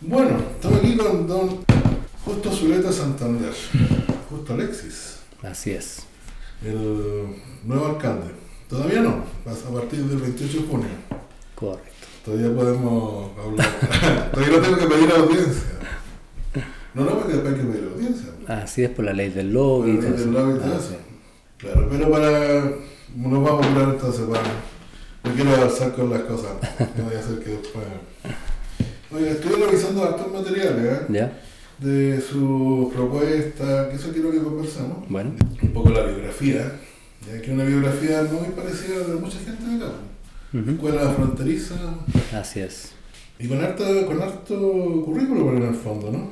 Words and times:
Bueno, 0.00 0.38
estamos 0.54 0.78
aquí 0.78 0.96
con 0.96 1.26
don 1.26 1.58
Justo 2.24 2.50
Zuleta 2.52 2.92
Santander, 2.92 3.52
Justo 4.30 4.54
Alexis, 4.54 5.16
Así 5.42 5.70
es. 5.72 6.04
el 6.64 7.26
nuevo 7.64 7.86
alcalde. 7.86 8.26
Todavía 8.68 9.00
no, 9.00 9.24
a 9.46 9.74
partir 9.74 10.00
del 10.04 10.18
28 10.18 10.58
de 10.60 10.66
junio. 10.68 10.88
Correcto. 11.54 11.90
Todavía 12.24 12.54
podemos 12.54 13.30
hablar. 13.38 14.30
Todavía 14.32 14.56
no 14.56 14.62
tengo 14.62 14.76
que 14.78 14.86
pedir 14.86 15.10
audiencia. 15.12 15.62
No, 16.94 17.04
no, 17.04 17.10
porque 17.18 17.32
después 17.34 17.54
hay 17.54 17.60
que 17.60 17.66
pedir 17.66 17.90
audiencia. 17.92 18.28
Así 18.48 18.82
es 18.84 18.90
por 18.90 19.04
la 19.04 19.12
ley 19.12 19.30
del 19.30 19.52
lobby. 19.52 19.94
Por 19.96 20.04
la 20.04 20.10
ley 20.10 20.18
del 20.18 20.32
lobby 20.32 20.52
y 20.54 20.58
todo 20.60 20.72
Ah, 20.72 20.78
eso. 20.78 20.96
Claro, 21.58 21.88
pero 21.90 22.10
para. 22.10 22.62
Nos 23.16 23.42
vamos 23.44 23.66
a 23.66 23.70
hablar 23.70 23.88
entonces 23.94 24.22
para. 24.26 24.42
No 25.24 25.34
quiero 25.34 25.50
avanzar 25.56 25.92
con 25.94 26.10
las 26.10 26.20
cosas. 26.22 26.52
No 26.96 27.04
voy 27.04 27.14
a 27.14 27.18
hacer 27.18 27.38
que 27.42 27.50
después. 27.50 27.84
Oiga, 29.12 29.30
estoy 29.32 29.52
revisando 29.60 30.04
hartos 30.04 30.32
materiales 30.32 30.84
¿eh? 31.00 31.06
¿Ya? 31.10 31.32
de 31.78 32.20
su 32.20 32.90
propuesta, 32.94 33.88
que 33.88 33.96
eso 33.96 34.10
quiero 34.12 34.30
que 34.30 34.38
conversemos. 34.38 34.98
Bueno. 35.08 35.32
Un 35.62 35.70
poco 35.72 35.88
la 35.90 36.02
biografía, 36.04 36.72
ya 37.26 37.40
que 37.40 37.52
una 37.52 37.64
biografía 37.64 38.22
muy 38.24 38.48
parecida 38.54 38.96
a 38.96 39.08
la 39.08 39.14
de 39.14 39.20
mucha 39.20 39.38
gente 39.38 39.64
de 39.66 39.76
acá. 39.76 39.92
Ujú. 40.52 40.70
Escuela 40.72 41.10
fronteriza 41.10 41.74
Así 42.34 42.60
es. 42.60 42.92
y 43.38 43.46
con 43.48 43.60
harto, 43.62 43.84
con 44.06 44.20
harto 44.20 45.02
currículo 45.04 45.56
en 45.56 45.62
el 45.62 45.74
fondo, 45.74 46.10
¿no? 46.12 46.30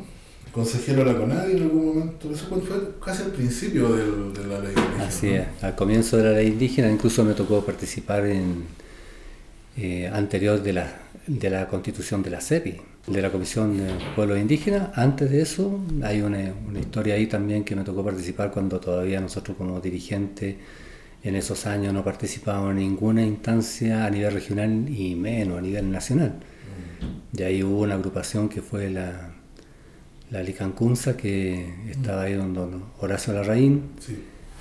Consejero 0.52 1.04
de 1.04 1.12
la 1.12 1.18
CONADI 1.18 1.52
en 1.56 1.62
algún 1.62 1.86
momento, 1.86 2.30
eso 2.32 2.46
fue 2.48 2.60
casi 3.04 3.22
al 3.22 3.30
principio 3.30 3.92
del- 3.94 4.32
de 4.34 4.46
la 4.46 4.58
ley. 4.60 4.72
indígena, 4.76 5.06
Así 5.06 5.26
¿no? 5.28 5.34
es. 5.36 5.46
Al 5.62 5.74
comienzo 5.76 6.16
de 6.16 6.24
la 6.24 6.30
ley 6.32 6.48
indígena 6.48 6.90
incluso 6.90 7.24
me 7.24 7.34
tocó 7.34 7.64
participar 7.64 8.26
en 8.26 8.64
eh, 9.80 10.10
anterior 10.12 10.60
de 10.60 10.72
la, 10.72 10.92
de 11.26 11.50
la 11.50 11.68
constitución 11.68 12.22
de 12.22 12.30
la 12.30 12.40
CEPI, 12.40 12.76
de 13.06 13.22
la 13.22 13.30
Comisión 13.30 13.76
de 13.78 13.92
Pueblos 14.16 14.38
Indígenas. 14.38 14.90
Antes 14.94 15.30
de 15.30 15.40
eso 15.40 15.80
hay 16.02 16.20
una, 16.20 16.52
una 16.66 16.80
historia 16.80 17.14
ahí 17.14 17.28
también 17.28 17.62
que 17.62 17.76
me 17.76 17.84
tocó 17.84 18.04
participar 18.04 18.50
cuando 18.50 18.80
todavía 18.80 19.20
nosotros 19.20 19.56
como 19.56 19.80
dirigentes 19.80 20.56
en 21.22 21.36
esos 21.36 21.66
años 21.66 21.92
no 21.94 22.02
participábamos 22.02 22.72
en 22.72 22.78
ninguna 22.78 23.22
instancia 23.22 24.04
a 24.04 24.10
nivel 24.10 24.32
regional 24.32 24.88
y 24.88 25.14
menos 25.14 25.58
a 25.58 25.60
nivel 25.60 25.90
nacional. 25.90 26.34
Y 27.32 27.42
ahí 27.42 27.62
hubo 27.62 27.82
una 27.82 27.94
agrupación 27.94 28.48
que 28.48 28.62
fue 28.62 28.90
la, 28.90 29.30
la 30.30 30.42
Licancunza, 30.42 31.16
que 31.16 31.72
estaba 31.90 32.22
ahí 32.22 32.34
donde 32.34 32.60
Horacio 33.00 33.32
Larraín. 33.32 33.82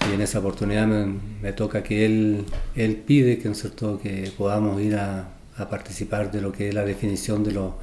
Y 0.09 0.13
en 0.13 0.21
esa 0.21 0.39
oportunidad 0.39 0.87
me, 0.87 1.15
me 1.41 1.53
toca 1.53 1.83
que 1.83 2.05
él, 2.05 2.45
él 2.75 2.95
pide 2.95 3.37
que, 3.39 3.45
¿no 3.45 3.51
es 3.51 3.59
cierto? 3.61 3.99
que 3.99 4.31
podamos 4.37 4.81
ir 4.81 4.95
a, 4.95 5.29
a 5.57 5.69
participar 5.69 6.31
de 6.31 6.41
lo 6.41 6.51
que 6.51 6.69
es 6.69 6.73
la 6.73 6.83
definición 6.85 7.43
de, 7.43 7.51
los 7.51 7.73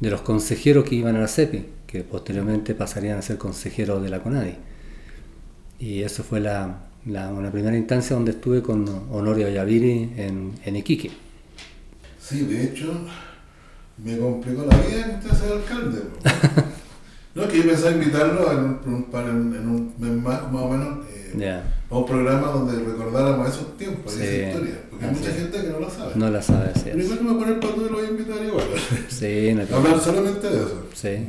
de 0.00 0.10
los 0.10 0.22
consejeros 0.22 0.84
que 0.84 0.94
iban 0.96 1.16
a 1.16 1.20
la 1.20 1.28
CEPI, 1.28 1.64
que 1.86 2.02
posteriormente 2.04 2.74
pasarían 2.74 3.18
a 3.18 3.22
ser 3.22 3.36
consejeros 3.38 4.02
de 4.02 4.08
la 4.10 4.20
CONADI. 4.22 4.54
Y 5.78 6.02
eso 6.02 6.22
fue 6.24 6.40
la, 6.40 6.78
la- 7.06 7.32
una 7.32 7.50
primera 7.50 7.76
instancia 7.76 8.14
donde 8.16 8.32
estuve 8.32 8.62
con 8.62 8.86
Honorio 9.10 9.48
Yaviri 9.48 10.12
en, 10.16 10.52
en 10.64 10.76
Iquique. 10.76 11.10
Sí, 12.20 12.42
de 12.42 12.64
hecho, 12.64 12.92
me 14.04 14.16
complicó 14.18 14.64
la 14.66 14.76
vida 14.78 15.20
que 15.20 15.26
usted 15.28 15.38
sea 15.46 15.56
alcalde. 15.56 16.02
no, 17.34 17.48
que 17.48 17.58
yo 17.58 17.64
pensaba 17.64 17.92
invitarlo 17.92 18.52
en 18.52 18.58
un, 18.58 18.80
un 18.94 19.02
par- 19.04 19.28
en, 19.28 19.54
en 19.54 19.68
un 19.68 19.94
mes 19.98 20.12
más, 20.22 20.50
más 20.52 20.62
o 20.62 20.68
menos, 20.68 20.98
eh, 21.12 21.60
a 21.90 21.96
un 21.98 22.06
programa 22.06 22.48
donde 22.48 22.84
recordáramos 22.84 23.48
esos 23.48 23.76
tiempos 23.76 24.14
y 24.14 24.18
Sí. 24.18 24.22
esa 24.24 24.46
historia. 24.48 24.74
Porque 24.90 25.04
hay 25.06 25.10
mucha 25.12 25.30
es. 25.30 25.36
gente 25.36 25.60
que 25.62 25.68
no 25.68 25.80
lo 25.80 25.90
sabe. 25.90 26.12
no 26.16 26.30
la 26.30 26.42
sabe 26.42 26.70
Pero 26.74 26.80
hacer. 26.80 26.98
igual 26.98 27.20
me 27.22 27.30
voy 27.32 27.34
a 27.34 27.38
poner 27.44 27.60
para 27.60 27.74
tú 27.74 27.80
y 27.86 27.88
lo 27.90 27.96
voy 27.96 28.06
a 28.06 28.10
invitar 28.10 28.44
igual. 28.44 28.66
Sí, 29.08 29.52
no 29.54 29.76
Hablar 29.76 30.00
solamente 30.00 30.50
de 30.50 30.56
eso. 30.56 30.82
Sí. 30.94 31.28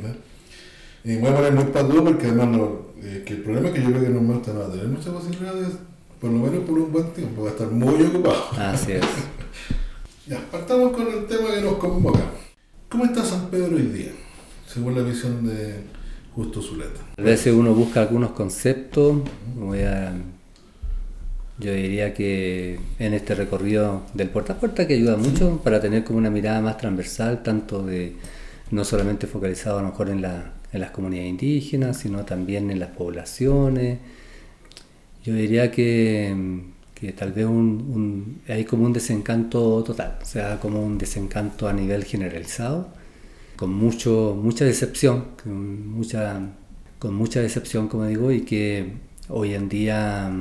Y 1.04 1.16
voy 1.18 1.30
a 1.30 1.34
poner 1.36 1.52
muy 1.52 1.64
patúo 1.64 2.04
porque 2.04 2.26
además 2.26 2.48
no, 2.48 2.82
eh, 3.02 3.22
que 3.26 3.34
el 3.34 3.42
problema 3.42 3.68
es 3.68 3.74
que 3.74 3.82
yo 3.82 3.88
creo 3.90 4.02
que 4.02 4.08
no 4.10 4.20
me 4.20 4.34
no 4.34 4.40
va 4.60 4.66
a 4.66 4.70
tener 4.70 4.86
muchas 4.86 5.12
posibilidades, 5.12 5.68
por 6.20 6.30
lo 6.30 6.38
menos 6.38 6.64
por 6.64 6.78
un 6.78 6.92
buen 6.92 7.06
tiempo, 7.12 7.42
va 7.42 7.48
a 7.48 7.52
estar 7.52 7.68
muy 7.68 8.02
ocupado. 8.02 8.44
Así 8.58 8.92
es. 8.92 9.02
Ya, 10.24 10.38
partamos 10.52 10.92
con 10.92 11.08
el 11.08 11.26
tema 11.26 11.50
que 11.52 11.60
nos 11.62 11.74
convoca. 11.78 12.20
¿Cómo 12.88 13.04
está 13.06 13.24
San 13.24 13.48
Pedro 13.50 13.74
hoy 13.74 13.82
día, 13.82 14.12
según 14.72 14.94
la 14.94 15.02
visión 15.02 15.46
de 15.46 15.74
Justo 16.34 16.62
Zuleta? 16.62 17.00
A 17.18 17.22
veces 17.22 17.52
uno 17.54 17.74
busca 17.74 18.00
algunos 18.00 18.30
conceptos, 18.32 19.18
voy 19.56 19.80
a- 19.80 20.14
yo 21.58 21.72
diría 21.74 22.14
que 22.14 22.80
en 22.98 23.14
este 23.14 23.34
recorrido 23.34 24.02
del 24.14 24.30
puerta 24.30 24.54
a 24.54 24.56
puerta 24.56 24.86
que 24.86 24.94
ayuda 24.94 25.16
mucho 25.16 25.60
para 25.62 25.80
tener 25.80 26.02
como 26.04 26.18
una 26.18 26.30
mirada 26.30 26.60
más 26.60 26.78
transversal, 26.78 27.42
tanto 27.42 27.84
de 27.84 28.16
no 28.70 28.84
solamente 28.84 29.26
focalizado 29.26 29.78
a 29.78 29.82
lo 29.82 29.88
mejor 29.88 30.08
en, 30.08 30.22
la- 30.22 30.52
en 30.72 30.80
las 30.80 30.90
comunidades 30.90 31.28
indígenas, 31.30 31.98
sino 31.98 32.24
también 32.24 32.70
en 32.70 32.80
las 32.80 32.88
poblaciones. 32.90 33.98
Yo 35.24 35.34
diría 35.34 35.70
que, 35.70 36.34
que 36.94 37.12
tal 37.12 37.32
vez 37.32 37.44
un, 37.44 38.40
un- 38.46 38.52
hay 38.52 38.64
como 38.64 38.84
un 38.84 38.92
desencanto 38.94 39.84
total, 39.84 40.18
o 40.22 40.24
sea, 40.24 40.58
como 40.58 40.82
un 40.82 40.96
desencanto 40.98 41.68
a 41.68 41.72
nivel 41.74 42.04
generalizado 42.04 42.88
con 43.62 43.72
mucho, 43.74 44.36
mucha 44.42 44.64
decepción, 44.64 45.26
con 45.36 45.86
mucha, 45.86 47.40
decepción, 47.40 47.86
como 47.86 48.06
digo, 48.06 48.32
y 48.32 48.40
que 48.40 48.94
hoy 49.28 49.54
en 49.54 49.68
día, 49.68 50.32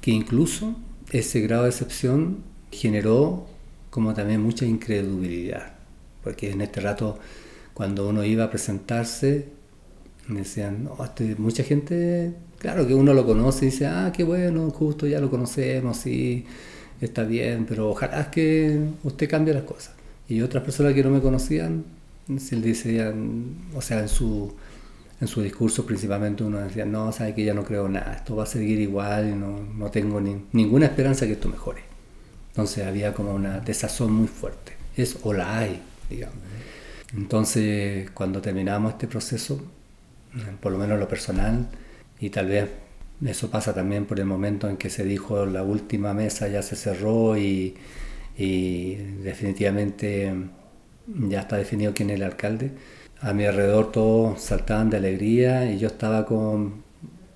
que 0.00 0.10
incluso 0.12 0.74
ese 1.10 1.42
grado 1.42 1.64
de 1.64 1.68
decepción 1.68 2.38
generó 2.72 3.44
como 3.90 4.14
también 4.14 4.40
mucha 4.40 4.64
incredulidad, 4.64 5.74
porque 6.22 6.52
en 6.52 6.62
este 6.62 6.80
rato, 6.80 7.18
cuando 7.74 8.08
uno 8.08 8.24
iba 8.24 8.44
a 8.44 8.50
presentarse, 8.50 9.48
decían, 10.26 10.88
este- 11.04 11.36
mucha 11.36 11.64
gente, 11.64 12.32
claro 12.58 12.86
que 12.86 12.94
uno 12.94 13.12
lo 13.12 13.26
conoce 13.26 13.66
y 13.66 13.70
dice, 13.72 13.86
ah, 13.88 14.10
qué 14.10 14.24
bueno, 14.24 14.70
justo 14.70 15.06
ya 15.06 15.20
lo 15.20 15.28
conocemos, 15.28 15.98
sí, 15.98 16.46
está 17.02 17.24
bien, 17.24 17.66
pero 17.68 17.90
ojalá 17.90 18.30
que 18.30 18.80
usted 19.02 19.28
cambie 19.28 19.52
las 19.52 19.64
cosas. 19.64 19.94
Y 20.30 20.40
otras 20.40 20.64
personas 20.64 20.94
que 20.94 21.02
no 21.04 21.10
me 21.10 21.20
conocían, 21.20 21.84
le 22.28 22.60
decían, 22.60 23.56
o 23.74 23.80
sea, 23.82 24.00
en 24.00 24.08
su, 24.08 24.54
en 25.20 25.28
su 25.28 25.42
discurso 25.42 25.86
principalmente 25.86 26.44
uno 26.44 26.58
decía, 26.60 26.84
no, 26.86 27.12
sabe 27.12 27.34
que 27.34 27.44
ya 27.44 27.54
no 27.54 27.64
creo 27.64 27.88
nada, 27.88 28.14
esto 28.14 28.36
va 28.36 28.44
a 28.44 28.46
seguir 28.46 28.80
igual 28.80 29.28
y 29.30 29.32
no, 29.36 29.60
no 29.76 29.90
tengo 29.90 30.20
ni- 30.20 30.44
ninguna 30.52 30.86
esperanza 30.86 31.26
que 31.26 31.32
esto 31.34 31.48
mejore. 31.48 31.82
Entonces 32.50 32.86
había 32.86 33.14
como 33.14 33.34
una 33.34 33.60
desazón 33.60 34.12
muy 34.12 34.28
fuerte. 34.28 34.74
Es 34.96 35.18
o 35.24 35.32
la 35.32 35.58
hay, 35.58 35.82
digamos. 36.10 36.38
Entonces, 37.16 38.10
cuando 38.12 38.40
terminamos 38.42 38.92
este 38.94 39.08
proceso, 39.08 39.60
por 40.60 40.72
lo 40.72 40.78
menos 40.78 40.98
lo 40.98 41.08
personal, 41.08 41.68
y 42.20 42.30
tal 42.30 42.46
vez 42.48 42.68
eso 43.24 43.50
pasa 43.50 43.74
también 43.74 44.06
por 44.06 44.18
el 44.20 44.26
momento 44.26 44.68
en 44.68 44.76
que 44.76 44.90
se 44.90 45.04
dijo 45.04 45.46
la 45.46 45.62
última 45.62 46.14
mesa 46.14 46.48
ya 46.48 46.62
se 46.62 46.76
cerró 46.76 47.36
y, 47.38 47.74
y 48.36 48.94
definitivamente 49.22 50.32
ya 51.06 51.40
está 51.40 51.56
definido 51.56 51.92
quién 51.94 52.10
es 52.10 52.16
el 52.16 52.22
alcalde. 52.22 52.72
A 53.20 53.32
mi 53.32 53.44
alrededor 53.44 53.92
todos 53.92 54.40
saltaban 54.42 54.90
de 54.90 54.98
alegría 54.98 55.70
y 55.72 55.78
yo 55.78 55.88
estaba 55.88 56.26
con, 56.26 56.82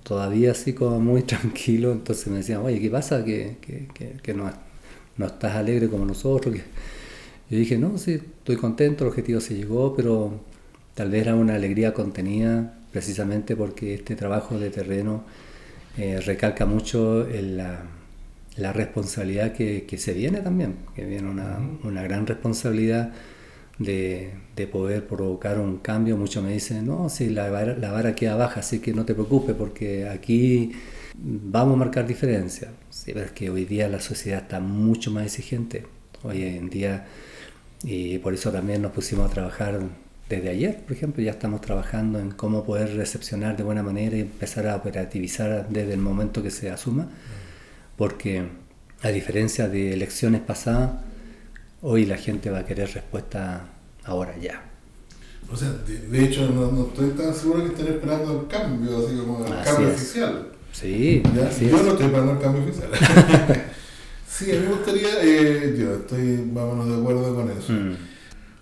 todavía 0.03 0.51
así 0.51 0.73
como 0.73 0.99
muy 0.99 1.21
tranquilo, 1.33 1.91
entonces 1.91 2.27
me 2.27 2.37
decían, 2.37 2.61
oye, 2.61 2.79
¿qué 2.79 2.89
pasa? 2.89 3.23
Que, 3.23 3.57
que, 3.61 3.87
que, 3.93 4.13
que 4.21 4.33
no, 4.33 4.51
no 5.17 5.25
estás 5.25 5.55
alegre 5.55 5.89
como 5.89 6.05
nosotros. 6.05 6.55
Yo 6.55 7.57
dije, 7.57 7.77
no, 7.77 7.97
sí, 7.97 8.13
estoy 8.13 8.57
contento, 8.57 9.03
el 9.03 9.09
objetivo 9.09 9.39
se 9.41 9.55
llegó, 9.55 9.95
pero 9.95 10.39
tal 10.93 11.09
vez 11.09 11.23
era 11.23 11.35
una 11.35 11.55
alegría 11.55 11.93
contenida 11.93 12.75
precisamente 12.91 13.55
porque 13.55 13.95
este 13.95 14.15
trabajo 14.15 14.59
de 14.59 14.69
terreno 14.69 15.23
eh, 15.97 16.19
recalca 16.21 16.65
mucho 16.65 17.27
en 17.29 17.57
la, 17.57 17.83
la 18.55 18.73
responsabilidad 18.73 19.53
que, 19.53 19.85
que, 19.85 19.97
se 19.97 20.13
viene 20.13 20.41
también, 20.41 20.75
que 20.95 21.05
viene 21.05 21.29
una, 21.29 21.59
una 21.83 22.03
gran 22.03 22.27
responsabilidad 22.27 23.13
de, 23.79 24.33
de, 24.55 24.67
poder 24.67 25.07
provocar 25.07 25.57
un 25.59 25.77
cambio. 25.77 26.17
Muchos 26.17 26.43
me 26.43 26.53
dicen, 26.53 26.85
no, 26.85 27.09
si 27.09 27.29
la 27.29 27.49
vara, 27.49 27.75
la 27.77 27.91
vara 27.91 28.13
queda 28.13 28.35
baja, 28.35 28.59
así 28.59 28.79
que 28.79 28.93
no 28.93 29.05
te 29.05 29.13
preocupes 29.13 29.55
porque 29.55 30.07
aquí 30.07 30.73
vamos 31.15 31.75
a 31.75 31.77
marcar 31.77 32.05
diferencia. 32.05 32.69
Sí, 32.89 33.11
pero 33.13 33.33
que 33.33 33.49
hoy 33.49 33.65
día 33.65 33.87
la 33.87 33.99
sociedad 33.99 34.43
está 34.43 34.59
mucho 34.59 35.11
más 35.11 35.25
exigente. 35.25 35.85
Hoy 36.23 36.43
en 36.43 36.69
día, 36.69 37.07
y 37.83 38.17
por 38.19 38.33
eso 38.33 38.51
también 38.51 38.81
nos 38.81 38.91
pusimos 38.91 39.29
a 39.29 39.33
trabajar 39.33 39.79
desde 40.27 40.49
ayer, 40.49 40.81
por 40.83 40.91
ejemplo, 40.95 41.23
ya 41.23 41.31
estamos 41.31 41.61
trabajando 41.61 42.19
en 42.19 42.31
cómo 42.31 42.63
poder 42.63 42.95
recepcionar 42.95 43.57
de 43.57 43.63
buena 43.63 43.81
manera 43.81 44.15
y 44.15 44.21
empezar 44.21 44.67
a 44.67 44.75
operativizar 44.75 45.67
desde 45.69 45.93
el 45.93 45.99
momento 45.99 46.43
que 46.43 46.51
se 46.51 46.69
asuma, 46.69 47.09
porque 47.97 48.43
a 49.01 49.09
diferencia 49.09 49.67
de 49.67 49.93
elecciones 49.93 50.41
pasadas, 50.41 50.91
hoy 51.81 52.05
la 52.05 52.17
gente 52.17 52.51
va 52.51 52.59
a 52.59 52.65
querer 52.65 52.91
respuesta 52.93 53.69
ahora 54.05 54.37
ya. 54.37 54.65
O 55.51 55.55
sea, 55.55 55.69
de, 55.71 55.97
de 55.99 56.25
hecho, 56.25 56.47
no, 56.49 56.71
no, 56.71 56.87
estoy 56.87 57.09
tan 57.11 57.33
seguro 57.33 57.63
que 57.63 57.69
estén 57.71 57.87
esperando 57.87 58.41
el 58.41 58.47
cambio, 58.47 58.97
así 58.99 59.15
como 59.17 59.45
el 59.45 59.51
Así 59.53 59.65
cambio 59.71 59.87
es. 59.89 59.95
oficial. 59.95 60.47
Sí, 60.71 61.23
Yo 61.35 61.41
es. 61.41 61.61
no 61.83 61.91
estoy 61.91 62.05
esperando 62.05 62.31
el 62.33 62.39
cambio 62.39 62.63
oficial. 62.63 62.89
sí, 64.27 64.51
a 64.51 64.55
mí 64.55 64.59
me 64.67 64.73
gustaría, 64.75 65.07
eh, 65.23 65.75
yo 65.77 65.95
estoy, 65.95 66.43
vámonos 66.53 66.87
de 66.87 66.95
acuerdo 67.01 67.35
con 67.35 67.49
eso. 67.51 67.73
Mm, 67.73 67.95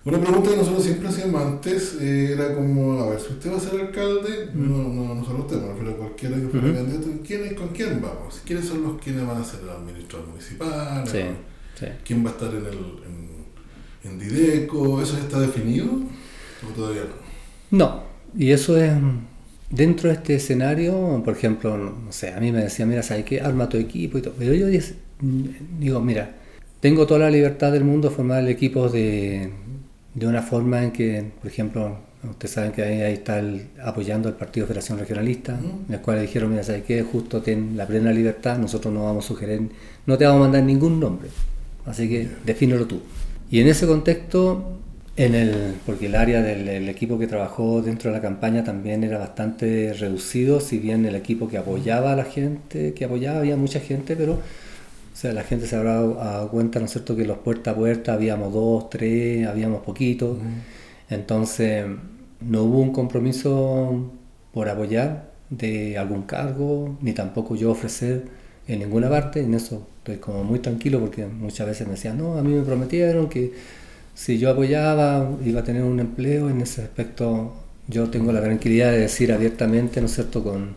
Una 0.06 0.18
pregunta 0.20 0.50
que 0.50 0.56
nosotros 0.56 0.82
siempre 0.84 1.08
hacíamos 1.08 1.42
antes 1.42 1.96
eh, 2.00 2.32
era 2.32 2.54
como, 2.54 3.02
a 3.02 3.10
ver, 3.10 3.20
si 3.20 3.34
usted 3.34 3.52
va 3.52 3.56
a 3.58 3.60
ser 3.60 3.78
alcalde, 3.80 4.48
no, 4.54 4.88
no, 4.88 5.14
no 5.14 5.24
solo 5.24 5.40
usted, 5.40 5.58
pero 5.78 5.96
cualquiera 5.98 6.36
que 6.36 6.48
fuera 6.48 6.66
Ujú. 6.68 6.76
candidato, 6.76 7.06
¿quién, 7.26 7.54
¿con 7.54 7.68
quién 7.68 8.00
vamos? 8.00 8.40
¿Quiénes 8.46 8.64
son 8.66 8.82
los 8.82 9.02
quienes 9.02 9.26
van 9.26 9.42
a 9.42 9.44
ser 9.44 9.62
los 9.64 9.76
administradores 9.76 10.30
municipales? 10.30 11.10
Sí, 11.10 11.20
sí. 11.78 11.86
¿Quién 12.06 12.24
va 12.24 12.30
a 12.30 12.32
estar 12.32 12.48
en 12.48 12.64
el 12.64 12.78
en, 13.04 13.27
en 14.10 14.18
Dideco? 14.18 15.00
¿Eso 15.02 15.16
ya 15.16 15.22
está 15.24 15.40
definido? 15.40 15.86
¿O 16.68 16.74
todavía 16.74 17.02
no? 17.02 17.78
No, 17.78 18.02
y 18.36 18.50
eso 18.52 18.76
es 18.82 18.92
dentro 19.70 20.08
de 20.08 20.14
este 20.16 20.34
escenario, 20.36 21.20
por 21.24 21.34
ejemplo, 21.36 21.76
no 21.76 22.10
sé, 22.12 22.32
a 22.32 22.40
mí 22.40 22.50
me 22.52 22.62
decía, 22.62 22.86
mira, 22.86 23.02
¿sabes 23.02 23.24
qué? 23.24 23.40
Arma 23.40 23.68
tu 23.68 23.76
equipo 23.76 24.18
y 24.18 24.22
todo. 24.22 24.34
Pero 24.38 24.54
yo 24.54 24.66
dice- 24.66 24.94
digo, 25.78 26.00
mira, 26.00 26.34
tengo 26.80 27.06
toda 27.06 27.20
la 27.20 27.30
libertad 27.30 27.72
del 27.72 27.84
mundo 27.84 28.08
de 28.08 28.14
formar 28.14 28.42
el 28.42 28.48
equipo 28.48 28.88
de, 28.88 29.50
de 30.14 30.26
una 30.26 30.42
forma 30.42 30.82
en 30.84 30.92
que, 30.92 31.24
por 31.40 31.50
ejemplo, 31.50 31.98
ustedes 32.28 32.52
saben 32.54 32.72
que 32.72 32.82
ahí, 32.82 33.00
ahí 33.02 33.12
está 33.14 33.38
el- 33.40 33.66
apoyando 33.84 34.28
el 34.28 34.34
Partido 34.36 34.66
Federación 34.66 34.98
Regionalista, 34.98 35.58
en 35.88 35.92
el 35.94 36.00
cual 36.00 36.20
dijeron, 36.22 36.50
mira, 36.50 36.62
¿sabes 36.64 36.84
qué? 36.84 37.02
Justo 37.02 37.42
ten 37.42 37.76
la 37.76 37.86
plena 37.86 38.10
libertad, 38.12 38.58
nosotros 38.58 38.92
no 38.94 39.04
vamos 39.04 39.24
a 39.24 39.28
sugerir, 39.28 39.68
no 40.06 40.16
te 40.16 40.24
vamos 40.24 40.40
a 40.40 40.42
mandar 40.44 40.62
ningún 40.62 40.98
nombre, 40.98 41.28
así 41.84 42.08
que 42.08 42.28
defínelo 42.46 42.86
tú. 42.86 43.02
Y 43.50 43.60
en 43.60 43.68
ese 43.68 43.86
contexto, 43.86 44.78
en 45.16 45.34
el, 45.34 45.74
porque 45.86 46.06
el 46.06 46.14
área 46.14 46.42
del 46.42 46.68
el 46.68 46.88
equipo 46.88 47.18
que 47.18 47.26
trabajó 47.26 47.82
dentro 47.82 48.10
de 48.10 48.16
la 48.16 48.22
campaña 48.22 48.64
también 48.64 49.04
era 49.04 49.18
bastante 49.18 49.92
reducido, 49.94 50.60
si 50.60 50.78
bien 50.78 51.06
el 51.06 51.14
equipo 51.14 51.48
que 51.48 51.58
apoyaba 51.58 52.12
a 52.12 52.16
la 52.16 52.24
gente, 52.24 52.94
que 52.94 53.04
apoyaba 53.04 53.38
había 53.40 53.56
mucha 53.56 53.80
gente, 53.80 54.16
pero 54.16 54.34
o 54.34 55.20
sea, 55.20 55.32
la 55.32 55.42
gente 55.42 55.66
se 55.66 55.74
habrá 55.74 55.94
dado 55.94 56.48
cuenta, 56.50 56.78
¿no 56.78 56.84
es 56.86 56.92
cierto?, 56.92 57.16
que 57.16 57.24
los 57.24 57.38
puerta 57.38 57.72
a 57.72 57.74
puerta 57.74 58.12
habíamos 58.12 58.52
dos, 58.52 58.88
tres, 58.88 59.46
habíamos 59.48 59.82
poquitos. 59.82 60.38
Entonces, 61.10 61.86
no 62.40 62.62
hubo 62.62 62.78
un 62.80 62.92
compromiso 62.92 64.12
por 64.52 64.68
apoyar 64.68 65.32
de 65.50 65.98
algún 65.98 66.22
cargo, 66.22 66.96
ni 67.02 67.14
tampoco 67.14 67.56
yo 67.56 67.72
ofrecer 67.72 68.26
en 68.68 68.78
ninguna 68.78 69.08
parte. 69.08 69.40
En 69.40 69.54
eso 69.54 69.86
estoy 69.98 70.18
como 70.18 70.44
muy 70.44 70.60
tranquilo 70.60 71.00
porque 71.00 71.26
muchas 71.26 71.66
veces 71.66 71.86
me 71.86 71.94
decían, 71.94 72.18
no, 72.18 72.38
a 72.38 72.42
mí 72.42 72.52
me 72.52 72.62
prometieron 72.62 73.28
que 73.28 73.52
si 74.14 74.38
yo 74.38 74.50
apoyaba 74.50 75.30
iba 75.44 75.60
a 75.60 75.64
tener 75.64 75.82
un 75.82 75.98
empleo. 75.98 76.48
En 76.50 76.60
ese 76.60 76.82
aspecto 76.82 77.54
yo 77.88 78.08
tengo 78.10 78.32
la 78.32 78.40
tranquilidad 78.40 78.92
de 78.92 79.00
decir 79.00 79.32
abiertamente, 79.32 80.00
¿no 80.00 80.06
es 80.06 80.14
cierto?, 80.14 80.44
con, 80.44 80.76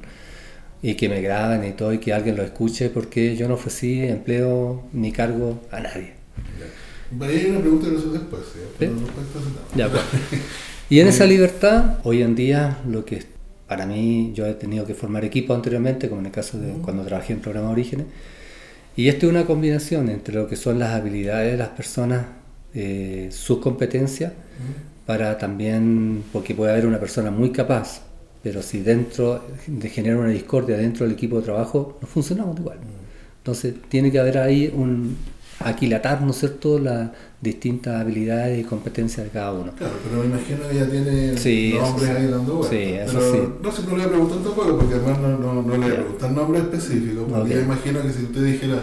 y 0.81 0.95
que 0.95 1.09
me 1.09 1.21
graben 1.21 1.63
y 1.63 1.73
todo 1.73 1.93
y 1.93 1.99
que 1.99 2.13
alguien 2.13 2.38
lo 2.38 2.43
escuche 2.43 2.89
porque 2.89 3.35
yo 3.35 3.47
no 3.47 3.53
ofrecí 3.55 4.01
empleo 4.01 4.83
ni 4.93 5.11
cargo 5.11 5.61
a 5.71 5.79
nadie. 5.79 6.13
Ya. 6.57 7.25
Hay 7.27 7.45
una 7.47 7.59
pregunta 7.59 7.88
que 7.88 7.91
nosotros 7.91 8.13
después, 8.13 8.41
respecto 8.79 9.38
a 9.38 9.41
ese 9.41 9.49
tema. 9.49 9.75
Ya, 9.75 9.89
pues. 9.89 10.01
Y 10.91 10.99
en 10.99 11.07
esa 11.07 11.25
libertad, 11.25 11.99
hoy 12.03 12.21
en 12.21 12.35
día, 12.35 12.79
lo 12.85 13.05
que 13.05 13.15
para 13.71 13.85
mí, 13.85 14.33
yo 14.35 14.45
he 14.47 14.53
tenido 14.56 14.85
que 14.85 14.94
formar 14.94 15.23
equipo 15.23 15.53
anteriormente, 15.53 16.09
como 16.09 16.19
en 16.19 16.25
el 16.25 16.33
caso 16.33 16.59
de 16.59 16.73
cuando 16.81 17.06
trabajé 17.06 17.31
en 17.31 17.39
programa 17.39 17.69
Orígenes, 17.69 18.06
y 18.97 19.07
esto 19.07 19.27
es 19.27 19.31
una 19.31 19.45
combinación 19.45 20.09
entre 20.09 20.35
lo 20.35 20.45
que 20.50 20.57
son 20.57 20.77
las 20.77 20.89
habilidades 20.89 21.53
de 21.53 21.57
las 21.57 21.69
personas, 21.69 22.25
eh, 22.73 23.29
sus 23.31 23.59
competencias, 23.59 24.33
para 25.06 25.38
también, 25.38 26.21
porque 26.33 26.53
puede 26.53 26.73
haber 26.73 26.85
una 26.85 27.00
persona 27.00 27.31
muy 27.31 27.51
capaz, 27.51 28.01
pero 28.44 28.62
si 28.62 28.81
dentro 28.81 29.41
de 29.65 29.88
generar 29.88 30.17
una 30.19 30.31
discordia 30.31 30.75
dentro 30.75 31.06
del 31.06 31.13
equipo 31.13 31.38
de 31.38 31.44
trabajo, 31.44 31.97
no 32.01 32.07
funcionamos 32.09 32.59
igual. 32.59 32.79
Entonces 33.38 33.75
tiene 33.88 34.12
que 34.12 34.19
haber 34.19 34.38
ahí 34.38 34.69
un 34.75 35.15
aquilatar, 35.66 36.22
¿no 36.22 36.31
es 36.31 36.38
cierto?, 36.38 36.80
las 36.80 37.10
distintas 37.42 38.02
habilidades 38.02 38.60
y 38.60 38.63
competencias 38.63 39.25
de 39.25 39.31
cada 39.31 39.52
uno. 39.54 39.72
Claro, 39.78 39.94
pero 40.04 40.22
me 40.22 40.28
imagino 40.28 40.68
que 40.69 40.75
ya 40.75 40.86
tiene 40.90 41.38
Sí, 41.38 41.75
nombres 41.80 42.10
sí. 42.10 42.16
ahí 42.16 42.28
dando 42.28 42.54
vueltas. 42.56 42.69
Sí, 42.80 42.94
eso 42.94 43.13
pero 43.19 43.31
sí. 43.31 43.40
no 43.63 43.72
sé, 43.72 43.81
no 43.84 43.90
le 43.90 43.96
voy 43.96 44.04
a 44.04 44.10
preguntar 44.10 44.38
tampoco, 44.44 44.78
porque 44.78 44.96
además 44.96 45.19
no, 45.19 45.38
no, 45.38 45.62
no 45.62 45.72
le 45.74 45.78
voy 45.78 45.92
a 45.92 45.96
preguntar 45.96 46.31
nombres 46.31 46.63
específicos, 46.63 47.24
porque 47.30 47.42
Ok. 47.42 47.48
yo 47.50 47.60
imagino 47.62 48.02
que 48.02 48.10
si 48.12 48.24
usted 48.24 48.44
dijera, 48.44 48.75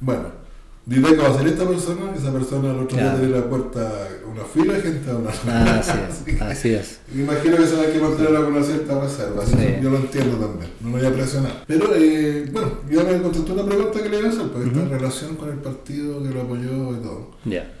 bueno, 0.00 0.43
Dideco 0.86 1.22
va 1.22 1.28
a 1.30 1.38
ser 1.38 1.46
esta 1.48 1.66
persona, 1.66 2.12
esa 2.14 2.30
persona 2.30 2.70
al 2.70 2.80
otro 2.80 2.96
día 2.98 3.12
Ya. 3.14 3.18
tiene 3.18 3.36
la 3.38 3.48
puerta, 3.48 4.08
una 4.30 4.44
fila 4.44 4.74
de 4.74 4.80
gente 4.82 5.10
a 5.10 5.16
una 5.16 5.30
Ah, 5.48 5.78
así 5.80 5.92
es, 6.30 6.42
así 6.42 6.68
es. 6.74 6.98
Me 7.14 7.22
imagino 7.22 7.56
que 7.56 7.66
se 7.66 7.76
va 7.76 7.82
a 7.84 7.86
que 7.92 7.98
mantener 7.98 8.36
alguna 8.36 8.62
cierta 8.62 9.00
reserva, 9.00 9.42
así 9.42 9.52
Sí. 9.52 9.56
que 9.58 9.80
yo 9.82 9.90
lo 9.90 9.96
entiendo 9.96 10.36
también, 10.36 10.70
no 10.82 10.90
me 10.90 10.98
voy 10.98 11.06
a 11.06 11.12
presionar. 11.14 11.64
Pero 11.66 11.94
eh, 11.96 12.48
bueno, 12.52 12.72
ya 12.90 13.02
me 13.02 13.22
contestó 13.22 13.54
una 13.54 13.64
pregunta 13.64 14.02
que 14.02 14.08
le 14.10 14.18
iba 14.18 14.28
a 14.28 14.30
hacer, 14.32 14.48
porque 14.48 14.68
está 14.68 14.80
en 14.80 14.90
relación 14.90 15.36
con 15.36 15.48
el 15.48 15.58
partido 15.58 16.22
que 16.22 16.28
lo 16.28 16.42
apoyó 16.42 16.92
y 16.92 17.02
todo. 17.02 17.30
Ya. 17.46 17.72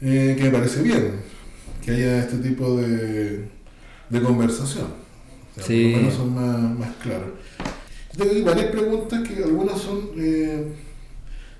Eh, 0.00 0.34
que 0.36 0.44
me 0.44 0.50
parece 0.50 0.82
bien 0.82 1.12
que 1.84 1.92
haya 1.92 2.18
este 2.18 2.38
tipo 2.38 2.76
de, 2.78 3.48
de 4.10 4.22
conversación. 4.22 4.86
O 4.86 5.54
sea, 5.54 5.64
Sí. 5.66 5.82
Por 5.84 5.90
lo 5.92 5.96
menos 5.98 6.14
son 6.14 6.34
más, 6.34 6.78
más 6.80 6.96
claros. 7.00 7.28
Tengo 8.16 8.44
varias 8.44 8.70
preguntas 8.72 9.28
que 9.28 9.44
algunas 9.44 9.80
son. 9.80 10.00
Eh, 10.16 10.72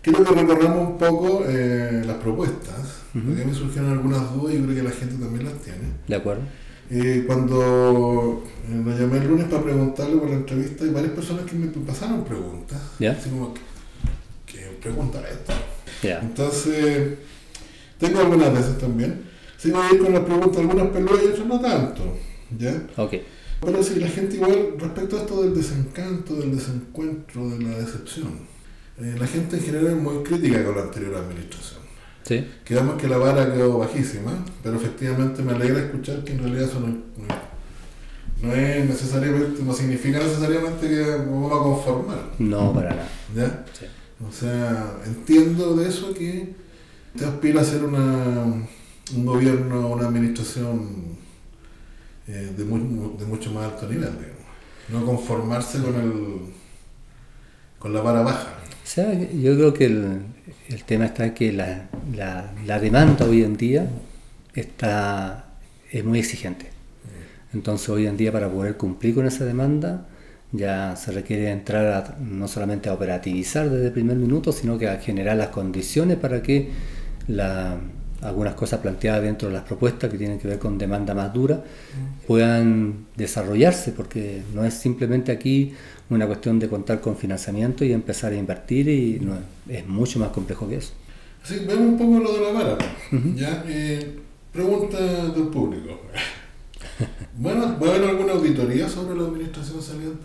quiero 0.05 0.23
que 0.23 0.35
recorramos 0.35 0.91
un 0.91 0.99
poco 0.99 1.45
eh, 1.49 2.03
las 2.07 2.17
propuestas, 2.19 3.03
Ujú. 3.15 3.29
porque 3.29 3.45
me 3.45 3.55
surgieron 3.55 3.93
algunas 3.93 4.35
dudas 4.35 4.55
y 4.55 4.59
yo 4.59 4.65
creo 4.65 4.77
que 4.77 4.83
la 4.83 4.91
gente 4.91 5.15
también 5.17 5.45
las 5.47 5.55
tiene. 5.55 5.79
¿De 6.07 6.15
acuerdo? 6.15 6.43
Eh, 6.91 7.25
cuando 7.27 8.45
eh, 8.69 8.83
lo 8.85 8.99
llamé 8.99 9.19
el 9.19 9.29
lunes 9.29 9.47
para 9.47 9.63
preguntarle 9.63 10.17
por 10.17 10.29
la 10.29 10.37
entrevista, 10.37 10.85
hay 10.85 10.91
varias 10.91 11.13
personas 11.13 11.47
que 11.47 11.57
me 11.57 11.69
pasaron 11.69 12.23
preguntas. 12.25 12.79
¿Ya? 12.99 13.13
Así 13.13 13.31
como, 13.31 13.55
¿qué, 14.47 14.59
pregunta 14.83 15.23
es 15.27 15.37
esta? 15.37 15.55
Ya. 16.03 16.21
Entonces, 16.21 17.15
tengo 17.99 18.21
algunas 18.21 18.53
de 18.53 18.61
esas 18.61 18.79
también. 18.79 19.23
Sí, 19.57 19.71
voy 19.71 19.81
a 19.81 19.95
ir 19.95 20.03
con 20.03 20.13
las 20.13 20.25
preguntas, 20.25 20.59
algunas 20.59 20.89
peludas 20.89 21.23
y 21.25 21.27
otras 21.29 21.47
no 21.47 21.61
tanto. 21.61 22.03
¿Ya? 22.59 22.87
Ok. 22.99 23.15
Pero 23.63 23.83
sí, 23.83 23.99
la 23.99 24.09
gente 24.09 24.37
igual, 24.37 24.75
respecto 24.79 25.17
a 25.17 25.21
esto 25.21 25.43
del 25.43 25.55
desencanto, 25.55 26.35
del 26.35 26.55
desencuentro, 26.55 27.49
de 27.49 27.65
la 27.65 27.79
decepción, 27.79 28.54
eh, 29.01 29.17
la 29.19 29.27
gente 29.27 29.57
en 29.57 29.63
general 29.63 29.87
es 29.89 29.97
muy 29.97 30.23
crítica 30.23 30.65
con 30.65 30.77
la 30.77 30.83
anterior 30.83 31.15
administración. 31.17 31.81
Sí. 32.23 32.47
Quedamos 32.65 33.01
que 33.01 33.09
la 33.09 33.19
vara 33.19 33.53
quedó 33.53 33.79
bajísima, 33.79 34.45
pero 34.63 34.77
efectivamente 34.77 35.43
me 35.43 35.53
alegra 35.53 35.81
escuchar 35.81 36.25
que 36.25 36.33
en 36.33 36.39
realidad 36.39 36.65
eso 36.69 36.81
no, 36.81 36.87
no- 36.89 37.55
no 38.43 38.55
es 38.55 38.87
necesariamente, 38.89 39.63
no 39.63 39.73
significa 39.75 40.19
necesariamente 40.19 40.89
que 40.89 41.01
vamos 41.03 41.53
a 41.53 41.63
conformar. 41.63 42.31
No, 42.39 42.73
para 42.73 42.91
nada. 42.91 43.09
¿Ya? 43.35 43.65
Sí. 43.79 43.87
O 44.27 44.33
sea, 44.33 44.95
entiendo 45.07 45.75
de 45.77 45.89
eso 45.89 46.15
que 46.15 46.55
te 47.17 47.25
aspira 47.25 47.61
a 47.61 47.65
ser 47.65 47.85
una, 47.85 48.45
un 49.15 49.27
gobierno, 49.27 49.89
una 49.89 50.07
administración 50.09 51.17
eh, 52.27 52.53
de, 52.57 52.65
mu- 52.65 53.17
de 53.19 53.25
mucho 53.27 53.51
más 53.53 53.65
alto 53.73 53.87
nivel, 53.89 54.11
digamos. 54.13 54.45
No 54.89 55.05
conformarse 55.05 55.79
con 55.83 55.95
el 55.95 56.55
con 57.79 57.93
la 57.93 58.01
vara 58.01 58.23
baja. 58.23 58.55
Yo 58.97 59.57
creo 59.57 59.75
que 59.75 59.87
el, 59.87 60.19
el 60.69 60.85
tema 60.85 61.07
está 61.07 61.35
que 61.35 61.53
la, 61.53 61.89
la, 62.15 62.53
la 62.65 62.79
demanda 62.79 63.25
hoy 63.25 63.43
en 63.43 63.57
día 63.57 63.89
está, 64.55 65.47
es 65.91 66.05
muy 66.05 66.21
exigente. 66.21 66.67
Entonces 67.53 67.89
hoy 67.89 68.07
en 68.07 68.17
día 68.17 68.31
para 68.33 68.49
poder 68.49 68.77
cumplir 68.77 69.15
con 69.15 69.27
esa 69.27 69.45
demanda 69.45 70.07
ya 70.53 70.95
se 70.97 71.11
requiere 71.11 71.51
entrar 71.51 71.87
a- 71.87 72.17
no 72.21 72.47
solamente 72.47 72.89
a 72.89 72.95
operativizar 72.95 73.69
desde 73.69 73.87
el 73.87 73.93
primer 73.93 74.17
minuto, 74.17 74.53
sino 74.53 74.79
que 74.79 74.89
a 74.89 74.99
generar 74.99 75.37
las 75.37 75.49
condiciones 75.49 76.17
para 76.17 76.43
que 76.43 76.71
la- 77.27 77.77
algunas 78.23 78.55
cosas 78.55 78.81
planteadas 78.81 79.23
dentro 79.23 79.49
de 79.49 79.55
las 79.55 79.65
propuestas 79.65 80.11
que 80.11 80.17
tienen 80.17 80.39
que 80.39 80.49
ver 80.49 80.59
con 80.59 80.79
demanda 80.79 81.13
más 81.15 81.33
dura 81.35 81.63
puedan 82.27 83.07
desarrollarse, 83.17 83.93
porque 83.93 84.43
no 84.55 84.65
es 84.65 84.75
simplemente 84.75 85.31
aquí 85.33 85.75
una 86.11 86.27
cuestión 86.27 86.59
de 86.59 86.69
contar 86.69 87.01
con 87.01 87.17
financiamiento 87.17 87.85
y 87.85 87.93
empezar 87.93 88.33
a 88.33 88.37
invertir, 88.37 88.89
y 88.89 89.19
no, 89.21 89.39
es 89.69 89.87
mucho 89.87 90.19
más 90.19 90.29
complejo 90.31 90.69
que 90.69 90.77
eso. 90.77 90.93
Así 91.43 91.55
que 91.61 91.67
vemos 91.67 91.89
un 91.89 91.99
poco 91.99 92.21
lo 92.21 92.33
de 92.33 92.41
la 92.41 92.53
vara. 92.53 92.79
Ujú. 93.13 93.35
¿ya? 93.37 93.65
Eh, 93.69 94.19
pregunta 94.53 94.99
del 94.99 95.49
público. 95.49 96.01
Bueno, 97.37 97.77
¿va 97.83 97.89
a 97.89 97.95
haber 97.97 98.11
alguna 98.11 98.35
auditoría 98.35 98.89
sobre 98.89 99.17
la 99.19 99.25
administración 99.27 99.83
saliente? 99.83 100.21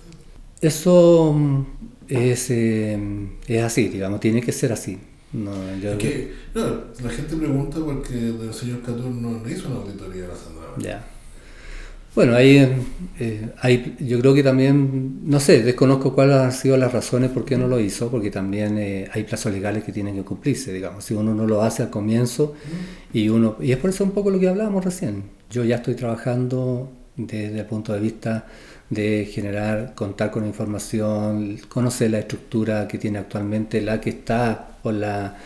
Eso 0.62 1.34
mm, 1.34 1.66
es, 2.08 2.52
eh, 2.52 3.00
es 3.48 3.64
así, 3.64 3.88
digamos, 3.90 4.20
tiene 4.20 4.42
que 4.42 4.52
ser 4.52 4.72
así. 4.72 5.00
No, 5.34 5.52
yo- 5.82 5.94
Es 5.94 5.98
que, 5.98 6.34
no, 6.54 6.62
la 7.04 7.10
gente 7.10 7.36
pregunta 7.36 7.80
porque 7.84 8.14
el 8.30 8.54
señor 8.54 8.82
Catur 8.82 9.06
no 9.10 9.44
le 9.44 9.52
hizo 9.52 9.70
una 9.70 9.78
auditoría 9.80 10.26
a 10.26 10.28
la 10.28 10.36
Sandra. 10.36 10.66
Ya. 10.78 11.08
Bueno, 12.20 12.36
ahí 12.36 12.70
eh, 13.18 13.50
hay, 13.62 13.96
yo 14.02 14.20
creo 14.20 14.34
que 14.34 14.44
también, 14.44 15.22
no 15.24 15.40
sé, 15.40 15.64
desconozco 15.64 16.14
cuáles 16.14 16.36
han 16.36 16.52
sido 16.52 16.76
las 16.76 16.92
razones 16.92 17.32
por 17.32 17.46
qué 17.46 17.58
no 17.58 17.66
lo 17.70 17.80
hizo, 17.80 18.12
porque 18.12 18.30
también 18.30 18.78
eh, 18.78 19.08
hay 19.14 19.24
plazos 19.24 19.54
legales 19.54 19.86
que 19.86 19.94
tienen 19.94 20.16
que 20.16 20.24
cumplirse, 20.24 20.74
digamos, 20.74 21.06
si 21.06 21.14
uno 21.14 21.34
no 21.34 21.48
lo 21.48 21.62
hace 21.62 21.84
al 21.84 21.90
comienzo 21.90 22.56
y 23.14 23.30
uno, 23.30 23.56
y 23.62 23.72
es 23.72 23.78
por 23.78 23.92
eso 23.92 24.04
un 24.04 24.12
poco 24.12 24.32
lo 24.32 24.38
que 24.38 24.50
hablábamos 24.50 24.84
recién, 24.84 25.24
yo 25.50 25.64
ya 25.64 25.78
estoy 25.78 25.96
trabajando 25.96 26.92
desde 27.16 27.58
el 27.58 27.66
punto 27.66 27.94
de 27.94 28.02
vista 28.02 28.48
de 28.90 29.26
generar, 29.32 29.94
contar 29.96 30.30
con 30.30 30.46
información, 30.46 31.58
conocer 31.70 32.12
la 32.12 32.20
estructura 32.20 32.86
que 32.86 32.98
tiene 32.98 33.20
actualmente, 33.20 33.80
la 33.80 34.02
que 34.02 34.10
está 34.10 34.72
o 34.84 34.92
la 34.92 35.38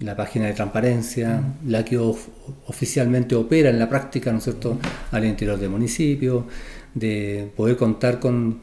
la 0.00 0.16
página 0.16 0.46
de 0.46 0.52
transparencia, 0.52 1.42
la 1.66 1.84
que 1.84 1.98
oficialmente 1.98 3.34
opera 3.34 3.70
en 3.70 3.78
la 3.78 3.88
práctica, 3.88 4.30
¿no 4.30 4.38
es 4.38 4.44
cierto?, 4.44 4.78
al 5.10 5.24
interior 5.24 5.58
del 5.58 5.70
municipio, 5.70 6.46
de 6.94 7.50
poder 7.56 7.76
contar 7.76 8.18
con, 8.18 8.58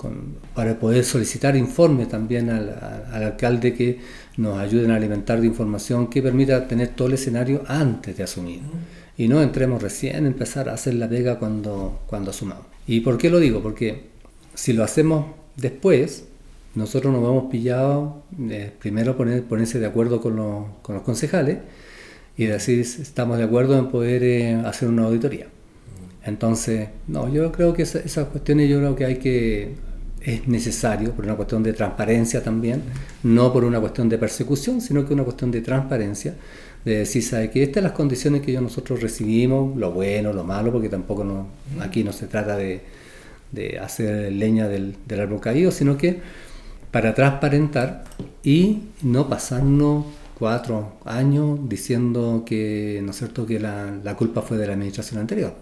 para 0.54 0.80
poder 0.80 1.04
solicitar 1.04 1.56
informes 1.56 2.10
también 2.10 2.50
al, 2.50 2.70
alcalde 3.12 3.74
que 3.74 4.00
nos 4.38 4.60
ayuden 4.60 4.92
a 4.92 4.96
alimentar 4.96 5.39
de 5.39 5.48
información 5.48 6.08
que 6.08 6.22
permita 6.22 6.68
tener 6.68 6.89
todo 6.89 7.08
el 7.08 7.13
escenario 7.13 7.63
antes 7.68 8.18
de 8.18 8.24
asumir. 8.24 8.62
Y 9.18 9.27
no 9.27 9.42
entremos 9.42 9.82
recién, 9.82 10.25
empezar 10.25 10.70
a 10.70 10.74
hacer 10.74 10.96
la 10.96 11.08
pega 11.08 11.39
cuando, 11.39 12.01
cuando 12.08 12.32
asumamos. 12.32 12.65
¿Y 12.88 13.00
por 13.00 13.18
qué 13.18 13.30
lo 13.30 13.39
digo? 13.39 13.62
Porque 13.62 14.04
si 14.54 14.74
lo 14.74 14.84
hacemos 14.84 15.27
después, 15.56 16.25
nosotros 16.75 17.13
nos 17.13 17.24
vamos 17.24 17.46
pillado 17.50 18.24
eh, 18.50 18.72
primero 18.79 19.15
poner, 19.15 19.44
ponerse 19.44 19.79
de 19.79 19.86
acuerdo 19.86 20.22
con, 20.22 20.36
los 20.36 21.01
concejales 21.03 21.60
y 22.38 22.46
decir 22.46 22.79
estamos 22.82 23.38
de 23.38 23.46
acuerdo 23.46 23.79
en 23.79 23.88
poder 23.88 24.24
eh, 24.24 24.55
hacer 24.65 24.89
una 24.89 25.05
auditoría. 25.05 25.48
Entonces, 26.24 26.89
no, 27.08 27.29
yo 27.29 27.51
creo 27.51 27.74
que 27.74 27.84
esas 27.84 28.27
cuestiones 28.27 28.70
yo 28.70 28.79
creo 28.79 28.96
que 28.96 29.05
hay 29.05 29.15
que, 29.17 29.75
es 30.22 30.48
necesario 30.48 31.12
por 31.12 31.24
una 31.24 31.36
cuestión 31.36 31.62
de 31.63 31.72
transparencia 31.72 32.44
también, 32.44 32.82
no 33.24 33.53
por 33.53 33.63
una 33.63 33.79
cuestión 33.79 34.10
de 34.10 34.17
persecución, 34.17 34.82
sino 34.82 35.05
que 35.05 35.13
una 35.13 35.24
cuestión 35.24 35.51
de 35.51 35.62
transparencia, 35.62 36.36
de 36.84 36.98
decir, 36.98 37.24
¿sabe 37.24 37.51
que 37.51 37.63
estas 37.63 37.75
son 37.75 37.84
las 37.84 37.91
condiciones 37.94 38.41
que 38.41 38.60
nosotros 38.60 39.01
recibimos, 39.01 39.77
lo 39.77 39.91
bueno, 39.91 40.34
lo 40.34 40.44
malo, 40.44 40.72
porque 40.72 40.89
tampoco 40.89 41.48
aquí 41.79 42.03
no 42.03 42.12
se 42.12 42.27
trata 42.27 42.58
de, 42.58 42.82
hacer 43.82 44.34
leña 44.34 44.67
del 44.67 44.96
árbol 45.17 45.39
caído, 45.39 45.72
sino 45.72 45.96
que 45.96 46.20
para 46.96 47.14
transparentar 47.14 48.06
y 48.42 48.84
no 49.02 49.28
pasarnos 49.28 50.06
cuatro 50.40 50.94
años 51.04 51.60
diciendo 51.68 52.44
que, 52.46 53.02
¿no 53.04 53.12
es 53.12 53.18
cierto?, 53.18 53.46
que 53.46 53.60
la, 53.60 53.92
la 54.02 54.16
culpa 54.16 54.42
fue 54.42 54.56
de 54.56 54.66
la 54.66 54.74
administración 54.75 55.20
anterior. 55.20 55.54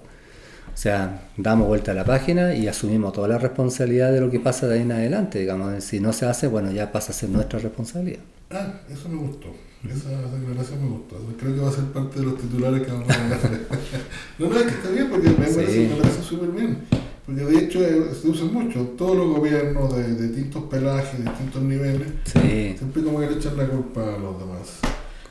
O 0.72 0.78
sea, 0.78 1.30
damos 1.36 1.68
vuelta 1.68 1.90
a 1.90 1.96
la 1.96 2.06
página 2.06 2.54
y 2.54 2.68
asumimos 2.68 3.14
toda 3.14 3.28
la 3.28 3.40
responsabilidad 3.40 4.12
de 4.12 4.22
lo 4.22 4.30
que 4.30 4.40
pasa 4.40 4.68
de 4.68 4.76
ahí 4.76 4.82
en 4.82 4.92
adelante. 4.92 5.40
Digamos, 5.40 5.84
si 5.84 6.00
no 6.00 6.14
se 6.14 6.28
hace, 6.28 6.46
bueno, 6.46 6.72
ya 6.72 6.92
pasa 6.92 7.14
a 7.14 7.16
ser 7.16 7.30
nuestra 7.30 7.58
responsabilidad. 7.58 8.22
Ah, 8.52 8.72
eso 8.88 9.10
me 9.10 9.18
gustó. 9.18 9.48
Esa 9.90 10.10
declaración 10.38 10.84
me 10.84 10.90
gustó. 10.92 11.16
Creo 11.40 11.56
que 11.56 11.62
va 11.62 11.70
a 11.70 11.74
ser 11.74 11.86
parte 11.86 12.20
de 12.20 12.26
los 12.28 12.38
titulares 12.38 12.84
que 12.84 12.92
vamos 12.92 13.10
a 13.10 13.14
hacer. 13.14 13.68
no, 14.38 14.50
no, 14.50 14.56
es 14.56 14.64
que 14.66 14.70
está 14.70 14.90
bien 14.92 15.10
porque 15.10 15.30
me 15.30 15.34
parece, 15.34 15.90
me 15.90 15.96
parece 15.96 16.22
súper 16.22 16.50
bien. 16.50 16.78
Porque 17.26 17.46
de 17.46 17.58
hecho 17.58 17.80
eh, 17.86 18.14
se 18.20 18.28
usa 18.28 18.46
mucho. 18.46 18.82
Todos 18.98 19.18
los 19.18 19.38
gobiernos 19.38 19.96
de, 19.96 20.28
distintos 20.28 20.64
pelajes, 20.64 21.20
de 21.20 21.30
distintos 21.30 21.62
niveles, 21.62 22.08
siempre 22.32 23.04
como 23.04 23.20
que 23.20 23.28
le 23.30 23.36
echan 23.38 23.58
la 23.58 23.68
culpa 23.68 24.02
a 24.02 24.18
los 24.18 24.40
demás. 24.40 24.80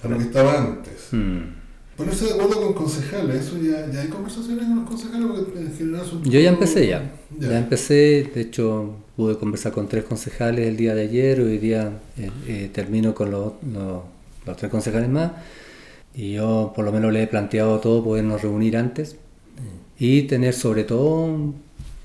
A 0.03 0.09
lo 0.09 0.19
que 0.19 0.25
estaba 0.25 0.59
antes. 0.59 1.09
Hmm. 1.13 1.63
Ponerse 1.97 2.25
de 2.25 2.33
acuerdo 2.33 2.63
con 2.63 2.73
concejales, 2.73 3.37
eso 3.37 3.59
ya, 3.59 3.87
ya 3.93 4.01
hay 4.01 4.09
conversaciones 4.09 4.65
con 4.65 4.77
los 4.77 4.89
concejales 4.89 5.27
porque 5.27 5.61
en 5.61 5.77
general 5.77 6.07
son 6.07 6.25
Yo 6.25 6.41
ya 6.41 6.49
empecé 6.49 6.87
ya. 6.87 7.13
ya. 7.39 7.59
empecé, 7.59 8.31
de 8.35 8.41
hecho 8.41 8.97
pude 9.15 9.37
conversar 9.37 9.73
con 9.73 9.89
tres 9.89 10.05
concejales 10.05 10.67
el 10.67 10.79
día 10.79 10.95
de 10.95 11.03
ayer, 11.03 11.41
hoy 11.41 11.59
día 11.59 11.93
eh, 12.17 12.31
eh, 12.49 12.71
termino 12.73 13.15
con 13.15 13.31
los, 13.31 13.53
los, 14.47 14.57
tres 14.57 14.71
concejales 14.71 15.11
más 15.11 15.33
y 16.15 16.33
yo 16.33 16.73
por 16.75 16.87
lo 16.87 16.93
menos 16.93 17.13
le 17.13 17.25
he 17.25 17.27
planteado 17.27 17.79
todo 17.79 18.03
podernos 18.03 18.41
reunir 18.41 18.79
antes 18.79 19.17
y 19.99 20.23
tener 20.23 20.55
sobre 20.55 20.85
todo 20.85 21.53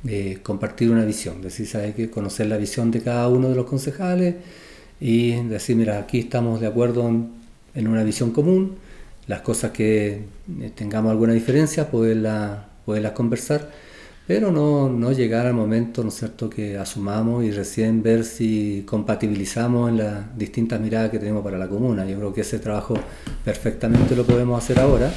eh, 0.05 0.39
compartir 0.43 0.89
una 0.91 1.05
visión, 1.05 1.41
decir, 1.41 1.67
¿sabes 1.67 1.95
que 1.95 2.09
Conocer 2.09 2.47
la 2.47 2.57
visión 2.57 2.91
de 2.91 3.01
cada 3.01 3.27
uno 3.29 3.49
de 3.49 3.55
los 3.55 3.65
concejales 3.65 4.35
y 4.99 5.33
decir, 5.43 5.75
mira, 5.75 5.99
aquí 5.99 6.19
estamos 6.19 6.59
de 6.59 6.67
acuerdo 6.67 7.07
en, 7.07 7.31
en 7.75 7.87
una 7.87 8.03
visión 8.03 8.31
común 8.31 8.75
las 9.27 9.41
cosas 9.41 9.71
que 9.71 10.21
eh, 10.61 10.71
tengamos 10.73 11.11
alguna 11.11 11.33
diferencia, 11.33 11.91
poderlas 11.91 12.59
poderla 12.85 13.13
conversar, 13.13 13.69
pero 14.25 14.49
no, 14.49 14.89
no, 14.89 15.11
llegar 15.11 15.45
al 15.45 15.53
momento, 15.53 16.03
¿no 16.03 16.09
es 16.09 16.15
cierto?, 16.15 16.49
que 16.49 16.77
asumamos 16.77 17.43
y 17.43 17.51
recién 17.51 18.01
ver 18.01 18.23
si 18.23 18.83
compatibilizamos 18.85 19.89
en 19.89 19.97
las 19.97 20.37
distintas 20.37 20.79
miradas 20.79 21.11
que 21.11 21.19
tenemos 21.19 21.43
para 21.43 21.57
la 21.57 21.67
comuna. 21.67 22.05
Yo 22.05 22.17
creo 22.17 22.33
que 22.33 22.41
ese 22.41 22.59
trabajo 22.59 22.95
perfectamente 23.43 24.15
lo 24.15 24.25
podemos 24.25 24.63
hacer 24.63 24.79
ahora 24.79 25.11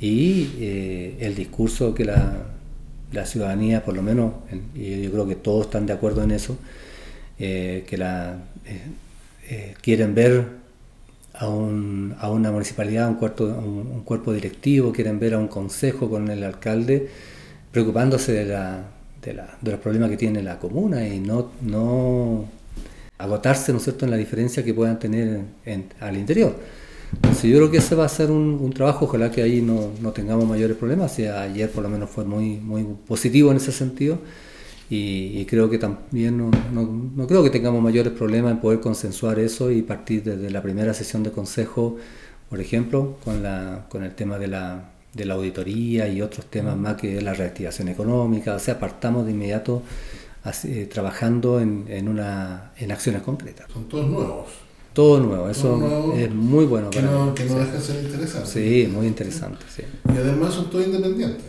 y 0.00 0.50
eh, 0.60 1.16
el 1.20 1.34
discurso 1.34 1.92
que 1.92 2.04
la, 2.04 2.46
la, 3.12 3.26
ciudadanía, 3.26 3.84
por 3.84 3.94
lo 3.94 4.02
menos, 4.02 4.32
y 4.74 5.02
yo 5.02 5.10
creo 5.10 5.28
que 5.28 5.36
todos 5.36 5.66
están 5.66 5.86
de 5.86 5.92
acuerdo 5.92 6.22
en 6.22 6.30
eso, 6.30 6.56
eh, 7.38 7.84
que 7.86 7.96
la, 7.96 8.38
quieren 9.82 10.14
ver 10.14 10.46
a, 11.34 11.48
un, 11.48 12.14
a 12.18 12.30
una 12.30 12.50
municipalidad, 12.50 13.08
un 13.08 13.16
cuerpo, 13.16 13.44
un, 13.44 14.02
cuerpo 14.04 14.32
directivo, 14.32 14.92
quieren 14.92 15.18
ver 15.18 15.34
a 15.34 15.38
un 15.38 15.48
consejo 15.48 16.08
con 16.08 16.30
el 16.30 16.44
alcalde 16.44 17.08
preocupándose 17.70 18.32
de, 18.32 18.44
la, 18.44 18.84
de, 19.22 19.34
la, 19.34 19.56
de 19.60 19.70
los 19.70 19.80
problemas 19.80 20.10
que 20.10 20.16
tiene 20.16 20.42
la 20.42 20.58
comuna 20.58 21.06
y 21.06 21.20
no, 21.20 21.50
no 21.62 22.44
agotarse 23.18 23.72
¿no 23.72 23.78
es 23.78 23.84
cierto? 23.84 24.04
en 24.04 24.10
la 24.10 24.16
diferencia 24.16 24.64
que 24.64 24.74
puedan 24.74 24.98
tener 24.98 25.40
en, 25.64 25.86
al 26.00 26.16
interior. 26.16 26.54
Entonces 27.14 27.50
yo 27.50 27.56
creo 27.58 27.70
que 27.70 27.78
ese 27.78 27.94
va 27.94 28.04
a 28.04 28.08
ser 28.08 28.30
un, 28.30 28.58
un 28.60 28.72
trabajo, 28.72 29.04
ojalá 29.04 29.30
que 29.30 29.42
ahí 29.42 29.60
no, 29.60 29.90
no 30.00 30.12
tengamos 30.12 30.46
mayores 30.46 30.76
problemas, 30.76 31.18
y 31.18 31.26
ayer 31.26 31.70
por 31.70 31.82
lo 31.82 31.88
menos 31.88 32.10
fue 32.10 32.24
muy, 32.24 32.56
muy 32.56 32.84
positivo 33.06 33.50
en 33.50 33.56
ese 33.58 33.72
sentido 33.72 34.18
y, 34.94 35.46
creo 35.46 35.70
que 35.70 35.78
también 35.78 36.36
no, 36.36 36.50
no, 36.70 37.26
creo 37.26 37.42
que 37.42 37.48
tengamos 37.48 37.82
mayores 37.82 38.12
problemas 38.12 38.52
en 38.52 38.60
poder 38.60 38.80
consensuar 38.80 39.38
eso 39.38 39.70
y 39.70 39.80
partir 39.80 40.22
desde 40.22 40.50
la 40.50 40.60
primera 40.60 40.92
sesión 40.92 41.22
de 41.22 41.30
consejo, 41.30 41.96
por 42.50 42.60
ejemplo, 42.60 43.16
con, 43.24 43.42
la, 43.42 43.86
con 43.88 44.04
el 44.04 44.14
tema 44.14 44.38
de 44.38 44.48
la, 44.48 44.90
de 45.14 45.24
la 45.24 45.32
auditoría 45.32 46.08
y 46.08 46.20
otros 46.20 46.44
temas 46.44 46.76
más 46.76 46.96
que 46.96 47.22
la 47.22 47.32
reactivación 47.32 47.88
económica, 47.88 48.54
o 48.54 48.58
sea, 48.58 48.78
partamos 48.78 49.24
de 49.24 49.32
inmediato 49.32 49.82
eh, 50.64 50.86
trabajando 50.92 51.58
en, 51.58 51.86
en, 51.88 52.06
una, 52.06 52.72
en 52.76 52.92
acciones 52.92 53.22
concretas. 53.22 53.72
Son 53.72 53.88
todos 53.88 54.06
nuevos. 54.06 54.48
Todo 54.92 55.20
nuevo, 55.20 55.48
eso 55.48 56.12
es 56.14 56.34
muy 56.34 56.66
bueno 56.66 56.90
que 56.90 57.00
no, 57.00 57.34
Que 57.34 57.44
no 57.46 57.54
deja 57.58 57.72
de 57.72 57.80
ser 57.80 58.04
interesante. 58.04 58.48
Sí, 58.48 58.90
muy 58.92 59.06
interesante. 59.06 59.64
Sí. 59.74 59.82
Y 60.06 60.16
además 60.16 60.52
son 60.52 60.68
todos 60.70 60.86
independientes. 60.86 61.46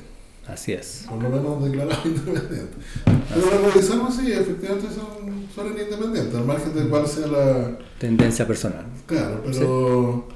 Así 0.48 0.74
es. 0.74 1.06
Por 1.10 1.22
lo 1.22 1.30
menos 1.30 1.64
declarados 1.64 2.00
independientes. 2.06 2.78
Pero 3.06 3.62
lo 3.62 3.70
revisamos, 3.70 4.16
sí, 4.16 4.32
efectivamente 4.32 4.88
son, 4.94 5.48
son 5.54 5.68
independientes, 5.68 6.36
al 6.36 6.46
margen 6.46 6.74
de 6.74 6.88
cuál 6.88 7.08
sea 7.08 7.28
la... 7.28 7.78
Tendencia 8.00 8.48
personal. 8.48 8.86
Claro, 9.06 9.42
pero, 9.46 10.28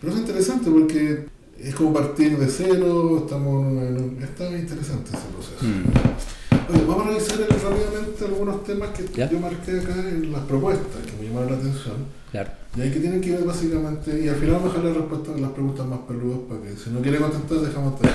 pero 0.00 0.12
es 0.12 0.18
interesante 0.18 0.70
porque 0.70 1.26
es 1.58 1.74
como 1.74 1.92
partir 1.92 2.38
de 2.38 2.46
cero, 2.46 3.22
estamos 3.24 3.66
en, 3.66 4.18
está 4.22 4.48
interesante 4.50 5.10
ese 5.10 5.26
proceso. 5.34 5.64
Mm. 5.64 6.37
Oye, 6.68 6.84
vamos 6.86 7.06
a 7.06 7.10
revisar 7.10 7.38
rápidamente 7.38 8.24
algunos 8.26 8.64
temas 8.64 8.90
que 8.90 9.04
yo 9.04 9.40
marqué 9.40 9.80
acá 9.80 9.94
en 10.08 10.32
las 10.32 10.42
propuestas 10.42 11.00
que 11.06 11.12
me 11.18 11.28
llamaron 11.28 11.52
la 11.52 11.56
atención. 11.56 11.94
Claro. 12.30 12.50
Y 12.76 12.80
hay 12.82 12.90
que 12.90 13.00
tienen 13.00 13.22
que 13.22 13.30
ver 13.32 13.44
básicamente, 13.44 14.22
y 14.22 14.28
al 14.28 14.36
final 14.36 14.56
vamos 14.56 14.74
a 14.74 14.76
dejar 14.76 14.90
la 14.90 14.98
respuesta 14.98 15.32
las 15.40 15.50
preguntas 15.52 15.86
más 15.86 16.00
peludas 16.00 16.40
para 16.46 16.60
que 16.60 16.76
si 16.76 16.90
no 16.90 17.00
quiere 17.00 17.18
contestar, 17.18 17.58
dejamos 17.58 17.94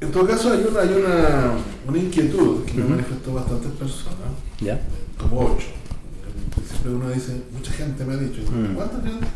En 0.00 0.12
todo 0.12 0.26
caso, 0.26 0.52
hay 0.52 0.66
una, 0.70 0.80
hay 0.80 0.92
una, 0.92 1.52
una 1.88 1.98
inquietud 1.98 2.62
que 2.64 2.74
me 2.74 2.84
manifestó 2.84 3.32
bastantes 3.32 3.70
personas, 3.72 4.18
¿Ya? 4.60 4.78
como 5.16 5.40
ocho. 5.40 5.68
Siempre 6.68 6.92
uno 6.92 7.10
dice, 7.10 7.40
mucha 7.52 7.72
gente 7.72 8.04
me 8.04 8.12
ha 8.14 8.16
dicho, 8.18 8.42
mm. 8.42 8.74
¿cuánta 8.74 9.00
gente? 9.00 9.26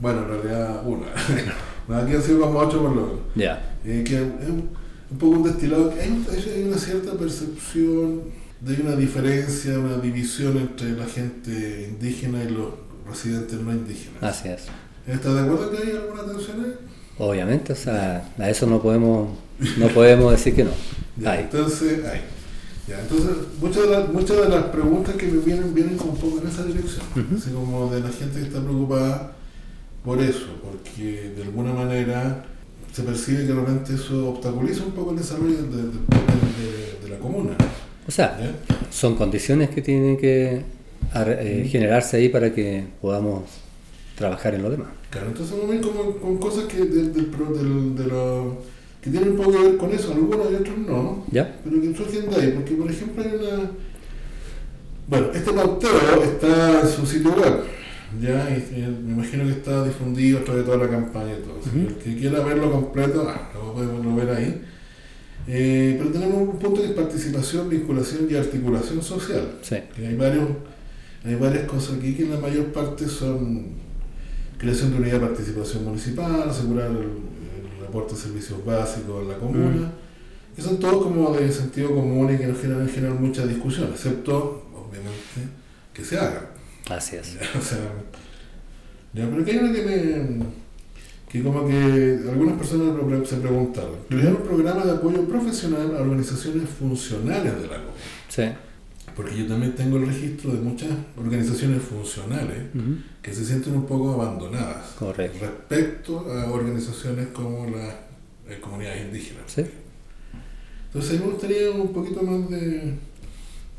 Bueno, 0.00 0.22
en 0.22 0.28
realidad 0.28 0.82
una. 0.84 1.06
Aquí 2.02 2.14
han 2.14 2.22
sido 2.22 2.40
como 2.40 2.58
ocho 2.58 2.82
por 2.82 2.90
lo 2.90 3.02
menos. 3.02 3.20
Ya. 3.36 3.76
que 3.84 4.02
es 4.02 4.10
un, 5.10 5.18
poco 5.18 5.32
un 5.38 5.44
destilado, 5.44 5.92
hay, 6.00 6.24
hay 6.54 6.62
una 6.64 6.78
cierta 6.78 7.12
percepción 7.12 8.22
de 8.60 8.82
una 8.82 8.94
diferencia, 8.96 9.78
una 9.78 9.98
división 9.98 10.58
entre 10.58 10.92
la 10.92 11.06
gente 11.06 11.88
indígena 11.90 12.42
y 12.44 12.50
los 12.50 12.68
residentes 13.08 13.58
no 13.60 13.72
indígenas. 13.72 14.22
Así 14.22 14.48
es. 14.48 14.64
¿Estás 15.06 15.34
de 15.34 15.40
acuerdo 15.40 15.70
que 15.70 15.78
hay 15.78 15.96
alguna 15.96 16.24
tensión 16.24 16.64
ahí? 16.64 16.74
Obviamente, 17.18 17.72
o 17.72 17.76
sea, 17.76 18.30
a 18.38 18.50
eso 18.50 18.66
no 18.66 18.80
podemos, 18.80 19.30
no 19.78 19.88
podemos 19.88 20.32
decir 20.32 20.54
que 20.54 20.64
no. 20.64 20.70
Entonces, 21.32 22.04
hay. 22.04 22.20
Ya, 22.88 22.98
entonces, 22.98 23.36
muchas 23.60 23.82
de, 23.84 23.90
las, 23.90 24.08
muchas 24.12 24.36
de 24.38 24.48
las 24.48 24.64
preguntas 24.64 25.14
que 25.14 25.26
me 25.28 25.38
vienen 25.38 25.72
vienen 25.72 25.96
como 25.96 26.12
un 26.12 26.18
poco 26.18 26.40
en 26.40 26.48
esa 26.48 26.64
dirección, 26.64 27.06
así 27.36 27.50
como 27.50 27.88
de 27.88 28.00
la 28.00 28.08
gente 28.08 28.40
que 28.40 28.46
está 28.46 28.60
preocupada 28.60 29.32
por 30.04 30.20
eso, 30.20 30.46
porque 30.60 31.32
de 31.36 31.42
alguna 31.44 31.72
manera 31.72 32.44
se 32.92 33.02
percibe 33.02 33.46
que 33.46 33.52
realmente 33.52 33.94
eso 33.94 34.30
obstaculiza 34.30 34.84
un 34.84 34.92
poco 34.92 35.12
el 35.12 35.18
desarrollo 35.18 35.62
de 35.62 37.08
la 37.08 37.18
comuna. 37.18 37.56
O 38.06 38.10
sea, 38.10 38.38
son 38.90 39.14
condiciones 39.14 39.70
que 39.70 39.82
tienen 39.82 40.16
que 40.16 40.62
eh, 41.14 41.68
generarse 41.70 42.16
ahí 42.16 42.28
para 42.28 42.52
que 42.52 42.84
podamos 43.00 43.44
trabajar 44.16 44.54
en 44.54 44.62
lo 44.62 44.70
demás. 44.70 44.88
Claro, 45.10 45.28
entonces 45.28 45.56
como, 45.80 46.16
con 46.16 46.38
cosas 46.38 46.64
que, 46.64 46.78
del, 46.78 47.12
del, 47.12 47.96
de 47.96 48.06
lo, 48.06 48.58
que 49.00 49.10
tienen 49.10 49.30
un 49.30 49.36
poco 49.36 49.52
que 49.52 49.58
ver 49.58 49.76
con 49.76 49.92
eso, 49.92 50.12
algunos 50.12 50.50
y 50.50 50.54
otros 50.56 50.78
no, 50.78 51.24
¿Ya? 51.30 51.56
pero 51.64 51.80
que 51.80 51.94
surgen 51.94 52.30
de 52.30 52.36
ahí, 52.36 52.52
porque 52.54 52.74
por 52.74 52.90
ejemplo 52.90 53.24
hay 53.24 53.30
una... 53.30 53.70
Bueno, 55.08 55.26
este 55.34 55.52
pauteo 55.52 56.22
está 56.22 56.82
en 56.82 56.88
su 56.88 57.06
sitio 57.06 57.32
web, 57.32 57.64
Ya, 58.18 58.50
y, 58.50 58.80
me 59.04 59.12
imagino 59.12 59.44
que 59.44 59.52
está 59.52 59.84
difundido 59.84 60.40
a 60.40 60.44
través 60.44 60.64
de 60.64 60.72
toda 60.72 60.84
la 60.84 60.90
campaña 60.90 61.32
y 61.32 61.42
todo. 61.42 61.60
El 61.74 61.94
que 61.94 62.16
quiera 62.16 62.42
verlo 62.42 62.72
completo, 62.72 63.26
ah, 63.28 63.50
lo 63.54 63.72
podemos 63.72 64.16
ver 64.16 64.30
ahí. 64.30 64.62
Eh, 65.46 65.96
pero 65.98 66.10
tenemos 66.10 66.36
un 66.36 66.58
punto 66.58 66.82
de 66.82 66.88
participación, 66.90 67.68
vinculación 67.68 68.26
y 68.28 68.34
articulación 68.34 69.02
social. 69.02 69.58
Sí. 69.62 69.76
Que 69.94 70.08
hay, 70.08 70.16
varios, 70.16 70.48
hay 71.24 71.34
varias 71.36 71.64
cosas 71.64 71.98
aquí 71.98 72.14
que 72.14 72.24
en 72.24 72.32
la 72.32 72.40
mayor 72.40 72.66
parte 72.66 73.08
son 73.08 73.66
creación 74.58 74.90
de 74.90 74.98
unidad 74.98 75.20
de 75.20 75.26
participación 75.26 75.84
municipal, 75.84 76.48
asegurar 76.48 76.90
el, 76.90 77.30
aporte 77.88 78.14
de 78.14 78.20
servicios 78.20 78.64
básicos 78.64 79.22
en 79.22 79.28
la 79.28 79.38
comuna, 79.38 79.92
que 80.54 80.62
son 80.62 80.78
todos 80.78 81.02
como 81.02 81.32
de 81.32 81.50
sentido 81.50 81.92
común 81.92 82.32
y 82.32 82.38
que 82.38 82.46
no 82.46 82.54
generan, 82.54 82.88
generan 82.88 83.20
mucha 83.20 83.46
discusión, 83.46 83.88
excepto, 83.90 84.68
obviamente, 84.72 85.54
que 85.92 86.04
se 86.04 86.18
hagan. 86.18 86.49
Así 86.90 87.16
es. 87.16 87.36
o 87.58 87.62
sea, 87.62 87.78
ya, 89.12 89.28
pero 89.28 89.44
que 89.44 89.50
hay 89.50 89.58
una 89.58 89.72
que 89.72 89.82
me 89.82 90.60
que 91.30 91.44
como 91.44 91.64
que 91.64 92.18
algunas 92.28 92.58
personas 92.58 93.28
se 93.28 93.36
preguntaron, 93.36 93.94
crear 94.08 94.34
un 94.34 94.42
programa 94.42 94.84
de 94.84 94.90
apoyo 94.90 95.24
profesional 95.28 95.94
a 95.96 96.00
organizaciones 96.00 96.68
funcionales 96.68 97.54
de 97.54 97.68
la 97.68 97.76
comunidad. 97.76 97.94
Sí. 98.28 98.42
Porque 99.14 99.36
yo 99.36 99.46
también 99.46 99.76
tengo 99.76 99.98
el 99.98 100.06
registro 100.06 100.52
de 100.52 100.60
muchas 100.60 100.88
organizaciones 101.16 101.82
funcionales 101.82 102.56
que 103.22 103.32
se 103.32 103.44
sienten 103.44 103.74
un 103.74 103.86
poco 103.86 104.12
abandonadas 104.12 104.94
Correcto. 104.98 105.38
respecto 105.40 106.18
a 106.32 106.50
organizaciones 106.50 107.28
como 107.28 107.64
las 107.66 107.94
eh, 108.48 108.58
comunidades 108.60 109.02
indígenas. 109.02 109.44
Sí. 109.46 109.64
Entonces 110.86 111.20
me 111.20 111.26
gustaría 111.26 111.70
un 111.70 111.92
poquito 111.92 112.22
más 112.22 112.50
de... 112.50 112.94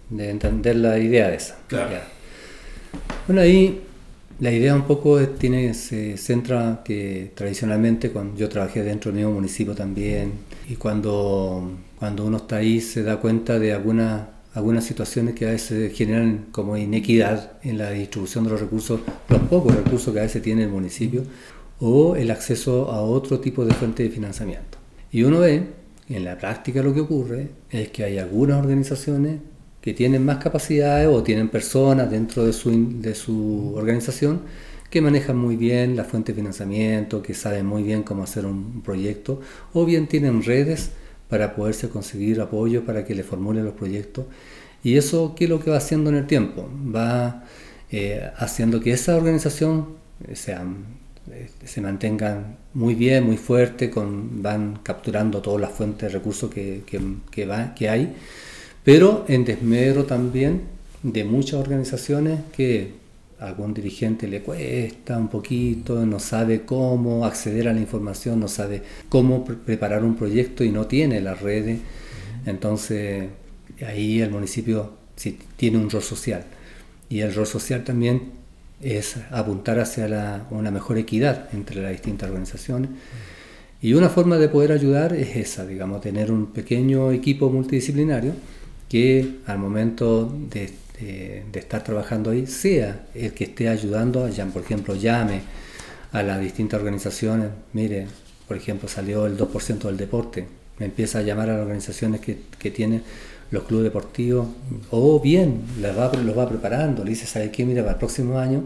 De 0.09 0.29
entender 0.29 0.77
la 0.77 0.97
idea 0.97 1.29
de 1.29 1.35
esa. 1.35 1.57
Claro. 1.67 1.97
Bueno, 3.27 3.41
ahí 3.41 3.81
la 4.39 4.51
idea 4.51 4.75
un 4.75 4.83
poco 4.83 5.19
tiene, 5.19 5.73
se 5.73 6.17
centra 6.17 6.81
que 6.83 7.31
tradicionalmente 7.35 8.11
cuando 8.11 8.37
yo 8.37 8.49
trabajé 8.49 8.83
dentro 8.83 9.11
del 9.11 9.19
mismo 9.19 9.33
municipio 9.33 9.75
también 9.75 10.33
y 10.67 10.75
cuando, 10.75 11.71
cuando 11.99 12.25
uno 12.25 12.37
está 12.37 12.57
ahí 12.57 12.81
se 12.81 13.03
da 13.03 13.17
cuenta 13.17 13.59
de 13.59 13.73
algunas 13.73 14.21
algunas 14.53 14.83
situaciones 14.83 15.35
que 15.35 15.47
a 15.47 15.51
veces 15.51 15.95
generan 15.95 16.47
como 16.51 16.75
inequidad 16.75 17.53
en 17.63 17.77
la 17.77 17.91
distribución 17.91 18.43
de 18.43 18.49
los 18.49 18.59
recursos, 18.59 18.99
los 19.29 19.39
pocos 19.43 19.73
recursos 19.75 20.13
que 20.13 20.19
a 20.19 20.23
veces 20.23 20.41
tiene 20.41 20.63
el 20.63 20.69
municipio, 20.69 21.23
o 21.79 22.15
el 22.15 22.29
acceso 22.31 22.91
a 22.91 23.01
otro 23.01 23.39
tipo 23.39 23.65
de 23.65 23.73
fuente 23.73 24.03
de 24.03 24.09
financiamiento. 24.09 24.77
Y 25.11 25.23
uno 25.23 25.39
ve, 25.39 25.67
en 26.09 26.25
la 26.25 26.37
práctica 26.37 26.83
lo 26.83 26.93
que 26.93 26.99
ocurre 26.99 27.49
es 27.69 27.89
que 27.89 28.03
hay 28.03 28.17
algunas 28.17 28.59
organizaciones 28.59 29.39
que 29.81 29.93
tienen 29.93 30.23
más 30.25 30.37
capacidades 30.37 31.07
o 31.07 31.23
tienen 31.23 31.49
personas 31.49 32.09
dentro 32.09 32.45
de 32.45 32.53
su, 32.53 33.01
de 33.01 33.15
su 33.15 33.73
organización 33.75 34.41
que 34.91 35.01
manejan 35.01 35.37
muy 35.37 35.55
bien 35.55 35.95
la 35.95 36.03
fuente 36.03 36.33
de 36.33 36.35
financiamiento, 36.35 37.21
que 37.23 37.33
saben 37.33 37.65
muy 37.65 37.81
bien 37.81 38.03
cómo 38.03 38.23
hacer 38.23 38.45
un 38.45 38.81
proyecto, 38.81 39.39
o 39.73 39.85
bien 39.85 40.07
tienen 40.07 40.43
redes 40.43 40.91
para 41.29 41.55
poderse 41.55 41.87
conseguir 41.89 42.41
apoyo 42.41 42.85
para 42.85 43.05
que 43.05 43.15
le 43.15 43.23
formulen 43.23 43.63
los 43.63 43.73
proyectos. 43.73 44.25
Y 44.83 44.97
eso, 44.97 45.33
¿qué 45.35 45.45
es 45.45 45.49
lo 45.49 45.61
que 45.61 45.71
va 45.71 45.77
haciendo 45.77 46.09
en 46.09 46.17
el 46.17 46.27
tiempo? 46.27 46.69
Va 46.93 47.45
eh, 47.89 48.29
haciendo 48.35 48.81
que 48.81 48.91
esa 48.91 49.15
organización 49.15 49.95
eh, 50.27 50.35
sea, 50.35 50.65
eh, 51.31 51.49
se 51.63 51.81
mantenga 51.81 52.57
muy 52.73 52.93
bien, 52.95 53.23
muy 53.23 53.37
fuerte, 53.37 53.89
con, 53.89 54.41
van 54.41 54.79
capturando 54.83 55.41
todas 55.41 55.61
las 55.61 55.71
fuentes 55.71 56.11
de 56.11 56.17
recursos 56.17 56.51
que, 56.51 56.83
que, 56.85 57.89
hay 57.89 58.15
pero 58.83 59.25
en 59.27 59.45
desmedro 59.45 60.05
también 60.05 60.61
de 61.03 61.23
muchas 61.23 61.59
organizaciones 61.59 62.39
que 62.55 63.01
a 63.39 63.47
algún 63.47 63.73
dirigente 63.73 64.27
le 64.27 64.41
cuesta 64.41 65.17
un 65.17 65.27
poquito, 65.27 66.05
no 66.05 66.19
sabe 66.19 66.61
cómo 66.61 67.25
acceder 67.25 67.67
a 67.67 67.73
la 67.73 67.79
información, 67.79 68.39
no 68.39 68.47
sabe 68.47 68.83
cómo 69.09 69.43
preparar 69.43 70.03
un 70.03 70.15
proyecto 70.15 70.63
y 70.63 70.69
no 70.69 70.85
tiene 70.85 71.21
las 71.21 71.41
redes. 71.41 71.79
Entonces 72.45 73.29
ahí 73.85 74.21
el 74.21 74.29
municipio 74.29 74.93
sí 75.15 75.39
tiene 75.57 75.77
un 75.79 75.89
rol 75.89 76.03
social. 76.03 76.43
Y 77.09 77.21
el 77.21 77.33
rol 77.33 77.47
social 77.47 77.83
también 77.83 78.31
es 78.79 79.17
apuntar 79.31 79.79
hacia 79.79 80.45
una 80.51 80.71
mejor 80.71 80.97
equidad 80.97 81.49
entre 81.53 81.81
las 81.81 81.91
distintas 81.91 82.29
organizaciones. 82.29 82.91
Y 83.81 83.93
una 83.93 84.09
forma 84.09 84.37
de 84.37 84.49
poder 84.49 84.71
ayudar 84.71 85.13
es 85.13 85.35
esa, 85.35 85.65
digamos, 85.65 86.01
tener 86.01 86.31
un 86.31 86.47
pequeño 86.47 87.11
equipo 87.11 87.49
multidisciplinario 87.49 88.33
que 88.91 89.37
al 89.45 89.57
momento 89.57 90.29
de, 90.49 90.69
estar 91.53 91.81
trabajando 91.81 92.31
ahí 92.31 92.45
sea 92.45 93.05
el 93.15 93.31
que 93.31 93.45
esté 93.45 93.69
ayudando, 93.69 94.27
ya, 94.27 94.45
por 94.47 94.63
ejemplo, 94.63 94.95
llame 94.95 95.39
a 96.11 96.21
las 96.23 96.41
distintas 96.41 96.81
organizaciones, 96.81 97.51
mire, 97.71 98.07
por 98.49 98.57
ejemplo, 98.57 98.89
salió 98.89 99.25
el 99.27 99.37
2% 99.37 99.83
del 99.83 99.95
deporte, 99.95 100.45
me 100.77 100.87
empieza 100.87 101.19
a 101.19 101.21
llamar 101.21 101.49
a 101.49 101.53
las 101.53 101.61
organizaciones 101.61 102.19
que, 102.19 102.39
que 102.59 102.69
tienen 102.69 103.01
los 103.49 103.63
clubes 103.63 103.85
deportivos, 103.85 104.49
o 104.89 105.21
bien 105.21 105.61
los 105.79 105.97
va, 105.97 106.11
los 106.21 106.37
va 106.37 106.49
preparando, 106.49 107.05
le 107.05 107.11
dice, 107.11 107.25
¿sabe 107.27 107.49
qué? 107.49 107.65
Mira, 107.65 107.83
para 107.83 107.93
el 107.93 107.97
próximo 107.97 108.39
año 108.39 108.63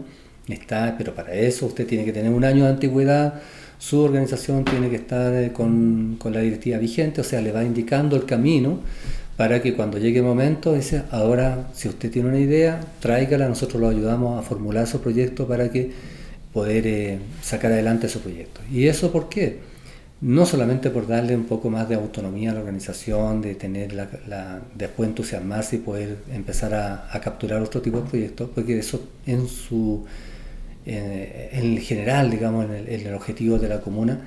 está, 0.48 0.96
pero 0.98 1.14
para 1.14 1.34
eso 1.34 1.66
usted 1.66 1.86
tiene 1.86 2.04
que 2.04 2.12
tener 2.12 2.32
un 2.32 2.44
año 2.44 2.64
de 2.64 2.70
antigüedad, 2.70 3.42
su 3.78 4.00
organización 4.00 4.64
tiene 4.64 4.90
que 4.90 4.96
estar 4.96 5.32
eh, 5.34 5.52
con, 5.52 6.16
con 6.18 6.32
la 6.32 6.40
directiva 6.40 6.78
vigente, 6.78 7.20
o 7.20 7.24
sea, 7.24 7.40
le 7.40 7.52
va 7.52 7.62
indicando 7.62 8.16
el 8.16 8.24
camino 8.24 8.80
para 9.36 9.60
que 9.60 9.74
cuando 9.74 9.98
llegue 9.98 10.18
el 10.18 10.24
momento, 10.24 10.72
dice, 10.72 11.02
ahora 11.10 11.68
si 11.74 11.88
usted 11.88 12.10
tiene 12.10 12.28
una 12.28 12.38
idea, 12.38 12.80
tráigala, 13.00 13.48
nosotros 13.48 13.80
lo 13.80 13.88
ayudamos 13.88 14.38
a 14.38 14.42
formular 14.42 14.86
su 14.86 15.00
proyecto 15.00 15.46
para 15.46 15.70
que 15.70 15.92
poder 16.54 16.86
eh, 16.86 17.18
sacar 17.42 17.70
adelante 17.70 18.08
su 18.08 18.20
proyecto. 18.20 18.62
¿Y 18.72 18.86
eso 18.86 19.12
por 19.12 19.28
qué? 19.28 19.58
No 20.22 20.46
solamente 20.46 20.88
por 20.88 21.06
darle 21.06 21.36
un 21.36 21.44
poco 21.44 21.68
más 21.68 21.86
de 21.86 21.96
autonomía 21.96 22.52
a 22.52 22.54
la 22.54 22.60
organización, 22.60 23.42
de 23.42 23.54
tener 23.54 23.92
la, 23.92 24.62
después 24.74 25.10
entusiasmarse 25.10 25.76
y 25.76 25.78
poder 25.80 26.16
empezar 26.32 26.72
a, 26.72 27.20
capturar 27.20 27.60
otro 27.60 27.82
tipo 27.82 28.00
de 28.00 28.08
proyectos, 28.08 28.48
porque 28.54 28.78
eso 28.78 29.06
en 29.26 29.46
su 29.48 30.06
eh, 30.86 31.50
en 31.52 31.76
general, 31.78 32.30
digamos, 32.30 32.64
en 32.64 32.70
el, 32.72 32.88
en 32.88 33.06
el 33.06 33.14
objetivo 33.14 33.58
de 33.58 33.68
la 33.68 33.82
comuna, 33.82 34.20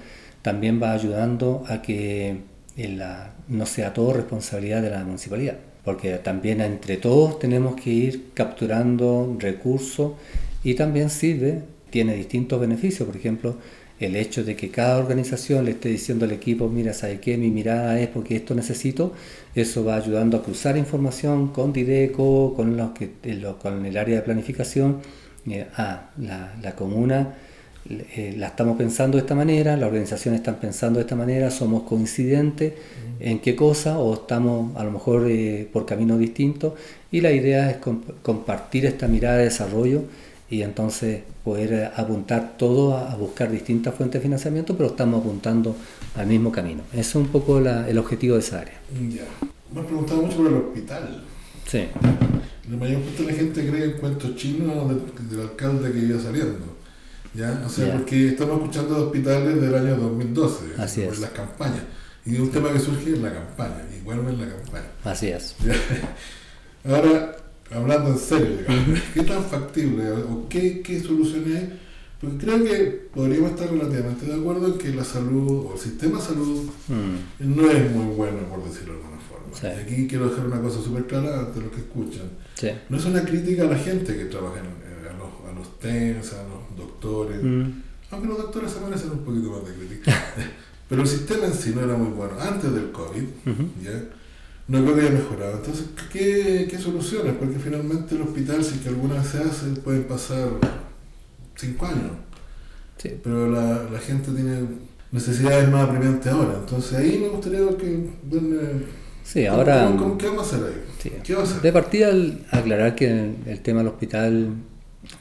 también 0.43 0.79
va 0.81 0.91
ayudando 0.93 1.63
a 1.67 1.81
que 1.81 2.37
la, 2.77 3.33
no 3.47 3.65
sea 3.65 3.93
todo 3.93 4.13
responsabilidad 4.13 4.81
de 4.81 4.89
la 4.89 5.03
municipalidad, 5.03 5.57
porque 5.83 6.13
también 6.17 6.61
entre 6.61 6.97
todos 6.97 7.39
tenemos 7.39 7.79
que 7.79 7.89
ir 7.89 8.25
capturando 8.33 9.35
recursos 9.39 10.13
y 10.63 10.75
también 10.75 11.09
sirve, 11.09 11.63
tiene 11.89 12.15
distintos 12.15 12.59
beneficios, 12.59 13.07
por 13.07 13.17
ejemplo, 13.17 13.55
el 13.99 14.15
hecho 14.15 14.45
de 14.45 14.55
que 14.55 14.69
cada 14.69 14.97
organización 14.97 15.65
le 15.65 15.71
esté 15.71 15.89
diciendo 15.89 16.23
al 16.23 16.31
equipo, 16.31 16.69
mira, 16.69 16.93
¿sabe 16.93 17.19
qué? 17.19 17.37
Mi 17.37 17.49
mirada 17.49 17.99
es 17.99 18.07
porque 18.07 18.37
esto 18.37 18.55
necesito, 18.55 19.13
eso 19.55 19.83
va 19.83 19.97
ayudando 19.97 20.37
a 20.37 20.43
cruzar 20.43 20.77
información 20.77 21.49
con 21.49 21.73
Dideco, 21.73 22.53
con, 22.55 22.77
los 22.77 22.91
que, 22.91 23.11
con 23.61 23.85
el 23.85 23.97
área 23.97 24.17
de 24.17 24.21
planificación, 24.21 25.01
eh, 25.49 25.67
a 25.75 26.11
la, 26.17 26.55
la 26.61 26.75
comuna 26.75 27.35
eh, 27.87 28.35
la 28.37 28.47
estamos 28.47 28.77
pensando 28.77 29.17
de 29.17 29.21
esta 29.21 29.35
manera, 29.35 29.77
las 29.77 29.87
organizaciones 29.87 30.41
están 30.41 30.55
pensando 30.55 30.99
de 30.99 31.03
esta 31.03 31.15
manera, 31.15 31.49
somos 31.49 31.83
coincidentes 31.83 32.73
en 33.19 33.39
qué 33.39 33.55
cosa 33.55 33.99
o 33.99 34.13
estamos 34.13 34.75
a 34.75 34.83
lo 34.83 34.91
mejor 34.91 35.27
eh, 35.29 35.67
por 35.71 35.85
caminos 35.85 36.19
distintos 36.19 36.73
y 37.11 37.21
la 37.21 37.31
idea 37.31 37.71
es 37.71 37.77
compartir 38.21 38.85
esta 38.85 39.07
mirada 39.07 39.37
de 39.37 39.45
desarrollo 39.45 40.03
y 40.49 40.61
entonces 40.61 41.21
poder 41.43 41.73
eh, 41.73 41.89
apuntar 41.95 42.57
todo 42.57 42.97
a, 42.97 43.15
buscar 43.15 43.49
distintas 43.49 43.95
fuentes 43.95 44.19
de 44.19 44.23
financiamiento, 44.23 44.75
pero 44.75 44.89
estamos 44.89 45.21
apuntando 45.21 45.75
al 46.15 46.27
mismo 46.27 46.51
camino. 46.51 46.83
Ese 46.91 47.01
es 47.01 47.15
un 47.15 47.27
poco 47.27 47.59
el 47.59 47.97
objetivo 47.97 48.35
de 48.35 48.41
esa 48.41 48.59
área. 48.59 48.79
Ya. 49.09 49.25
Me 49.73 49.79
han 49.79 49.85
preguntado 49.85 50.21
mucho 50.21 50.37
por 50.37 50.47
el 50.47 50.55
hospital. 50.55 51.23
Sí. 51.65 51.85
La 52.69 52.77
mayor 52.77 53.01
parte 53.01 53.23
de 53.23 53.31
la 53.31 53.37
gente 53.37 53.67
cree 53.67 53.85
en 53.85 53.91
cuentos 53.93 54.35
chinos 54.35 54.89
del, 54.89 55.29
del 55.29 55.41
alcalde 55.41 55.91
que 55.91 55.99
iba 55.99 56.19
saliendo. 56.19 56.78
¿Ya? 57.33 57.63
O 57.65 57.69
sea, 57.69 57.93
porque 57.93 58.29
estamos 58.29 58.57
escuchando 58.57 58.95
de 58.95 59.01
hospitales 59.01 59.61
del 59.61 59.75
año 59.75 59.95
2012, 59.97 60.65
Así 60.77 61.01
por 61.01 61.19
las 61.19 61.31
campañas. 61.31 61.83
Y 62.25 62.37
un 62.37 62.51
tema 62.51 62.71
que 62.71 62.79
surge 62.79 63.09
en 63.09 63.23
la 63.23 63.33
campaña, 63.33 63.83
y 63.97 64.01
vuelve 64.03 64.31
en 64.31 64.39
la 64.39 64.55
campaña. 64.55 64.87
Así 65.03 65.27
es. 65.27 65.55
Ahora, 66.83 67.35
hablando 67.71 68.11
en 68.11 68.19
serio, 68.19 68.57
¿qué 69.13 69.23
tan 69.23 69.43
factible 69.43 70.11
o 70.11 70.47
qué, 70.49 70.81
qué 70.81 70.99
soluciones 71.01 71.57
hay? 71.57 71.79
Porque 72.19 72.37
creo 72.37 72.63
que 72.63 73.09
podríamos 73.13 73.51
estar 73.51 73.71
relativamente 73.71 74.25
de 74.25 74.33
acuerdo 74.33 74.67
en 74.67 74.77
que 74.77 74.89
la 74.89 75.05
salud 75.05 75.67
o 75.67 75.73
el 75.73 75.79
sistema 75.79 76.19
de 76.19 76.25
salud 76.25 76.69
mm. 76.89 77.55
no 77.55 77.71
es 77.71 77.91
muy 77.91 78.13
bueno, 78.13 78.39
por 78.49 78.61
decirlo 78.65 78.95
de 78.95 78.99
alguna 78.99 79.21
forma. 79.21 79.77
Y 79.77 79.81
aquí 79.81 80.07
quiero 80.07 80.29
dejar 80.29 80.47
una 80.47 80.59
cosa 80.59 80.81
súper 80.81 81.05
clara 81.07 81.39
ante 81.39 81.61
los 81.61 81.71
que 81.71 81.79
escuchan. 81.79 82.29
No 82.89 82.97
es 82.97 83.05
una 83.05 83.23
crítica 83.23 83.63
a 83.63 83.67
la 83.67 83.77
gente 83.77 84.17
que 84.17 84.25
trabaja 84.25 84.59
en, 84.59 84.89
los 85.55 85.79
TENS, 85.79 86.33
a 86.33 86.43
los 86.43 86.58
doctores, 86.79 87.43
mm. 87.43 87.71
aunque 88.11 88.27
los 88.27 88.37
doctores 88.37 88.71
se 88.71 88.79
merecen 88.81 89.11
un 89.11 89.19
poquito 89.19 89.51
más 89.51 89.65
de 89.67 89.73
crítica. 89.75 90.11
Pero 90.89 91.03
el 91.03 91.07
sistema 91.07 91.45
en 91.45 91.53
sí 91.53 91.71
no 91.75 91.81
era 91.81 91.95
muy 91.95 92.11
bueno 92.11 92.33
antes 92.41 92.73
del 92.73 92.91
COVID, 92.91 93.23
¿ya? 93.83 94.03
no 94.67 94.83
creo 94.83 94.95
que 94.95 95.01
haya 95.01 95.11
mejorado. 95.11 95.57
Entonces, 95.57 95.85
¿qué, 96.11 96.67
¿qué, 96.69 96.77
soluciones? 96.79 97.33
Porque 97.39 97.59
finalmente 97.59 98.15
el 98.15 98.21
hospital, 98.23 98.63
si 98.63 98.79
que 98.79 98.89
alguna 98.89 99.15
vez 99.15 99.27
se 99.27 99.37
hace, 99.37 99.67
pueden 99.83 100.03
pasar 100.05 100.47
cinco 101.55 101.85
años. 101.85 102.11
Sí. 102.97 103.11
Pero 103.23 103.49
la, 103.51 103.83
la 103.91 103.99
gente 103.99 104.31
tiene 104.31 104.61
necesidades 105.11 105.69
más 105.71 105.87
apremiantes 105.87 106.31
ahora. 106.31 106.55
Entonces 106.59 106.93
ahí 106.97 107.19
me 107.21 107.29
gustaría 107.29 107.59
que 107.77 108.09
Sí, 109.23 109.45
¿Cómo- 109.45 109.57
ahora... 109.57 109.85
cómo- 109.85 109.97
cómo- 109.97 110.17
¿Qué 110.17 110.27
vamos 110.27 110.53
a 110.53 110.55
hacer 110.55 110.67
ahí? 110.67 110.83
Sí. 111.01 111.11
¿Qué 111.23 111.35
va 111.35 111.41
a 111.41 111.43
hacer? 111.43 111.61
De 111.61 111.71
partida, 111.71 112.11
aclarar 112.51 112.95
que 112.95 113.33
el 113.45 113.61
tema 113.61 113.79
del 113.79 113.89
hospital 113.89 114.49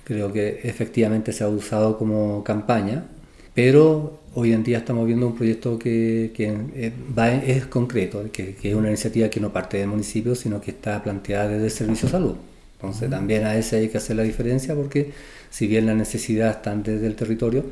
creo 0.04 0.32
que 0.32 0.60
efectivamente 0.64 1.32
se 1.32 1.44
ha 1.44 1.48
usado 1.48 1.98
como 1.98 2.42
campaña, 2.44 3.06
pero 3.54 4.20
hoy 4.34 4.52
en 4.52 4.62
día 4.62 4.78
estamos 4.78 5.06
viendo 5.06 5.26
un 5.26 5.36
proyecto 5.36 5.78
que, 5.78 6.32
que, 6.34 6.92
va 7.18 7.32
en- 7.32 7.42
es 7.50 7.66
concreto, 7.66 8.24
que, 8.32 8.54
que 8.54 8.70
es 8.70 8.74
una 8.74 8.88
iniciativa 8.88 9.28
que 9.28 9.40
no 9.40 9.52
parte 9.52 9.78
del 9.78 9.88
municipio, 9.88 10.34
sino 10.34 10.60
que 10.60 10.70
está 10.72 11.02
planteada 11.02 11.48
desde 11.48 11.64
el 11.66 11.70
Servicio 11.70 12.06
de 12.08 12.12
Salud. 12.12 12.34
Entonces 12.76 13.10
también 13.10 13.44
a 13.44 13.56
ese 13.56 13.76
hay 13.78 13.88
que 13.88 13.98
hacer 13.98 14.16
la 14.16 14.22
diferencia 14.22 14.74
porque 14.74 15.12
si 15.50 15.66
bien 15.66 15.86
la 15.86 15.94
necesidad 15.94 16.50
está 16.50 16.74
desde 16.76 17.06
el 17.06 17.16
territorio, 17.16 17.64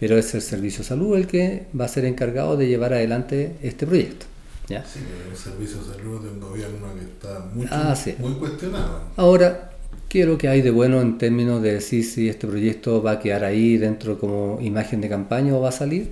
pero 0.00 0.16
es 0.18 0.34
el 0.34 0.42
Servicio 0.42 0.80
de 0.80 0.84
Salud 0.88 1.16
el 1.16 1.26
que 1.26 1.66
va 1.78 1.84
a 1.84 1.88
ser 1.88 2.04
encargado 2.04 2.56
de 2.56 2.66
llevar 2.68 2.92
adelante 2.92 3.52
este 3.62 3.86
proyecto. 3.86 4.26
¿ya? 4.68 4.84
Sí, 4.84 5.00
el 5.30 5.36
servicio 5.36 5.78
de 5.78 5.84
salud 5.96 6.20
de 6.22 6.30
un 6.30 6.40
gobierno 6.40 6.88
que 6.94 7.00
está 7.04 7.40
mucho, 7.54 7.68
Ah, 7.72 7.94
sí. 7.96 8.14
muy 8.18 8.32
cuestionado. 8.34 9.02
Ahora, 9.16 9.70
¿qué 10.08 10.22
es 10.22 10.26
lo 10.26 10.38
que 10.38 10.48
hay 10.48 10.62
de 10.62 10.70
bueno 10.70 11.00
en 11.00 11.18
términos 11.18 11.62
de 11.62 11.74
decir 11.74 12.04
si 12.04 12.28
este 12.28 12.46
proyecto 12.46 13.02
va 13.02 13.12
a 13.12 13.20
quedar 13.20 13.44
ahí 13.44 13.76
dentro 13.76 14.18
como 14.18 14.58
imagen 14.60 15.00
de 15.00 15.08
campaña 15.08 15.54
o 15.54 15.60
va 15.60 15.68
a 15.68 15.72
salir? 15.72 16.08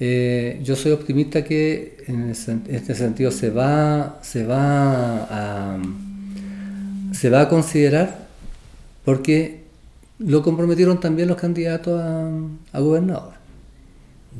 Eh, 0.00 0.60
yo 0.62 0.74
soy 0.76 0.92
optimista 0.92 1.44
que 1.44 2.04
en 2.08 2.30
este 2.30 2.94
sentido 2.94 3.30
se 3.30 3.50
va, 3.50 4.18
se 4.22 4.44
va 4.44 5.24
a, 5.30 5.78
se 7.12 7.30
va 7.30 7.42
a 7.42 7.48
considerar 7.48 8.26
porque 9.04 9.62
lo 10.18 10.42
comprometieron 10.42 11.00
también 11.00 11.28
los 11.28 11.36
candidatos 11.36 12.00
a, 12.00 12.28
a 12.72 12.80
gobernador. 12.80 13.34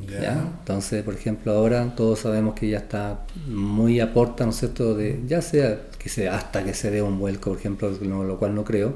Ya. 0.09 0.21
¿ya? 0.21 0.47
Entonces, 0.59 1.03
por 1.03 1.13
ejemplo, 1.13 1.53
ahora 1.53 1.95
todos 1.95 2.19
sabemos 2.19 2.53
que 2.55 2.69
ya 2.69 2.79
está 2.79 3.21
muy 3.47 3.99
a 4.01 4.13
porta, 4.13 4.43
¿no 4.43 4.51
es 4.51 4.57
cierto?, 4.57 4.93
de, 4.93 5.21
ya 5.25 5.41
sea 5.41 5.79
que 6.13 6.29
hasta 6.29 6.63
que 6.63 6.73
se 6.73 6.91
dé 6.91 7.01
un 7.01 7.17
vuelco, 7.19 7.51
por 7.51 7.59
ejemplo, 7.59 7.91
lo, 8.01 8.23
lo 8.23 8.37
cual 8.37 8.53
no 8.55 8.63
creo, 8.63 8.93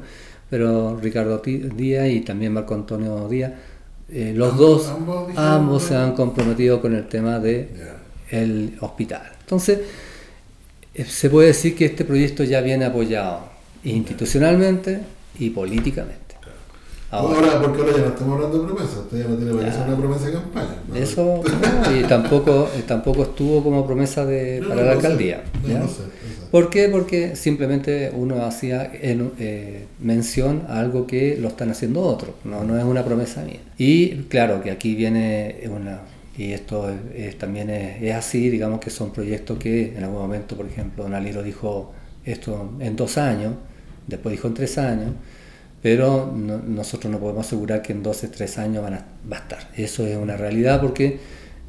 pero 0.49 0.97
Ricardo 1.01 1.41
Díaz 1.43 2.07
y 2.09 2.21
también 2.21 2.53
Marco 2.53 2.73
Antonio 2.75 3.27
Díaz, 3.27 3.53
eh, 4.11 4.33
los 4.35 4.53
Ambos- 4.53 4.87
dos, 4.87 5.37
ambos 5.37 5.83
se 5.83 5.95
han 5.95 6.13
comprometido 6.13 6.81
con 6.81 6.95
el 6.95 7.07
tema 7.07 7.39
de 7.39 7.69
Ya. 8.31 8.37
el 8.39 8.77
hospital. 8.81 9.21
Entonces, 9.41 9.79
eh, 10.95 11.05
se 11.05 11.29
puede 11.29 11.47
decir 11.49 11.75
que 11.75 11.85
este 11.85 12.05
proyecto 12.05 12.43
ya 12.43 12.61
viene 12.61 12.85
apoyado 12.85 13.41
institucionalmente 13.83 15.01
y 15.39 15.49
políticamente. 15.51 16.17
Ahora, 17.11 17.37
Ahora, 17.39 17.61
porque 17.63 17.81
ahora 17.81 17.91
ya 17.93 18.01
no 18.03 18.07
estamos 18.09 18.35
hablando 18.35 18.59
de 18.61 18.67
promesas, 18.67 18.97
usted 18.99 19.17
ya 19.23 19.27
no 19.27 19.35
tiene 19.35 19.51
para 19.53 19.67
hacer 19.67 19.87
una 19.87 19.97
promesa 19.97 20.25
de 20.27 20.33
campaña. 20.33 20.75
¿no? 20.87 20.95
Eso 20.95 21.41
no, 21.43 21.97
y 21.99 22.03
tampoco, 22.03 22.69
eh, 22.75 22.83
tampoco 22.87 23.23
estuvo 23.23 23.63
como 23.63 23.85
promesa 23.85 24.25
de, 24.27 24.59
No, 24.61 24.69
para 24.69 24.83
la 24.83 24.91
alcaldía. 24.91 25.43
¿Por 26.51 26.71
qué? 26.71 26.89
Porque 26.89 27.35
simplemente 27.35 28.11
uno 28.15 28.43
hacía 28.43 28.91
en- 29.01 29.31
eh, 29.39 29.85
mención 29.99 30.63
a 30.67 30.79
algo 30.79 31.05
que 31.05 31.37
lo 31.39 31.49
están 31.49 31.69
haciendo 31.69 32.01
otros, 32.01 32.31
no, 32.43 32.63
no 32.63 32.77
es 32.77 32.83
una 32.83 33.05
promesa 33.05 33.43
mía. 33.43 33.59
Y 33.77 34.23
claro 34.29 34.63
que 34.63 34.71
aquí 34.71 34.95
viene 34.95 35.57
una, 35.69 36.01
y 36.35 36.53
esto 36.53 36.89
es- 36.89 36.97
es- 37.27 37.37
también 37.37 37.69
es, 37.69 38.15
así, 38.15 38.49
digamos 38.49 38.79
que 38.79 38.89
son 38.89 39.11
proyectos 39.13 39.59
que 39.59 39.95
en 39.95 40.03
algún 40.03 40.19
momento, 40.21 40.55
por 40.57 40.65
ejemplo, 40.65 41.03
Don 41.03 41.13
Aliro 41.13 41.43
dijo 41.43 41.93
esto 42.25 42.71
en 42.79 42.95
dos 42.95 43.17
años, 43.19 43.53
después 44.07 44.31
dijo 44.33 44.47
en 44.47 44.53
tres 44.55 44.77
años, 44.79 45.11
pero 45.81 46.31
no- 46.35 46.57
nosotros 46.57 47.11
no 47.11 47.19
podemos 47.19 47.45
asegurar 47.45 47.81
que 47.81 47.93
en 47.93 48.03
12, 48.03 48.27
3 48.27 48.57
años 48.57 48.83
van 48.83 48.95
a, 48.95 49.05
va 49.31 49.37
a 49.37 49.39
estar. 49.41 49.59
Eso 49.77 50.05
es 50.05 50.17
una 50.17 50.35
realidad 50.35 50.81
porque 50.81 51.19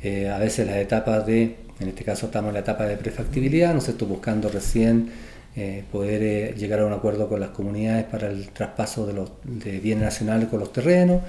eh, 0.03 0.29
a 0.31 0.39
veces 0.39 0.67
las 0.67 0.77
etapas 0.77 1.27
de, 1.27 1.57
en 1.81 1.89
este 1.89 2.05
caso 2.05 2.27
estamos 2.27 2.49
en 2.51 2.55
la 2.55 2.61
etapa 2.61 2.87
de 2.87 2.97
prefactibilidad, 2.97 3.75
nos 3.75 3.89
estoy 3.89 4.07
buscando 4.07 4.49
recién 4.49 5.11
eh, 5.57 5.83
poder 5.91 6.23
eh, 6.23 6.55
llegar 6.57 6.81
a 6.81 6.87
un 6.87 6.93
acuerdo 6.93 7.29
con 7.29 7.41
las 7.41 7.51
comunidades 7.51 8.05
para 8.05 8.29
el 8.29 8.49
traspaso 8.51 9.07
de 9.07 9.79
bienes 9.81 10.05
nacionales 10.05 10.49
con 10.49 10.61
los 10.61 10.73
terrenos 10.73 11.23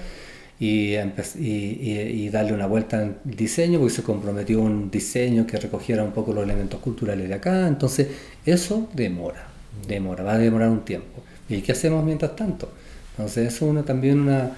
y, 0.62 2.28
darle 2.28 2.52
una 2.52 2.66
vuelta 2.66 3.02
en 3.02 3.16
diseño, 3.24 3.78
porque 3.80 3.94
se 3.94 4.02
comprometió 4.02 4.60
un 4.60 4.90
diseño 4.90 5.46
que 5.46 5.56
recogiera 5.56 6.04
un 6.04 6.12
poco 6.12 6.32
los 6.32 6.44
elementos 6.44 6.80
culturales 6.80 7.28
de 7.28 7.34
acá, 7.34 7.66
entonces 7.66 8.08
eso 8.46 8.88
demora, 8.94 9.48
demora, 9.88 10.22
va 10.22 10.34
a 10.34 10.38
demorar 10.38 10.68
un 10.68 10.84
tiempo. 10.84 11.22
¿Y 11.48 11.60
qué 11.62 11.72
hacemos 11.72 12.04
mientras 12.04 12.36
tanto? 12.36 12.70
Entonces 13.10 13.52
eso 13.52 13.76
es 13.76 13.84
también 13.84 14.20
una, 14.20 14.52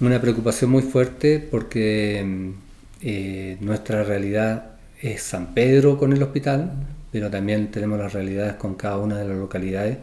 una 0.00 0.20
preocupación 0.20 0.70
muy 0.70 0.82
fuerte 0.82 1.40
porque 1.40 2.52
eh, 3.02 3.56
nuestra 3.60 4.04
realidad 4.04 4.71
es 5.02 5.22
San 5.22 5.54
Pedro 5.54 5.98
con 5.98 6.12
el 6.12 6.22
hospital, 6.22 6.72
pero 7.10 7.30
también 7.30 7.70
tenemos 7.70 7.98
las 7.98 8.12
realidades 8.12 8.54
con 8.54 8.74
cada 8.76 8.98
una 8.98 9.18
de 9.18 9.28
las 9.28 9.36
localidades 9.36 9.98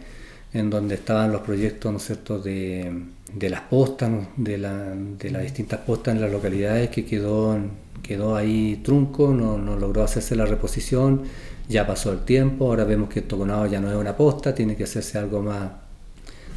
en 0.53 0.69
donde 0.69 0.95
estaban 0.95 1.31
los 1.31 1.41
proyectos, 1.41 1.91
¿no 1.91 1.97
es 1.99 2.43
de, 2.43 2.91
de 3.33 3.49
las 3.49 3.61
postas, 3.61 4.11
de, 4.37 4.57
la- 4.57 4.95
de 4.95 5.31
las 5.31 5.43
distintas 5.43 5.79
postas 5.81 6.15
en 6.15 6.21
las 6.21 6.31
localidades 6.31 6.89
que 6.89 7.05
quedó, 7.05 7.57
quedó 8.03 8.35
ahí 8.35 8.81
trunco, 8.83 9.33
no, 9.33 9.57
no 9.57 9.75
logró 9.77 10.03
hacerse 10.03 10.35
la 10.35 10.45
reposición, 10.45 11.23
ya 11.67 11.85
pasó 11.87 12.11
el 12.11 12.19
tiempo, 12.25 12.65
ahora 12.67 12.83
vemos 12.83 13.09
que 13.09 13.21
Toconado 13.21 13.67
ya 13.67 13.79
no 13.79 13.89
es 13.91 13.97
una 13.97 14.17
posta, 14.17 14.55
tiene 14.55 14.75
que 14.75 14.85
hacerse 14.85 15.17
algo 15.19 15.41
más 15.43 15.71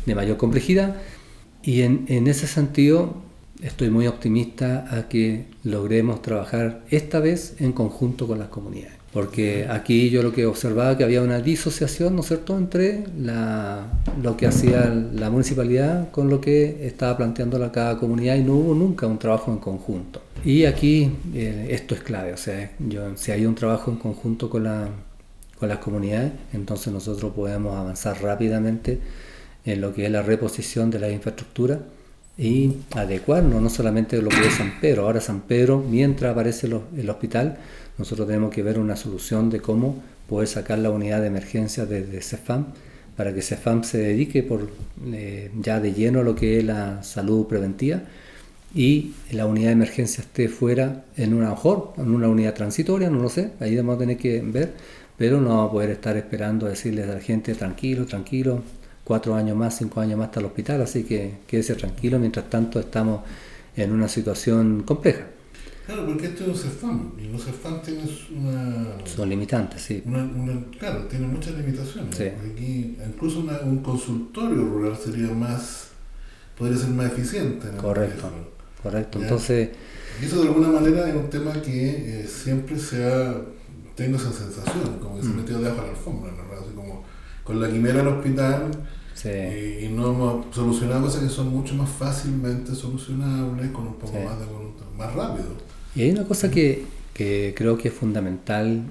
de 0.06 0.14
mayor 0.14 0.36
complejidad. 0.36 0.96
Y 1.62 1.82
en, 1.82 2.06
en 2.08 2.26
ese 2.26 2.46
sentido 2.46 3.14
estoy 3.62 3.90
muy 3.90 4.06
optimista 4.06 4.86
a 4.90 5.08
que 5.08 5.46
logremos 5.64 6.22
trabajar 6.22 6.82
esta 6.90 7.20
vez 7.20 7.56
en 7.60 7.72
conjunto 7.72 8.26
con 8.26 8.38
las 8.38 8.48
comunidades. 8.48 9.02
Porque 9.12 9.66
aquí 9.68 10.08
yo 10.08 10.22
lo 10.22 10.32
que 10.32 10.46
observaba 10.46 10.96
que 10.96 11.04
había 11.04 11.20
una 11.20 11.40
disociación, 11.40 12.14
¿no 12.14 12.22
es 12.22 12.28
cierto?, 12.28 12.56
entre 12.56 13.04
la, 13.18 13.86
lo 14.22 14.38
que 14.38 14.46
hacía 14.46 14.86
la 14.86 15.28
municipalidad 15.28 16.10
con 16.10 16.30
lo 16.30 16.40
que 16.40 16.86
estaba 16.86 17.18
planteando 17.18 17.58
la 17.58 17.70
cada 17.70 17.98
comunidad 17.98 18.36
y 18.36 18.42
no 18.42 18.54
hubo 18.54 18.74
nunca 18.74 19.06
un 19.06 19.18
trabajo 19.18 19.52
en 19.52 19.58
conjunto. 19.58 20.22
Y 20.44 20.64
aquí 20.64 21.12
eh, 21.34 21.68
esto 21.70 21.94
es 21.94 22.00
clave, 22.00 22.32
o 22.32 22.38
sea, 22.38 22.72
yo, 22.78 23.14
si 23.16 23.32
hay 23.32 23.44
un 23.44 23.54
trabajo 23.54 23.90
en 23.90 23.98
conjunto 23.98 24.48
con, 24.48 24.64
la, 24.64 24.88
con 25.58 25.68
las 25.68 25.78
comunidades, 25.78 26.32
entonces 26.54 26.90
nosotros 26.90 27.32
podemos 27.34 27.76
avanzar 27.76 28.20
rápidamente 28.22 28.98
en 29.66 29.80
lo 29.82 29.92
que 29.92 30.06
es 30.06 30.10
la 30.10 30.22
reposición 30.22 30.90
de 30.90 30.98
la 30.98 31.10
infraestructura 31.10 31.80
y 32.38 32.76
adecuarnos 32.94 33.60
no 33.60 33.68
solamente 33.68 34.20
lo 34.20 34.30
que 34.30 34.46
es 34.46 34.54
San 34.54 34.80
Pedro. 34.80 35.02
Ahora 35.02 35.20
San 35.20 35.42
Pedro, 35.42 35.78
mientras 35.78 36.32
aparece 36.32 36.66
el 36.66 37.10
hospital, 37.10 37.58
nosotros 37.98 38.26
tenemos 38.26 38.52
que 38.52 38.62
ver 38.62 38.78
una 38.78 38.96
solución 38.96 39.50
de 39.50 39.60
cómo 39.60 40.02
poder 40.28 40.48
sacar 40.48 40.78
la 40.78 40.90
unidad 40.90 41.20
de 41.20 41.26
emergencia 41.26 41.84
desde 41.84 42.22
CEFAM 42.22 42.66
para 43.16 43.34
que 43.34 43.42
CEFAM 43.42 43.84
se 43.84 43.98
dedique 43.98 44.42
por, 44.42 44.70
eh, 45.12 45.50
ya 45.60 45.80
de 45.80 45.92
lleno 45.92 46.20
a 46.20 46.22
lo 46.22 46.34
que 46.34 46.58
es 46.58 46.64
la 46.64 47.02
salud 47.02 47.46
preventiva 47.46 48.02
y 48.74 49.12
la 49.30 49.46
unidad 49.46 49.68
de 49.68 49.72
emergencia 49.72 50.22
esté 50.22 50.48
fuera 50.48 51.04
en 51.16 51.34
una, 51.34 51.50
mejor, 51.50 51.92
en 51.98 52.14
una 52.14 52.28
unidad 52.28 52.54
transitoria, 52.54 53.10
no 53.10 53.20
lo 53.20 53.28
sé, 53.28 53.50
ahí 53.60 53.76
vamos 53.76 53.96
a 53.96 53.98
tener 53.98 54.16
que 54.16 54.40
ver, 54.40 54.72
pero 55.18 55.40
no 55.40 55.50
vamos 55.50 55.68
a 55.68 55.72
poder 55.72 55.90
estar 55.90 56.16
esperando 56.16 56.66
a 56.66 56.70
decirles 56.70 57.08
a 57.08 57.14
la 57.14 57.20
gente 57.20 57.54
tranquilo, 57.54 58.06
tranquilo, 58.06 58.62
cuatro 59.04 59.34
años 59.34 59.56
más, 59.56 59.76
cinco 59.78 60.00
años 60.00 60.18
más 60.18 60.26
hasta 60.28 60.40
el 60.40 60.46
hospital, 60.46 60.82
así 60.82 61.04
que 61.04 61.34
quédese 61.46 61.74
tranquilo, 61.74 62.18
mientras 62.18 62.48
tanto 62.48 62.78
estamos 62.80 63.22
en 63.76 63.92
una 63.92 64.08
situación 64.08 64.82
compleja. 64.84 65.26
Claro, 65.86 66.06
porque 66.06 66.26
esto 66.26 66.44
es 66.44 66.48
un 66.50 66.56
CEFAM, 66.56 67.12
y 67.18 67.28
los 67.28 67.44
CEFAM 67.44 67.82
tienen 67.82 68.08
una, 68.36 68.86
Son 69.04 69.28
limitantes, 69.28 69.82
sí. 69.82 70.02
una, 70.06 70.22
una- 70.22 70.64
claro, 70.78 71.06
tiene 71.06 71.26
muchas 71.26 71.54
limitaciones. 71.56 72.16
Sí. 72.16 72.24
Aquí, 72.24 72.96
incluso 73.04 73.40
una- 73.40 73.58
un 73.60 73.78
consultorio 73.82 74.64
rural 74.64 74.96
sería 74.96 75.32
más, 75.32 75.88
podría 76.56 76.78
ser 76.78 76.90
más 76.90 77.06
eficiente. 77.12 77.66
en 77.68 77.74
el 77.74 77.80
Correcto, 77.80 78.14
teléfono. 78.28 78.44
correcto. 78.82 79.18
Ya. 79.18 79.24
Entonces, 79.24 79.70
Y 80.20 80.26
eso 80.26 80.42
de 80.42 80.48
alguna 80.48 80.68
manera 80.68 81.08
es 81.08 81.16
un 81.16 81.28
tema 81.30 81.52
que 81.60 82.20
eh, 82.20 82.26
siempre 82.28 82.78
se 82.78 83.04
ha, 83.04 83.34
tengo 83.96 84.16
esa 84.18 84.30
sensación, 84.32 84.98
como 85.00 85.16
que 85.16 85.22
se 85.22 85.28
ha 85.28 85.32
Mm. 85.32 85.36
metido 85.36 85.58
debajo 85.60 85.80
de 85.80 85.86
la 85.88 85.92
alfombra, 85.94 86.30
¿no? 86.32 86.60
Así 86.60 86.70
como 86.76 86.81
con 87.44 87.60
la 87.60 87.68
quimera 87.70 87.98
del 87.98 88.08
hospital 88.08 88.70
sí, 89.14 89.28
y, 89.28 89.84
y 89.86 89.88
no 89.88 90.10
hemos 90.10 90.54
solucionado 90.54 91.02
cosas 91.02 91.22
que 91.22 91.28
son 91.28 91.48
mucho 91.50 91.74
más 91.74 91.90
fácilmente 91.90 92.74
solucionables, 92.74 93.70
con 93.70 93.86
un 93.88 93.94
poco 93.98 94.18
Sí. 94.18 94.24
más 94.24 94.38
de 94.38 94.46
voluntad, 94.46 94.86
más 94.96 95.12
rápido. 95.14 95.56
Y 95.94 96.02
hay 96.02 96.10
una 96.10 96.24
cosa 96.26 96.50
que, 96.50 96.86
que 97.12 97.54
creo 97.56 97.76
que 97.78 97.88
es 97.88 97.94
fundamental. 97.94 98.82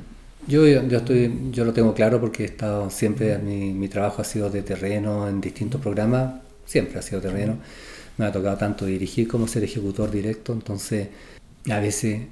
Yo, 0.48 0.66
yo, 0.68 0.98
estoy, 0.98 1.50
yo 1.52 1.66
lo 1.66 1.74
tengo 1.74 1.94
claro 1.94 2.20
porque 2.20 2.44
he 2.44 2.46
estado 2.48 2.90
siempre, 2.90 3.38
mi, 3.40 3.74
mi 3.74 3.88
trabajo 3.88 4.22
ha 4.22 4.26
sido 4.26 4.50
de 4.50 4.64
terreno 4.64 5.28
en 5.30 5.40
distintos 5.42 5.82
programas, 5.82 6.42
siempre 6.66 7.00
ha 7.00 7.02
sido 7.02 7.22
terreno. 7.22 7.58
Me 8.18 8.26
ha 8.26 8.32
tocado 8.32 8.58
tanto 8.58 8.86
dirigir 8.86 9.28
como 9.28 9.48
ser 9.48 9.64
ejecutor 9.64 10.12
directo, 10.12 10.54
entonces 10.54 11.10
a 11.70 11.80
veces 11.80 12.24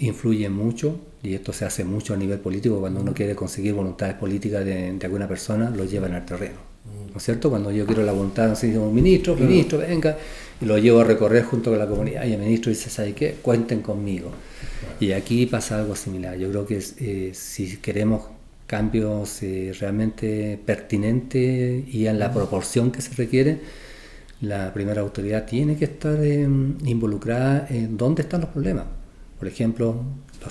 influye 0.00 0.48
mucho, 0.48 0.98
y 1.22 1.34
esto 1.34 1.52
se 1.52 1.64
hace 1.64 1.84
mucho 1.84 2.14
a 2.14 2.16
nivel 2.16 2.38
político, 2.38 2.80
cuando 2.80 3.00
uno 3.00 3.14
quiere 3.14 3.34
conseguir 3.34 3.74
voluntades 3.74 4.14
políticas 4.14 4.64
de, 4.64 4.92
de 4.92 5.06
alguna 5.06 5.28
persona, 5.28 5.70
lo 5.70 5.84
llevan 5.84 6.14
al 6.14 6.24
terreno. 6.24 6.70
¿no 7.10 7.16
es 7.16 7.22
cierto? 7.22 7.50
Cuando 7.50 7.70
yo 7.70 7.86
quiero 7.86 8.02
la 8.02 8.12
voluntad, 8.12 8.50
así 8.50 8.72
como 8.72 8.90
ministro, 8.90 9.36
ministro, 9.36 9.78
venga, 9.78 10.16
y 10.60 10.64
lo 10.64 10.78
llevo 10.78 11.00
a 11.00 11.04
recorrer 11.04 11.44
junto 11.44 11.70
con 11.70 11.78
la 11.78 11.86
comunidad, 11.86 12.24
y 12.24 12.32
el 12.32 12.38
ministro 12.38 12.70
dice, 12.70 12.90
¿sabe 12.90 13.12
qué? 13.12 13.36
Cuenten 13.42 13.82
conmigo. 13.82 14.30
Y 14.98 15.12
aquí 15.12 15.46
pasa 15.46 15.78
algo 15.78 15.96
similar. 15.96 16.36
Yo 16.36 16.50
creo 16.50 16.66
que 16.66 16.82
eh, 16.98 17.30
si 17.34 17.78
queremos 17.78 18.22
cambios 18.66 19.42
eh, 19.42 19.72
realmente 19.78 20.58
pertinentes 20.64 21.84
y 21.92 22.06
en 22.06 22.18
la 22.18 22.32
proporción 22.32 22.92
que 22.92 23.02
se 23.02 23.14
requiere, 23.14 23.60
la 24.42 24.72
primera 24.72 25.00
autoridad 25.00 25.44
tiene 25.44 25.76
que 25.76 25.86
estar 25.86 26.22
em, 26.22 26.76
involucrada 26.84 27.66
en 27.68 27.96
dónde 27.96 28.22
están 28.22 28.42
los 28.42 28.50
problemas. 28.50 28.86
Por 29.40 29.48
ejemplo, 29.48 29.94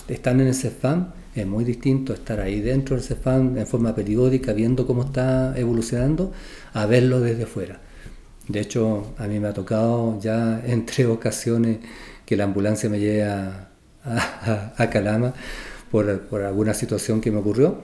están 0.08 0.42
en 0.42 0.48
el 0.48 0.56
CEFAM, 0.56 1.12
es 1.36 1.46
muy 1.46 1.64
distinto 1.64 2.12
estar 2.12 2.40
ahí 2.40 2.60
dentro 2.60 2.96
del 2.96 3.06
CEFAM 3.06 3.56
en 3.56 3.68
forma 3.68 3.94
periódica, 3.94 4.52
viendo 4.52 4.88
cómo 4.88 5.04
está 5.04 5.54
evolucionando, 5.56 6.34
a 6.74 6.88
verlo 6.88 7.22
desde 7.22 7.46
fuera. 7.46 7.80
De 8.48 8.60
hecho, 8.60 9.14
a 9.20 9.28
mí 9.28 9.40
me 9.40 9.48
ha 9.48 9.54
tocado 9.54 10.20
ya 10.20 10.60
en 10.66 10.88
tres 10.88 11.06
ocasiones 11.06 11.78
que 12.26 12.36
la 12.36 12.46
ambulancia 12.46 12.90
me 12.90 13.00
lleve 13.00 13.26
a, 13.26 13.70
a, 14.76 14.90
Calama 14.90 15.36
por, 15.92 16.22
por, 16.22 16.42
alguna 16.42 16.74
situación 16.74 17.22
que 17.22 17.30
me 17.32 17.38
ocurrió. 17.38 17.84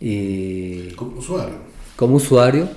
Y, 0.00 0.92
como 0.92 1.18
usuario. 1.18 1.56
Como 1.96 2.14
usuario, 2.14 2.68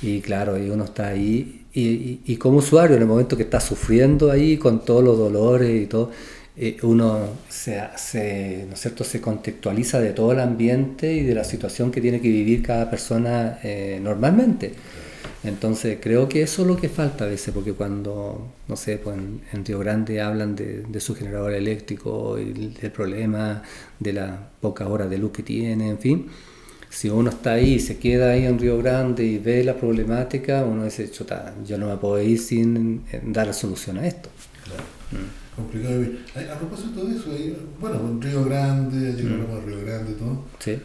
y 0.00 0.20
claro, 0.20 0.58
y 0.58 0.70
uno 0.70 0.84
está 0.84 1.08
ahí, 1.08 1.66
y, 1.74 2.20
y, 2.24 2.36
como 2.36 2.58
usuario, 2.58 2.96
en 2.96 3.02
el 3.02 3.08
momento 3.08 3.36
que 3.36 3.42
está 3.42 3.60
sufriendo 3.60 4.30
ahí 4.30 4.56
con 4.56 4.82
todos 4.82 5.04
los 5.04 5.18
dolores 5.18 5.82
y 5.82 5.86
todo, 5.86 6.10
eh, 6.60 6.76
uno 6.82 7.20
se, 7.48 7.80
se, 7.96 8.64
¿no 8.66 8.74
es 8.74 8.80
cierto? 8.80 9.04
se 9.04 9.20
contextualiza 9.20 10.00
de 10.00 10.10
todo 10.12 10.32
el 10.32 10.40
ambiente 10.40 11.12
y 11.14 11.22
de 11.22 11.32
la 11.32 11.44
situación 11.44 11.92
que 11.92 12.00
tiene 12.00 12.20
que 12.20 12.28
vivir 12.28 12.62
cada 12.62 12.90
persona 12.90 13.60
eh, 13.62 14.00
normalmente. 14.02 14.72
Entonces 15.44 15.98
creo 16.02 16.28
que 16.28 16.42
eso 16.42 16.62
es 16.62 16.68
lo 16.68 16.76
que 16.76 16.88
falta 16.88 17.24
a 17.24 17.28
veces, 17.28 17.54
porque 17.54 17.74
cuando, 17.74 18.48
no 18.66 18.76
sé, 18.76 18.98
pues 18.98 19.16
en, 19.16 19.64
Río 19.64 19.78
Grande 19.78 20.20
hablan 20.20 20.56
de, 20.56 21.00
su 21.00 21.14
generador 21.14 21.52
eléctrico 21.52 22.36
y 22.40 22.52
del 22.52 22.90
problema 22.90 23.62
de 24.00 24.12
la 24.14 24.50
poca 24.60 24.88
hora 24.88 25.06
de 25.06 25.16
luz 25.16 25.30
que 25.30 25.44
tiene, 25.44 25.90
en 25.90 25.98
fin. 25.98 26.26
Si 26.90 27.08
uno 27.08 27.30
está 27.30 27.52
ahí, 27.52 27.78
se 27.78 27.98
queda 27.98 28.32
ahí 28.32 28.46
en 28.46 28.58
Río 28.58 28.78
Grande 28.78 29.24
y 29.24 29.38
ve 29.38 29.62
la 29.62 29.76
problemática, 29.76 30.64
uno 30.64 30.84
dice, 30.84 31.08
chuta, 31.08 31.54
yo 31.64 31.78
no 31.78 31.86
me 31.86 31.96
puedo 31.98 32.20
ir 32.20 32.40
sin 32.40 33.04
dar 33.26 33.54
solución 33.54 33.98
a 33.98 34.06
esto. 34.08 34.28
Claro. 34.64 34.82
Mm. 35.12 35.37
Complicado 35.58 36.04
A 36.34 36.58
propósito 36.58 37.04
de 37.04 37.16
eso, 37.16 37.30
bueno, 37.80 37.96
en 37.96 38.22
Río 38.22 38.44
Grande, 38.44 39.08
allí 39.08 39.22
mm. 39.24 39.66
Río 39.66 39.80
Grande 39.84 40.12
y 40.12 40.14
todo. 40.14 40.44
Sí 40.60 40.78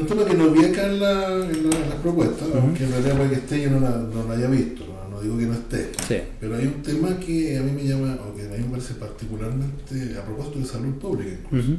un 0.00 0.06
tema 0.06 0.24
que 0.24 0.34
no 0.34 0.50
vi 0.50 0.64
acá 0.64 0.86
en, 0.86 1.00
la, 1.00 1.36
en, 1.36 1.70
las 1.70 1.98
propuestas, 2.02 2.48
aunque 2.54 2.84
en 2.84 2.90
realidad 2.92 3.16
puede 3.16 3.30
que 3.30 3.36
esté 3.36 3.62
yo 3.62 3.70
no 3.70 3.80
la, 3.80 3.90
no 3.90 4.26
la 4.26 4.34
haya 4.34 4.48
visto, 4.48 4.84
no, 5.10 5.20
digo 5.20 5.36
que 5.36 5.46
no 5.46 5.52
esté. 5.52 5.92
Pero 6.40 6.56
hay 6.56 6.66
un 6.66 6.82
tema 6.82 7.18
que 7.18 7.58
a 7.58 7.62
mí 7.62 7.72
me 7.72 7.84
llama, 7.84 8.16
o 8.26 8.34
que 8.34 8.42
a 8.42 8.56
mí 8.56 8.64
me 8.64 8.70
parece 8.70 8.94
particularmente 8.94 10.16
a 10.18 10.24
propósito 10.24 10.60
de 10.60 10.64
salud 10.64 10.94
pública 10.94 11.30
incluso. 11.44 11.72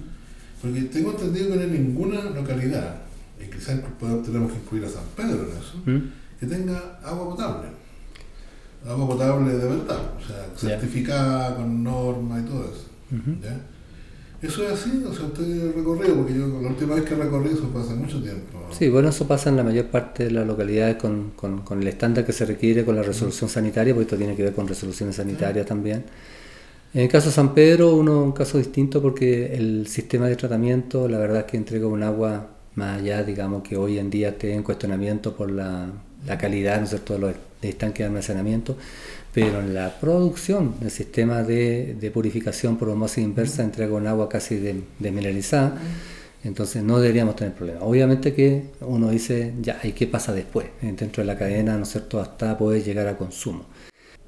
Porque 0.61 0.81
tengo 0.83 1.11
entendido 1.11 1.49
que 1.49 1.55
no 1.55 1.61
hay 1.61 1.69
ninguna 1.71 2.23
localidad, 2.29 3.01
y 3.41 3.49
quizás 3.49 3.81
tenemos 4.23 4.51
que 4.51 4.57
incluir 4.59 4.85
a 4.85 4.89
San 4.89 5.05
Pedro 5.15 5.47
en 5.49 5.57
eso, 5.57 6.09
que 6.39 6.45
tenga 6.45 6.99
agua 7.03 7.29
potable. 7.29 7.82
Agua 8.87 9.07
potable 9.07 9.53
de 9.53 9.65
verdad, 9.65 9.99
o 10.17 10.27
sea, 10.27 10.45
certificada 10.57 11.55
con 11.55 11.83
normas 11.83 12.43
y 12.43 12.45
todo 12.45 12.63
eso. 12.63 12.85
¿ya? 13.41 13.59
¿Eso 14.45 14.67
es 14.67 14.73
así? 14.73 15.01
O 15.09 15.13
sea, 15.13 15.25
usted 15.27 15.73
recorrido, 15.73 16.15
porque 16.17 16.33
yo 16.33 16.47
la 16.61 16.67
última 16.67 16.95
vez 16.95 17.05
que 17.05 17.15
recorrí 17.15 17.51
eso 17.51 17.69
fue 17.71 17.81
hace 17.81 17.93
mucho 17.93 18.21
tiempo. 18.21 18.59
Sí, 18.77 18.89
bueno, 18.89 19.07
eso 19.07 19.25
pasa 19.25 19.49
en 19.49 19.55
la 19.55 19.63
mayor 19.63 19.85
parte 19.85 20.25
de 20.25 20.31
las 20.31 20.45
localidades 20.45 20.97
con, 20.97 21.31
con, 21.37 21.61
con 21.61 21.81
el 21.81 21.87
estándar 21.87 22.25
que 22.25 22.33
se 22.33 22.45
requiere 22.45 22.83
con 22.83 22.97
la 22.97 23.03
resolución 23.03 23.49
sanitaria, 23.49 23.93
porque 23.93 24.03
esto 24.03 24.17
tiene 24.17 24.35
que 24.35 24.43
ver 24.43 24.53
con 24.53 24.67
resoluciones 24.67 25.15
sanitarias 25.15 25.65
también. 25.65 26.03
En 26.93 27.03
el 27.03 27.07
caso 27.07 27.27
de 27.27 27.35
San 27.35 27.53
Pedro, 27.53 27.95
uno 27.95 28.21
un 28.21 28.33
caso 28.33 28.57
distinto 28.57 29.01
porque 29.01 29.55
el 29.55 29.87
sistema 29.87 30.27
de 30.27 30.35
tratamiento, 30.35 31.07
la 31.07 31.19
verdad 31.19 31.39
es 31.39 31.45
que 31.45 31.55
entrega 31.55 31.87
un 31.87 32.03
agua 32.03 32.49
más 32.75 32.99
allá, 32.99 33.23
digamos, 33.23 33.63
que 33.63 33.77
hoy 33.77 33.97
en 33.97 34.09
día 34.09 34.29
esté 34.29 34.53
en 34.53 34.61
cuestionamiento 34.61 35.35
por 35.35 35.49
la, 35.49 35.87
la 36.27 36.37
calidad, 36.37 36.79
¿no 36.79 36.83
es 36.83 36.89
cierto?, 36.89 37.13
de 37.13 37.19
los 37.19 37.33
estanques 37.69 37.99
de 37.99 38.05
almacenamiento 38.05 38.77
pero 39.33 39.61
en 39.61 39.73
la 39.73 39.99
producción, 39.99 40.75
el 40.81 40.91
sistema 40.91 41.41
de, 41.41 41.95
de 41.99 42.11
purificación 42.11 42.77
por 42.77 42.89
osmosis 42.89 43.23
inversa 43.23 43.63
entrega 43.63 43.95
un 43.95 44.05
agua 44.05 44.29
casi 44.29 44.57
desmineralizada, 44.57 45.75
entonces 46.43 46.83
no 46.83 46.99
deberíamos 46.99 47.35
tener 47.35 47.53
problemas. 47.53 47.81
Obviamente 47.83 48.33
que 48.33 48.65
uno 48.81 49.09
dice, 49.09 49.53
ya, 49.59 49.79
¿y 49.83 49.93
qué 49.93 50.05
pasa 50.05 50.33
después? 50.33 50.67
Dentro 50.81 51.23
de 51.23 51.25
la 51.25 51.37
cadena, 51.37 51.75
¿no 51.77 51.83
es 51.83 51.89
cierto?, 51.89 52.19
hasta 52.19 52.55
poder 52.57 52.83
llegar 52.83 53.07
a 53.07 53.17
consumo. 53.17 53.65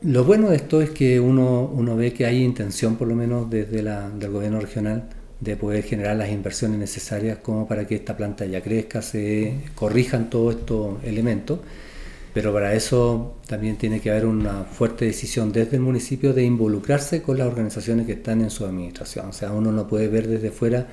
Lo 0.02 0.24
bueno 0.24 0.50
de 0.50 0.56
esto 0.56 0.82
es 0.82 0.90
que 0.90 1.20
uno, 1.20 1.70
uno 1.72 1.96
ve 1.96 2.12
que 2.12 2.26
hay 2.26 2.44
intención, 2.44 2.96
por 2.96 3.08
lo 3.08 3.16
menos 3.16 3.50
desde 3.50 3.84
la, 3.84 4.10
del 4.10 4.32
gobierno 4.32 4.60
regional, 4.60 5.10
de 5.40 5.56
poder 5.56 5.84
generar 5.84 6.16
las 6.16 6.30
inversiones 6.30 6.80
necesarias 6.80 7.40
como 7.40 7.68
para 7.68 7.86
que 7.86 7.96
esta 7.96 8.18
planta 8.18 8.46
ya 8.46 8.62
crezca, 8.62 9.04
se 9.04 9.54
corrijan 9.76 10.32
todos 10.32 10.56
estos 10.56 11.04
elementos 11.04 11.60
pero 12.36 12.52
para 12.52 12.74
eso 12.74 13.38
también 13.48 13.78
tiene 13.78 14.02
que 14.02 14.12
haber 14.12 14.26
una 14.26 14.66
fuerte 14.66 15.06
decisión 15.06 15.54
desde 15.54 15.78
el 15.78 15.82
municipio 15.82 16.34
de 16.34 16.44
involucrarse 16.44 17.22
con 17.22 17.38
las 17.38 17.48
organizaciones 17.48 18.06
que 18.06 18.12
están 18.12 18.42
en 18.42 18.50
su 18.50 18.66
administración. 18.66 19.28
O 19.28 19.32
sea, 19.32 19.54
uno 19.54 19.72
no 19.72 19.88
puede 19.88 20.10
ver 20.10 20.28
desde 20.28 20.52
fuera 20.52 20.86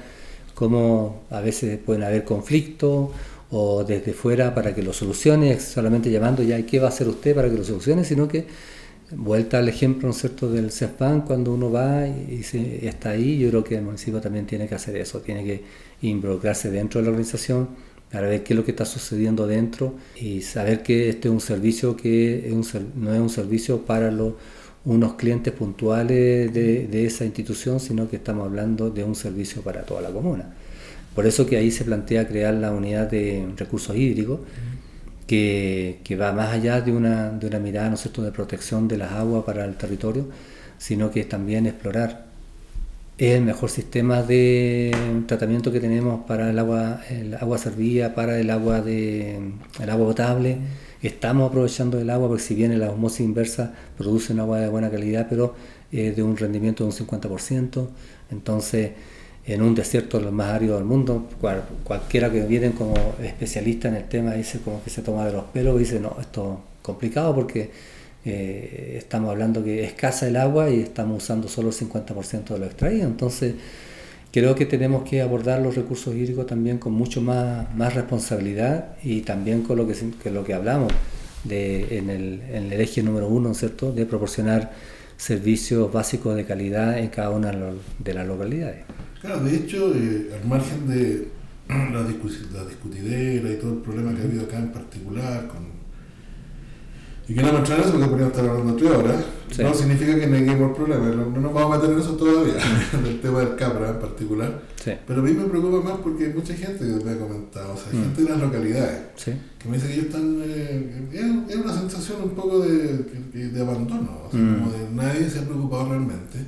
cómo 0.54 1.24
a 1.30 1.40
veces 1.40 1.80
pueden 1.84 2.04
haber 2.04 2.22
conflictos 2.22 3.10
o 3.50 3.82
desde 3.82 4.12
fuera 4.12 4.54
para 4.54 4.72
que 4.72 4.84
lo 4.84 4.92
solucione, 4.92 5.58
solamente 5.58 6.12
llamando 6.12 6.44
ya, 6.44 6.64
¿qué 6.64 6.78
va 6.78 6.86
a 6.86 6.90
hacer 6.90 7.08
usted 7.08 7.34
para 7.34 7.50
que 7.50 7.56
lo 7.56 7.64
solucione? 7.64 8.04
Sino 8.04 8.28
que, 8.28 8.46
vuelta 9.10 9.58
al 9.58 9.68
ejemplo, 9.68 10.06
¿no 10.06 10.14
es 10.14 10.20
cierto?, 10.20 10.48
del 10.48 10.70
CESPAN, 10.70 11.22
cuando 11.22 11.52
uno 11.52 11.72
va 11.72 12.06
y, 12.06 12.46
está 12.86 13.10
ahí, 13.10 13.40
yo 13.40 13.48
creo 13.48 13.64
que 13.64 13.74
el 13.74 13.82
municipio 13.82 14.20
también 14.20 14.46
tiene 14.46 14.68
que 14.68 14.76
hacer 14.76 14.96
eso, 14.96 15.18
tiene 15.18 15.42
que 15.42 15.64
involucrarse 16.02 16.70
dentro 16.70 17.00
de 17.00 17.06
la 17.06 17.10
organización 17.10 17.91
para 18.12 18.28
ver 18.28 18.44
qué 18.44 18.52
es 18.52 18.56
lo 18.58 18.64
que 18.64 18.72
está 18.72 18.84
sucediendo 18.84 19.46
dentro 19.46 19.94
y 20.20 20.42
saber 20.42 20.82
que 20.82 21.08
este 21.08 21.28
es 21.28 21.32
un 21.32 21.40
servicio 21.40 21.96
que 21.96 22.54
no 22.94 23.14
es 23.14 23.20
un 23.20 23.30
servicio 23.30 23.86
para 23.86 24.10
los, 24.10 24.34
unos 24.84 25.14
clientes 25.14 25.52
puntuales 25.54 26.52
de, 26.52 27.06
esa 27.06 27.24
institución, 27.24 27.80
sino 27.80 28.10
que 28.10 28.16
estamos 28.16 28.46
hablando 28.46 28.90
de 28.90 29.02
un 29.02 29.14
servicio 29.14 29.62
para 29.62 29.82
toda 29.82 30.02
la 30.02 30.10
comuna. 30.10 30.54
Por 31.14 31.26
eso 31.26 31.46
que 31.46 31.56
ahí 31.56 31.70
se 31.70 31.84
plantea 31.84 32.28
crear 32.28 32.52
la 32.54 32.72
unidad 32.72 33.10
de 33.10 33.46
recursos 33.56 33.96
hídricos, 33.96 34.40
que, 35.26 36.00
que 36.04 36.14
va 36.14 36.32
más 36.32 36.52
allá 36.52 36.82
de 36.82 36.92
una, 36.92 37.30
de 37.30 37.46
una 37.46 37.58
mirada 37.60 37.88
¿no 37.90 38.22
de 38.24 38.32
protección 38.32 38.88
de 38.88 38.98
las 38.98 39.12
aguas 39.12 39.44
para 39.44 39.64
el 39.64 39.76
territorio, 39.76 40.26
sino 40.76 41.10
que 41.10 41.20
es 41.20 41.28
también 41.28 41.66
explorar 41.66 42.31
es 43.22 43.36
el 43.36 43.44
mejor 43.44 43.70
sistema 43.70 44.24
de 44.24 44.90
tratamiento 45.28 45.70
que 45.70 45.78
tenemos 45.78 46.24
para 46.26 46.50
el 46.50 46.58
agua, 46.58 47.02
el 47.08 47.34
agua 47.34 47.56
servida, 47.56 48.16
para 48.16 48.40
el 48.40 48.50
agua 48.50 48.80
de 48.80 49.38
el 49.80 49.90
agua 49.90 50.08
potable. 50.08 50.58
Estamos 51.02 51.48
aprovechando 51.48 52.00
el 52.00 52.10
agua 52.10 52.26
porque 52.26 52.42
si 52.42 52.56
bien 52.56 52.76
la 52.80 52.90
osmosis 52.90 53.20
inversa 53.20 53.74
produce 53.96 54.32
un 54.32 54.40
agua 54.40 54.58
de 54.58 54.68
buena 54.68 54.90
calidad, 54.90 55.28
pero 55.30 55.54
de 55.92 56.20
un 56.20 56.36
rendimiento 56.36 56.82
de 56.82 56.90
un 56.90 56.96
50%. 56.96 57.86
Entonces, 58.32 58.90
en 59.46 59.62
un 59.62 59.76
desierto 59.76 60.18
de 60.18 60.24
los 60.24 60.32
más 60.32 60.48
áridos 60.48 60.78
del 60.78 60.88
mundo, 60.88 61.28
cualquiera 61.84 62.28
que 62.28 62.44
viene 62.44 62.72
como 62.72 62.94
especialista 63.22 63.86
en 63.86 63.94
el 63.94 64.08
tema 64.08 64.32
dice 64.32 64.58
como 64.64 64.82
que 64.82 64.90
se 64.90 65.00
toma 65.00 65.26
de 65.26 65.32
los 65.32 65.44
pelos 65.44 65.76
y 65.76 65.80
dice, 65.80 66.00
no, 66.00 66.16
esto 66.20 66.58
es 66.74 66.82
complicado 66.82 67.32
porque 67.36 67.70
eh, 68.24 68.94
estamos 68.98 69.30
hablando 69.30 69.64
que 69.64 69.84
escasa 69.84 70.28
el 70.28 70.36
agua 70.36 70.70
y 70.70 70.80
estamos 70.80 71.22
usando 71.22 71.48
solo 71.48 71.68
el 71.68 71.74
50% 71.74 72.44
de 72.48 72.58
lo 72.58 72.66
extraído. 72.66 73.06
Entonces, 73.06 73.54
creo 74.32 74.54
que 74.54 74.66
tenemos 74.66 75.08
que 75.08 75.22
abordar 75.22 75.60
los 75.60 75.74
recursos 75.74 76.14
hídricos 76.14 76.46
también 76.46 76.78
con 76.78 76.92
mucho 76.92 77.20
más, 77.20 77.74
más 77.74 77.94
responsabilidad 77.94 78.96
y 79.02 79.22
también 79.22 79.62
con 79.62 79.76
lo 79.76 79.86
que, 79.86 80.30
lo 80.30 80.44
que 80.44 80.54
hablamos 80.54 80.92
de, 81.44 81.98
en, 81.98 82.10
el, 82.10 82.42
en 82.50 82.72
el 82.72 82.80
eje 82.80 83.02
número 83.02 83.28
uno, 83.28 83.54
¿cierto? 83.54 83.92
De 83.92 84.06
proporcionar 84.06 84.72
servicios 85.16 85.92
básicos 85.92 86.34
de 86.34 86.44
calidad 86.44 86.98
en 86.98 87.08
cada 87.08 87.30
una 87.30 87.52
de 87.98 88.14
las 88.14 88.26
localidades. 88.26 88.84
Claro, 89.20 89.44
de 89.44 89.54
hecho, 89.54 89.94
eh, 89.94 90.30
al 90.34 90.48
margen 90.48 90.88
de 90.88 91.28
la, 91.68 92.02
discutidera 92.04 93.52
y 93.52 93.56
todo 93.56 93.74
el 93.74 93.78
problema 93.78 94.14
que 94.14 94.22
ha 94.22 94.24
habido 94.24 94.44
acá 94.44 94.58
en 94.58 94.72
particular 94.72 95.46
con 95.46 95.71
y 97.28 97.34
que 97.34 97.42
no 97.42 97.52
me 97.52 97.58
eso 97.60 97.92
porque 97.92 98.06
podríamos 98.06 98.36
estar 98.36 98.48
hablando 98.48 98.76
tres 98.76 98.90
horas. 98.90 99.24
No 99.58 99.74
significa 99.74 100.18
que 100.18 100.26
neguemos 100.26 100.70
el 100.70 100.76
problema, 100.76 101.08
no, 101.10 101.40
nos 101.40 101.52
vamos 101.52 101.76
a 101.76 101.78
meter 101.78 101.94
en 101.94 102.00
eso 102.00 102.16
todavía, 102.16 102.54
el 103.06 103.20
tema 103.20 103.40
del 103.40 103.54
Capra 103.54 103.90
en 103.90 104.00
particular. 104.00 104.62
Pero 104.84 105.20
a 105.20 105.22
mí 105.22 105.32
me 105.32 105.44
preocupa 105.44 105.90
más 105.90 106.00
porque 106.00 106.26
hay 106.26 106.32
mucha 106.32 106.54
gente 106.54 106.78
que 106.78 107.04
me 107.04 107.10
ha 107.10 107.18
comentado, 107.18 107.74
o 107.74 107.76
sea, 107.76 107.92
mm. 107.92 108.02
gente 108.02 108.22
de 108.22 108.28
las 108.30 108.40
localidades, 108.40 109.00
que 109.24 109.68
me 109.68 109.76
dice 109.76 109.88
que 109.88 109.94
ellos 109.94 110.06
están. 110.06 110.42
Eh, 110.42 111.08
es, 111.48 111.56
una 111.56 111.72
sensación 111.72 112.22
un 112.22 112.30
poco 112.30 112.60
de, 112.60 112.98
de 112.98 113.60
abandono, 113.60 114.22
o 114.24 114.36
mm. 114.36 114.54
como 114.54 114.72
de 114.72 114.90
nadie 114.90 115.28
se 115.28 115.40
ha 115.40 115.42
preocupado 115.42 115.90
realmente. 115.90 116.38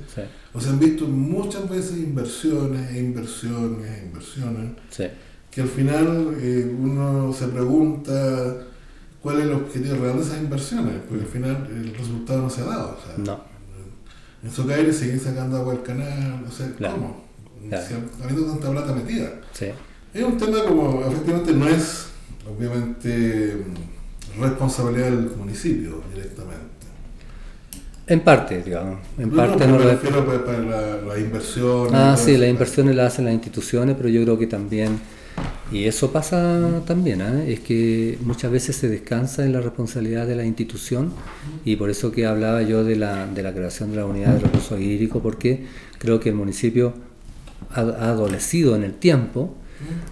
O 0.53 0.59
sea, 0.59 0.71
han 0.71 0.79
visto 0.79 1.05
muchas 1.07 1.69
veces 1.69 1.97
inversiones 1.97 2.91
e 2.91 2.99
inversiones 2.99 3.87
e 3.87 4.05
inversiones, 4.05 4.71
que 5.51 5.61
al 5.61 5.69
final 5.69 6.35
eh, 6.41 6.75
uno 6.77 7.31
se 7.31 7.47
pregunta 7.47 8.65
cuál 9.25 9.39
es 9.39 9.45
el 9.45 9.53
objetivo 9.53 9.95
real 10.03 10.17
de 10.17 10.23
esas 10.23 10.37
inversiones, 10.37 10.93
porque 11.09 11.23
al 11.23 11.29
final 11.31 11.67
el 11.71 11.95
resultado 11.95 12.43
no 12.43 12.49
se 12.51 12.61
ha 12.61 12.65
dado. 12.65 12.95
O 13.01 13.03
sea, 13.03 13.15
No, 13.25 13.39
En 14.43 14.51
Socaire 14.51 14.93
seguir 14.93 15.19
sacando 15.19 15.57
agua 15.57 15.73
del 15.73 15.81
canal, 15.81 16.43
sé, 16.51 16.73
Claro, 16.77 16.93
¿cómo? 16.93 17.23
claro. 17.67 17.85
Si 17.87 17.93
tanta 18.51 18.69
plata 18.69 18.93
metida. 18.93 19.29
sí. 19.51 19.65
Es 20.13 20.23
un 20.23 20.37
tema 20.37 20.63
como, 20.63 21.01
efectivamente, 21.01 21.53
no 21.53 21.67
es, 21.67 22.09
obviamente, 22.47 23.65
responsabilidad 24.39 25.05
del 25.07 25.31
municipio 25.35 26.03
directamente. 26.13 26.63
En 28.07 28.19
parte, 28.19 28.61
digamos. 28.61 28.99
En 29.17 29.29
No, 29.31 29.35
parte 29.35 29.65
no, 29.67 29.73
me 29.79 29.83
lo 29.83 29.89
refiero 29.91 30.23
para, 30.25 30.45
para 30.45 30.59
la, 30.59 30.97
la 31.01 31.17
inversión. 31.19 31.87
y 31.89 31.91
Ah, 31.93 32.15
sí, 32.15 32.37
las 32.37 32.47
inversiones 32.49 32.95
las 32.95 33.13
hacen 33.13 33.25
las 33.25 33.33
instituciones, 33.33 33.95
pero 33.97 34.07
yo 34.09 34.21
creo 34.23 34.37
que 34.37 34.45
también, 34.47 34.99
y 35.71 35.85
eso 35.85 36.11
pasa 36.11 36.81
también, 36.85 37.21
¿ah? 37.21 37.43
es 37.43 37.59
que 37.59 38.19
muchas 38.23 38.51
veces 38.51 38.75
se 38.75 38.87
descansa 38.87 39.43
en 39.43 39.51
la 39.51 39.61
responsabilidad 39.61 40.27
de 40.27 40.35
la 40.35 40.45
institución 40.45 41.11
y 41.65 41.75
por 41.75 41.89
eso 41.89 42.11
que 42.11 42.25
hablaba 42.25 42.61
yo 42.61 42.83
de 42.83 42.95
la, 42.95 43.25
de 43.25 43.41
la 43.41 43.53
creación 43.53 43.91
de 43.91 43.97
la 43.97 44.05
unidad 44.05 44.33
de 44.33 44.39
recursos 44.39 44.79
hídricos, 44.79 45.21
porque 45.23 45.65
creo 45.97 46.19
que 46.19 46.29
el 46.29 46.35
municipio 46.35 46.93
ha, 47.71 47.81
adolecido 47.81 48.75
en 48.75 48.83
el 48.83 48.93
tiempo 48.93 49.55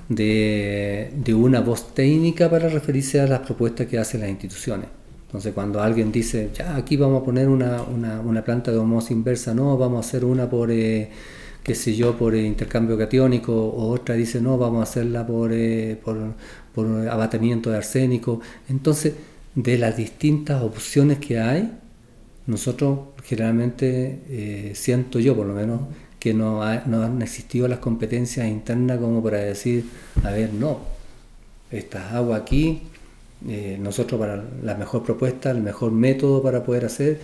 de, 0.09 1.13
de 1.15 1.33
una 1.33 1.61
voz 1.61 1.93
técnica 1.93 2.49
para 2.49 2.67
referirse 2.67 3.21
a 3.21 3.27
las 3.27 3.39
propuestas 3.41 3.87
que 3.87 3.99
hacen 3.99 4.21
las 4.21 4.29
instituciones. 4.29 4.87
Entonces, 5.27 5.53
cuando 5.53 5.81
alguien 5.81 6.11
dice, 6.11 6.49
ya 6.53 6.75
aquí 6.75 6.97
vamos 6.97 7.21
a 7.21 7.25
poner 7.25 7.47
una, 7.47 7.81
una, 7.83 8.19
una 8.21 8.43
planta 8.43 8.71
de 8.71 8.77
osmosis 8.77 9.11
inversa, 9.11 9.53
no, 9.53 9.77
vamos 9.77 10.05
a 10.05 10.07
hacer 10.07 10.25
una 10.25 10.49
por, 10.49 10.69
eh, 10.69 11.09
qué 11.63 11.75
sé 11.75 11.95
yo, 11.95 12.17
por 12.17 12.35
eh, 12.35 12.43
intercambio 12.43 12.97
catiónico, 12.97 13.53
o 13.53 13.89
otra 13.89 14.15
dice, 14.15 14.41
no, 14.41 14.57
vamos 14.57 14.81
a 14.81 14.83
hacerla 14.83 15.25
por, 15.25 15.51
eh, 15.53 15.97
por, 16.03 16.17
por 16.75 17.07
abatimiento 17.07 17.69
de 17.69 17.77
arsénico. 17.77 18.41
Entonces, 18.69 19.13
de 19.55 19.77
las 19.77 19.95
distintas 19.97 20.61
opciones 20.61 21.19
que 21.19 21.39
hay, 21.39 21.71
nosotros 22.47 22.99
generalmente, 23.23 24.19
eh, 24.29 24.71
siento 24.75 25.19
yo 25.19 25.35
por 25.35 25.45
lo 25.47 25.53
menos, 25.53 25.81
que 26.19 26.33
no, 26.33 26.61
no 26.85 27.03
han 27.03 27.21
existido 27.21 27.67
las 27.67 27.79
competencias 27.79 28.47
internas 28.47 28.97
como 28.99 29.23
para 29.23 29.39
decir, 29.39 29.85
a 30.23 30.31
ver, 30.31 30.53
no, 30.53 30.79
estas 31.71 32.13
aguas 32.13 32.41
aquí, 32.41 32.83
eh, 33.47 33.77
nosotros 33.81 34.19
para 34.19 34.43
la 34.63 34.75
mejor 34.75 35.03
propuesta, 35.03 35.51
el 35.51 35.61
mejor 35.61 35.91
método 35.91 36.41
para 36.41 36.63
poder 36.63 36.85
hacer, 36.85 37.19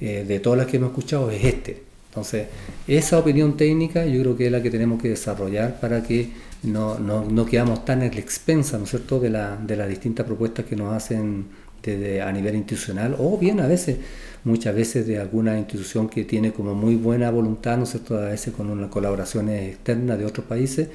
de 0.00 0.38
todas 0.38 0.58
las 0.58 0.68
que 0.68 0.76
hemos 0.76 0.90
escuchado, 0.90 1.28
es 1.32 1.44
este. 1.44 1.87
Entonces, 2.18 2.48
esa 2.88 3.18
opinión 3.18 3.56
técnica 3.56 4.04
yo 4.04 4.20
creo 4.22 4.36
que 4.36 4.46
es 4.46 4.52
la 4.52 4.60
que 4.60 4.70
tenemos 4.70 5.00
que 5.00 5.10
desarrollar 5.10 5.78
para 5.78 6.02
que 6.02 6.30
no, 6.64 6.98
no, 6.98 7.24
no 7.24 7.46
quedamos 7.46 7.84
tan 7.84 8.02
en 8.02 8.12
la 8.12 8.20
expensa, 8.20 8.76
¿no 8.76 8.84
es 8.84 8.90
cierto?, 8.90 9.20
de, 9.20 9.30
la, 9.30 9.56
de 9.56 9.76
las 9.76 9.88
distintas 9.88 10.26
propuestas 10.26 10.64
que 10.64 10.74
nos 10.74 10.92
hacen 10.92 11.46
desde 11.80 12.20
a 12.20 12.32
nivel 12.32 12.56
institucional, 12.56 13.14
o 13.18 13.38
bien 13.38 13.60
a 13.60 13.68
veces, 13.68 13.98
muchas 14.42 14.74
veces 14.74 15.06
de 15.06 15.20
alguna 15.20 15.56
institución 15.56 16.08
que 16.08 16.24
tiene 16.24 16.52
como 16.52 16.74
muy 16.74 16.96
buena 16.96 17.30
voluntad, 17.30 17.76
¿no 17.76 17.84
es 17.84 17.90
cierto?, 17.90 18.18
a 18.18 18.30
veces 18.30 18.52
con 18.52 18.68
unas 18.68 18.90
colaboraciones 18.90 19.74
externas 19.74 20.18
de 20.18 20.24
otros 20.24 20.44
países, 20.46 20.88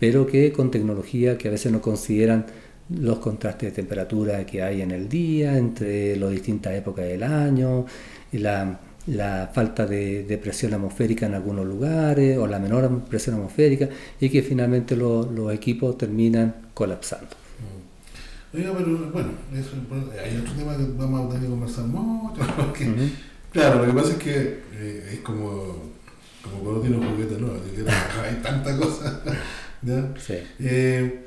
pero 0.00 0.26
que 0.26 0.52
con 0.52 0.72
tecnología 0.72 1.38
que 1.38 1.46
a 1.46 1.52
veces 1.52 1.70
no 1.70 1.80
consideran 1.80 2.46
los 2.90 3.20
contrastes 3.20 3.70
de 3.70 3.76
temperatura 3.76 4.44
que 4.44 4.60
hay 4.60 4.82
en 4.82 4.90
el 4.90 5.08
día, 5.08 5.56
entre 5.56 6.16
las 6.16 6.30
distintas 6.30 6.74
épocas 6.74 7.06
del 7.06 7.22
año, 7.22 7.86
y 8.32 8.38
la, 8.38 8.80
la 9.06 9.50
falta 9.52 9.86
de, 9.86 10.24
de 10.24 10.38
presión 10.38 10.72
atmosférica 10.74 11.26
en 11.26 11.34
algunos 11.34 11.66
lugares, 11.66 12.38
o 12.38 12.46
la 12.46 12.58
menor 12.58 13.02
presión 13.04 13.36
atmosférica, 13.36 13.88
y 14.20 14.28
que 14.30 14.42
finalmente 14.42 14.96
lo- 14.96 15.30
los 15.30 15.52
equipos 15.52 15.98
terminan 15.98 16.54
colapsando. 16.74 17.36
Oiga, 18.54 18.72
pero 18.76 19.10
bueno, 19.12 19.30
eso, 19.52 19.70
hay 20.22 20.36
otro 20.36 20.52
tema 20.54 20.76
que 20.76 20.84
vamos 20.96 21.24
a 21.26 21.28
tener 21.28 21.42
que 21.44 21.50
conversar 21.50 21.84
mucho. 21.86 22.40
porque. 22.56 23.10
Claro, 23.52 23.84
lo 23.84 23.92
que 23.92 24.00
pasa 24.00 24.12
es 24.12 24.18
que 24.18 24.60
eh, 24.74 25.10
es 25.14 25.18
como, 25.20 25.76
como 26.42 26.58
cuando 26.62 26.80
tiene 26.80 26.96
un 26.96 27.08
juguete 27.10 27.38
nuevo, 27.38 27.56
hay 28.24 28.34
tanta 28.42 28.76
cosa. 28.76 29.20
¿ya? 29.82 30.08
Sí. 30.18 30.34
Eh, 30.60 31.20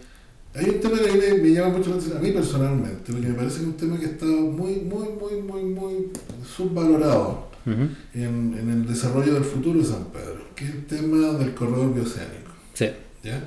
hay 0.53 0.69
un 0.69 0.79
tema 0.79 0.97
que 0.99 1.33
me 1.41 1.49
llama 1.51 1.77
mucho 1.77 1.89
la 1.91 1.95
atención, 1.97 2.17
a 2.17 2.21
mí 2.21 2.31
personalmente, 2.31 3.11
porque 3.11 3.27
me 3.27 3.33
parece 3.35 3.55
que 3.57 3.61
es 3.61 3.67
un 3.67 3.77
tema 3.77 3.99
que 3.99 4.05
está 4.05 4.25
muy, 4.25 4.75
muy, 4.77 5.07
muy, 5.19 5.41
muy, 5.41 5.63
muy 5.63 6.07
subvalorado 6.45 7.46
Ujú. 7.67 7.89
en, 8.13 8.55
en 8.59 8.69
el 8.69 8.87
desarrollo 8.87 9.33
del 9.33 9.43
futuro 9.43 9.79
de 9.79 9.85
San 9.85 10.05
Pedro, 10.05 10.41
que 10.55 10.65
es 10.65 10.71
el 10.71 10.85
tema 10.85 11.33
del 11.37 11.53
corredor 11.53 11.93
bioceánico. 11.93 12.51
Sí. 12.73 12.89
¿ya? 13.23 13.43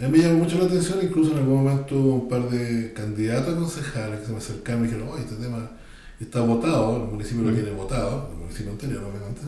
A 0.00 0.08
mí 0.08 0.18
me 0.18 0.24
llamó 0.24 0.40
mucho 0.44 0.58
la 0.58 0.64
atención, 0.66 0.98
incluso 1.02 1.32
en 1.32 1.38
algún 1.38 1.64
momento 1.64 1.94
un 1.96 2.28
par 2.28 2.48
de 2.50 2.92
candidatos 2.92 3.54
a 3.54 3.58
concejales 3.58 4.20
que 4.20 4.26
se 4.26 4.32
me 4.32 4.38
acercaron 4.38 4.82
y 4.82 4.88
dijeron, 4.88 5.08
oye, 5.08 5.22
este 5.22 5.36
tema 5.36 5.70
está 6.20 6.40
votado, 6.40 6.96
el 7.04 7.10
municipio 7.10 7.42
lo 7.44 7.50
Mm. 7.50 7.54
tiene 7.54 7.70
votado, 7.70 8.28
el 8.32 8.38
municipio 8.40 8.72
anterior 8.72 9.02
obviamente, 9.04 9.40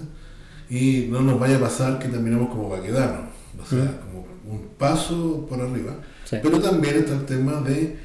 y 0.71 1.09
no 1.11 1.21
nos 1.23 1.39
vaya 1.39 1.57
a 1.57 1.61
pasar 1.61 1.99
que 1.99 2.09
terminemos 2.09 2.49
como 2.49 2.69
vaquedanos, 2.71 3.31
o 3.63 3.67
sea, 3.67 3.85
Mm. 3.85 3.99
como 4.13 4.27
un 4.47 4.69
paso 4.79 5.47
por 5.49 5.61
arriba. 5.61 5.95
Sí. 6.25 6.37
Pero 6.43 6.61
también 6.61 6.97
está 6.97 7.15
el 7.15 7.25
tema 7.27 7.61
de 7.61 7.97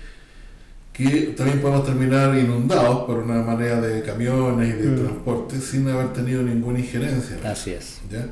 que 1.06 1.34
también 1.38 1.60
podemos 1.62 1.86
terminar 1.86 2.38
inundados 2.38 3.06
por 3.06 3.20
una 3.20 3.42
manera 3.42 3.80
de 3.80 4.02
camiones 4.02 4.70
y 4.76 4.78
de 4.82 4.88
Mm. 4.92 4.96
transporte 5.06 5.60
sin 5.62 5.88
haber 5.88 6.12
tenido 6.14 6.44
ninguna 6.44 6.80
injerencia. 6.80 7.38
Así 7.46 7.72
es. 7.72 8.00
¿ya? 8.12 8.28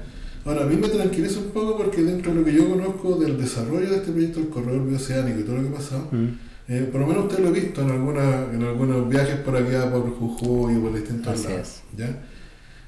Ahora, 0.45 0.63
a 0.63 0.65
mí 0.65 0.75
me 0.77 0.87
tranquiliza 0.89 1.39
un 1.39 1.51
poco 1.51 1.77
porque 1.77 2.03
dentro 2.03 2.33
de 2.33 2.39
lo 2.39 2.45
que 2.45 2.53
yo 2.53 2.69
conozco 2.69 3.15
del 3.15 3.37
desarrollo 3.39 3.89
de 3.89 3.95
este 3.97 4.11
proyecto 4.11 4.39
del 4.39 4.49
corredor 4.49 4.85
bioceánico 4.85 5.39
y 5.39 5.43
todo 5.43 5.55
lo 5.57 5.61
que 5.63 5.69
ha 5.69 5.71
pasado, 5.73 6.07
Mm. 6.11 6.25
eh, 6.69 6.89
por 6.91 7.01
lo 7.01 7.07
menos 7.07 7.25
usted 7.25 7.39
lo 7.39 7.47
ha 7.49 7.51
visto 7.51 7.81
en, 7.81 7.89
alguna, 7.91 8.45
en 8.53 8.63
algunos 8.63 9.09
viajes 9.09 9.35
por 9.37 9.55
acá, 9.57 9.91
por 9.91 10.09
Jujuy 10.17 10.75
y 10.75 10.79
por 10.79 10.93
distintos 10.93 11.33
Así 11.33 11.47
lados. 11.47 11.67
es. 11.67 11.97
¿ya? 11.97 12.23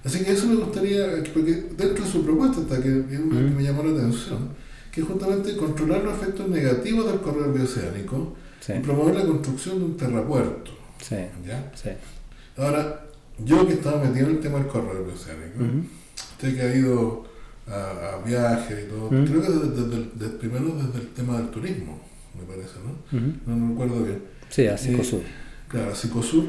Así 0.03 0.23
que 0.23 0.31
eso 0.31 0.47
me 0.47 0.55
gustaría, 0.55 1.05
porque 1.33 1.51
dentro 1.77 2.05
de 2.05 2.09
su 2.11 2.23
propuesta 2.23 2.61
está 2.61 2.81
que, 2.81 2.87
es 2.87 3.19
una 3.19 3.41
Mm. 3.41 3.49
que 3.49 3.55
me 3.55 3.63
llamó 3.63 3.83
la 3.83 3.91
atención, 3.97 4.49
que 4.91 5.01
es 5.01 5.07
justamente 5.07 5.55
controlar 5.57 6.03
los 6.03 6.13
efectos 6.15 6.47
negativos 6.49 7.05
del 7.11 7.19
corredor 7.19 7.53
bioceánico 7.53 8.35
Sí. 8.59 8.73
promover 8.83 9.15
la 9.15 9.25
construcción 9.25 9.79
de 9.79 9.85
un 9.85 9.97
terrapuerto. 9.97 10.71
Sí. 11.01 11.15
¿ya? 11.45 11.71
Sí. 11.75 11.89
Ahora, 12.57 13.05
yo 13.43 13.65
que 13.67 13.73
estaba 13.73 14.03
metido 14.03 14.27
en 14.27 14.35
el 14.35 14.39
tema 14.41 14.57
del 14.59 14.67
corredor 14.67 15.05
bioceánico, 15.05 15.63
Ujú. 15.63 15.83
usted 16.33 16.55
que 16.55 16.61
ha 16.61 16.75
ido 16.75 17.25
a, 17.67 18.15
a 18.15 18.25
viajes 18.25 18.85
y 18.85 18.89
todo, 18.89 19.09
creo 19.09 19.41
que 19.41 19.47
desde, 19.49 19.69
desde 19.69 19.95
el- 19.95 20.11
desde- 20.15 20.37
primero 20.37 20.65
desde 20.75 20.99
el 20.99 21.07
tema 21.13 21.37
del 21.37 21.49
turismo, 21.49 22.01
me 22.37 22.43
parece, 22.45 22.73
¿no? 22.83 23.17
Ujú. 23.17 23.33
No, 23.45 23.55
no 23.55 23.69
recuerdo 23.71 24.03
bien. 24.03 24.23
Sí, 24.49 24.67
así 24.67 24.93
Eh, 24.93 24.97
Cosur. 24.97 25.21
Claro, 25.69 25.95
Psicosur. 25.95 26.45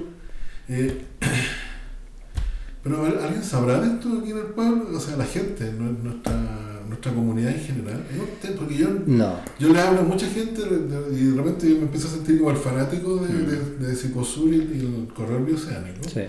Eh, 0.68 1.04
pero 2.82 3.04
a 3.04 3.08
¿alguien 3.08 3.42
sabrá 3.44 3.80
de 3.80 3.94
esto 3.94 4.18
aquí 4.20 4.30
en 4.30 4.38
el 4.38 4.44
pueblo? 4.46 4.96
O 4.96 5.00
sea, 5.00 5.16
la 5.16 5.26
gente, 5.26 5.70
nue- 5.72 5.98
nuestra, 6.02 6.32
nuestra 6.90 7.12
comunidad 7.12 7.52
en 7.52 7.60
general. 7.60 8.04
Porque 8.58 8.76
yo, 8.76 8.88
No. 9.06 9.36
yo 9.58 9.72
le 9.72 9.80
hablo 9.80 10.00
a 10.00 10.04
mucha 10.04 10.26
gente 10.26 10.60
y 11.12 11.24
de 11.24 11.36
repente 11.36 11.68
yo 11.70 11.76
me 11.76 11.82
empiezo 11.82 12.08
a 12.08 12.10
sentir 12.10 12.38
como 12.38 12.50
el 12.50 12.56
fanático 12.58 13.16
de, 13.16 13.32
de, 13.32 13.86
de 13.88 13.96
Psicosur 13.96 14.52
y, 14.52 14.56
y 14.58 15.04
el 15.06 15.14
corredor 15.14 15.46
bioceánico. 15.46 16.08
Sí. 16.08 16.20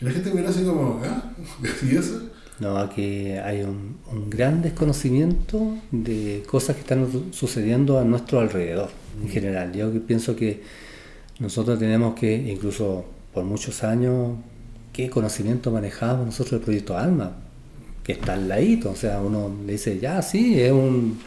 Y 0.00 0.04
la 0.04 0.10
gente 0.12 0.32
mira 0.32 0.48
así 0.50 0.62
como, 0.62 1.00
¿ah? 1.04 1.32
¿Y 1.90 1.96
eso? 1.96 2.22
No, 2.60 2.76
aquí 2.78 3.30
hay 3.32 3.62
un, 3.62 3.98
un 4.12 4.30
gran 4.30 4.62
desconocimiento 4.62 5.76
de 5.92 6.42
cosas 6.48 6.74
que 6.76 6.82
están 6.82 7.06
sucediendo 7.32 7.98
a 7.98 8.04
nuestro 8.04 8.40
alrededor 8.40 8.90
en 9.22 9.28
general. 9.28 9.72
Yo 9.72 9.92
que 9.92 10.00
pienso 10.00 10.34
que 10.36 10.62
nosotros 11.38 11.78
tenemos 11.78 12.14
que, 12.18 12.34
incluso 12.34 13.04
por 13.32 13.44
muchos 13.44 13.84
años, 13.84 14.36
qué 14.92 15.08
conocimiento 15.08 15.70
manejamos 15.70 16.26
nosotros 16.26 16.52
del 16.52 16.60
proyecto 16.62 16.98
ALMA, 16.98 17.36
que 18.08 18.14
está 18.14 18.32
al 18.32 18.48
ladito. 18.48 18.90
O 18.90 18.96
sea, 18.96 19.20
uno 19.20 19.54
le 19.66 19.72
dice, 19.72 19.98
ya, 19.98 20.22
sí, 20.22 20.58
es 20.58 20.72
un, 20.72 21.18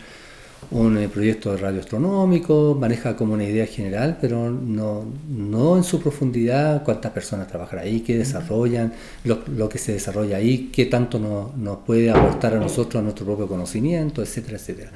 un 0.72 0.98
eh, 0.98 1.08
proyecto 1.10 1.52
de 1.52 1.58
radioastronómico, 1.58 2.76
maneja 2.80 3.16
como 3.16 3.36
una 3.36 3.44
idea 3.44 3.68
general, 3.68 4.18
pero 4.20 4.50
no, 4.50 5.06
no 5.30 5.78
en 5.78 5.84
su 5.84 6.02
profundidad 6.02 6.82
cuántas 6.84 7.12
personas 7.12 7.48
trabajan 7.48 7.78
ahí, 7.78 8.00
qué 8.00 8.18
desarrollan, 8.18 8.94
lo, 9.26 9.44
lo 9.56 9.70
que 9.70 9.78
se 9.78 9.94
desarrolla 9.94 10.38
ahí, 10.38 10.72
qué 10.74 10.88
tanto 10.88 11.20
nos, 11.20 11.56
nos 11.56 11.78
puede 11.86 12.10
aportar 12.10 12.56
a 12.56 12.60
nosotros, 12.60 13.00
a 13.00 13.04
nuestro 13.04 13.28
propio 13.28 13.48
conocimiento, 13.48 14.24
etcétera, 14.24 14.58
etcétera. 14.58 14.90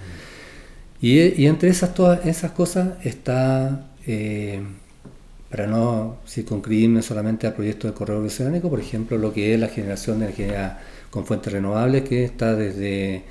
Y, 1.00 1.20
y 1.40 1.46
entre 1.46 1.70
esas, 1.70 1.94
todas 1.94 2.26
esas 2.26 2.50
cosas 2.54 2.94
está, 3.04 3.92
eh, 4.08 4.60
para 5.52 5.68
no 5.68 6.18
circunscribirme 6.28 7.04
solamente 7.04 7.46
al 7.46 7.54
proyecto 7.54 7.88
de 7.88 7.94
correo 7.94 8.22
bioceánico, 8.22 8.72
por 8.72 8.80
ejemplo, 8.80 9.20
lo 9.20 9.32
que 9.32 9.54
es 9.54 9.60
la 9.60 9.68
generación 9.68 10.18
de 10.18 10.26
energía 10.26 10.80
con 11.16 11.26
fuentes 11.26 11.54
renovables, 11.54 12.04
que 12.04 12.26
está 12.26 12.58
desde, 12.58 13.24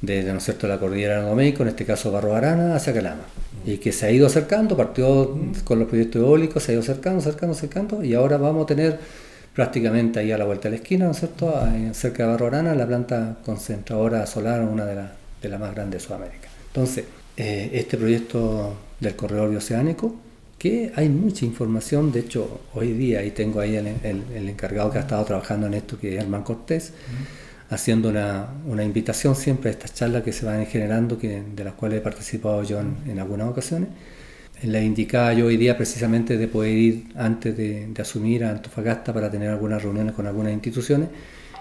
desde 0.00 0.32
¿no 0.32 0.38
es 0.38 0.44
cierto? 0.44 0.66
la 0.66 0.80
cordillera 0.80 1.22
de 1.22 1.34
México, 1.34 1.62
en 1.62 1.68
este 1.68 1.84
caso 1.84 2.10
Barro 2.10 2.34
Arana, 2.34 2.74
hacia 2.74 2.94
Calama, 2.94 3.24
y 3.66 3.76
que 3.76 3.92
se 3.92 4.06
ha 4.06 4.10
ido 4.10 4.26
acercando, 4.26 4.74
partió 4.74 5.38
con 5.64 5.80
los 5.80 5.86
proyectos 5.86 6.22
eólicos, 6.22 6.62
se 6.62 6.72
ha 6.72 6.74
ido 6.76 6.80
acercando, 6.80 7.18
acercando, 7.18 7.54
acercando, 7.54 8.02
y 8.02 8.14
ahora 8.14 8.38
vamos 8.38 8.64
a 8.64 8.66
tener 8.68 8.98
prácticamente 9.54 10.20
ahí 10.20 10.32
a 10.32 10.38
la 10.38 10.46
vuelta 10.46 10.70
de 10.70 10.76
la 10.78 10.82
esquina, 10.82 11.04
¿no 11.04 11.10
es 11.10 11.18
cierto?, 11.18 11.54
Ahí 11.58 11.90
cerca 11.92 12.22
de 12.22 12.30
Barro 12.30 12.46
Arana, 12.46 12.74
la 12.74 12.86
planta 12.86 13.36
concentradora 13.44 14.24
solar, 14.24 14.62
una 14.62 14.86
de, 14.86 14.94
las 14.94 15.10
de 15.42 15.48
las 15.50 15.60
más 15.60 15.74
grandes 15.74 16.00
de 16.00 16.06
Sudamérica. 16.06 16.48
Entonces, 16.68 17.04
eh, 17.36 17.68
este 17.74 17.98
proyecto 17.98 18.72
del 18.98 19.14
corredor 19.14 19.50
bioceánico, 19.50 20.16
que 20.64 20.90
hay 20.96 21.10
mucha 21.10 21.44
información, 21.44 22.10
de 22.10 22.20
hecho 22.20 22.62
hoy 22.72 22.94
día 22.94 23.20
ahí 23.20 23.32
tengo 23.32 23.60
ahí 23.60 23.76
el, 23.76 23.86
el, 24.02 24.48
encargado 24.48 24.90
que 24.90 24.96
ha 24.96 25.02
estado 25.02 25.22
trabajando 25.22 25.66
en 25.66 25.74
esto, 25.74 25.98
que 25.98 26.16
es 26.16 26.22
Herman 26.22 26.42
Cortés, 26.42 26.94
haciendo 27.68 28.08
una, 28.08 28.48
una, 28.64 28.82
invitación 28.82 29.36
siempre 29.36 29.68
a 29.68 29.72
estas 29.74 29.92
charlas 29.92 30.22
que 30.22 30.32
se 30.32 30.46
van 30.46 30.64
generando, 30.64 31.18
que, 31.18 31.42
de 31.54 31.64
las 31.64 31.74
cuales 31.74 31.98
he 31.98 32.00
participado 32.00 32.62
yo 32.62 32.80
en, 32.80 32.96
en 33.06 33.18
algunas 33.18 33.48
ocasiones. 33.48 33.90
La 34.62 34.80
indicaba 34.80 35.34
yo 35.34 35.44
hoy 35.44 35.58
día 35.58 35.76
precisamente 35.76 36.38
de 36.38 36.48
poder 36.48 36.72
ir 36.72 37.08
antes 37.14 37.54
de, 37.54 37.86
de, 37.88 38.00
asumir 38.00 38.42
a 38.46 38.52
Antofagasta 38.52 39.12
para 39.12 39.30
tener 39.30 39.50
algunas 39.50 39.82
reuniones 39.82 40.14
con 40.14 40.26
algunas 40.26 40.54
instituciones. 40.54 41.10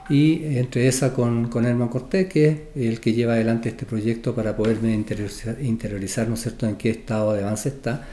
Y 0.10 0.46
entre 0.58 0.88
esa 0.88 1.14
con, 1.14 1.50
con 1.50 1.66
Herman 1.66 1.90
Cortés, 1.90 2.28
que 2.30 2.48
es 2.48 2.88
el 2.88 3.02
que 3.02 3.12
lleva 3.12 3.34
adelante 3.34 3.68
este 3.68 3.86
proyecto 3.86 4.34
para 4.34 4.56
poderme 4.56 4.94
interiorizar, 4.94 5.62
interiorizar 5.62 6.30
¿no 6.30 6.36
es 6.36 6.42
cierto?, 6.44 6.66
en 6.68 6.78
qué 6.78 6.90
estado 6.90 7.34
de 7.34 7.44
avance 7.44 7.68
está, 7.68 8.08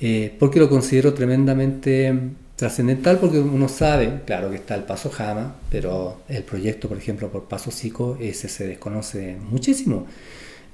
eh, 0.00 0.34
porque 0.38 0.58
lo 0.58 0.68
considero 0.68 1.12
tremendamente 1.14 2.14
trascendental 2.56 3.18
porque 3.18 3.38
uno 3.38 3.68
sabe, 3.68 4.20
claro 4.26 4.50
que 4.50 4.56
está 4.56 4.74
el 4.74 4.82
Paso 4.82 5.10
Jama, 5.10 5.56
pero 5.70 6.20
el 6.28 6.42
proyecto, 6.42 6.88
por 6.88 6.98
ejemplo, 6.98 7.28
por 7.28 7.44
Paso 7.44 7.70
Cico, 7.70 8.18
ese 8.20 8.48
se 8.48 8.66
desconoce 8.66 9.36
muchísimo. 9.50 10.06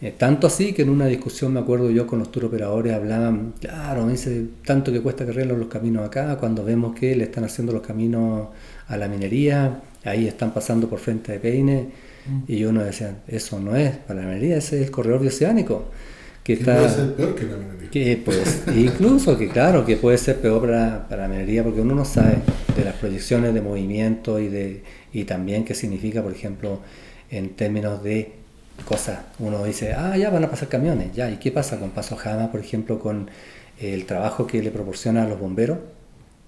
Eh, 0.03 0.12
tanto 0.16 0.47
así 0.47 0.74
que 0.74 0.83
en 0.83 0.91
una 0.91 1.07
discusión, 1.07 1.55
me 1.55 1.61
acuerdo 1.61 1.91
yo 1.91 2.07
con 2.07 2.18
los 2.18 2.31
turoperadores, 2.31 2.93
hablaban, 2.93 3.55
claro, 3.61 4.05
me 4.05 4.12
dice, 4.12 4.45
tanto 4.64 4.93
que 4.93 5.01
cuesta 5.01 5.24
que 5.24 5.31
arreglen 5.31 5.59
los 5.59 5.68
caminos 5.68 6.05
acá, 6.05 6.37
cuando 6.37 6.64
vemos 6.64 6.95
que 6.95 7.16
le 7.16 7.24
están 7.24 7.45
haciendo 7.45 7.72
los 7.72 7.83
caminos 7.83 8.49
a 8.89 8.97
la 8.97 9.09
minería, 9.09 9.81
ahí 10.05 10.27
están 10.27 10.53
pasando 10.53 10.89
por 10.89 10.99
frente 10.99 11.33
de 11.33 11.39
Peine, 11.39 11.89
mm. 12.27 12.53
y 12.53 12.64
uno 12.64 12.85
decía, 12.85 13.16
eso 13.27 13.59
no 13.59 13.74
es 13.74 13.97
para 13.97 14.20
la 14.20 14.27
minería, 14.27 14.59
ese 14.59 14.81
es 14.81 14.87
el 14.87 14.91
corredor 14.91 15.20
bioceánico. 15.20 15.87
Que, 16.47 16.53
está, 16.53 16.76
puede 16.76 16.90
ser 16.90 17.14
peor 17.14 17.34
que 17.34 17.44
la 17.44 17.57
minería. 17.57 17.90
Que, 17.90 18.22
pues, 18.24 18.62
incluso 18.76 19.36
que 19.36 19.49
claro, 19.49 19.84
que 19.84 19.97
puede 19.97 20.16
ser 20.16 20.40
peor 20.40 20.61
para, 20.61 21.09
para, 21.09 21.22
la 21.22 21.28
minería, 21.28 21.64
porque 21.64 21.80
uno 21.80 21.97
no 21.97 22.05
sabe 22.05 22.36
de 22.76 22.84
las 22.84 22.94
proyecciones 22.94 23.53
de 23.53 23.61
movimiento 23.61 24.38
y, 24.38 24.47
de, 24.47 24.84
y 25.12 25.24
también 25.24 25.64
qué 25.64 25.74
significa, 25.74 26.22
por 26.22 26.30
ejemplo, 26.30 26.82
en 27.32 27.57
términos 27.57 28.01
de 28.05 28.30
cosas. 28.84 29.18
Uno 29.40 29.64
dice, 29.64 29.94
ah, 29.94 30.16
ya 30.16 30.30
van 30.30 30.44
a 30.44 30.49
pasar 30.49 30.68
camiones, 30.68 31.12
ya, 31.16 31.28
¿y 31.32 31.38
qué 31.38 31.51
pasa 31.51 31.80
con 31.80 31.90
Paso 31.90 32.14
Jama, 32.14 32.53
por 32.53 32.61
ejemplo, 32.61 33.01
con 33.01 33.28
el 33.80 34.07
trabajo 34.07 34.47
que 34.47 34.62
le 34.62 34.70
proporciona 34.70 35.24
a 35.24 35.28
los 35.28 35.40
bomberos? 35.40 35.78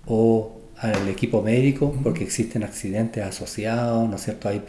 O 0.07 0.61
al 0.81 1.09
equipo 1.09 1.43
médico 1.43 1.93
porque 2.03 2.23
existen 2.23 2.63
accidentes 2.63 3.25
asociados, 3.25 4.09
¿no 4.09 4.17
es 4.17 4.23
cierto? 4.23 4.49
Hay, 4.49 4.63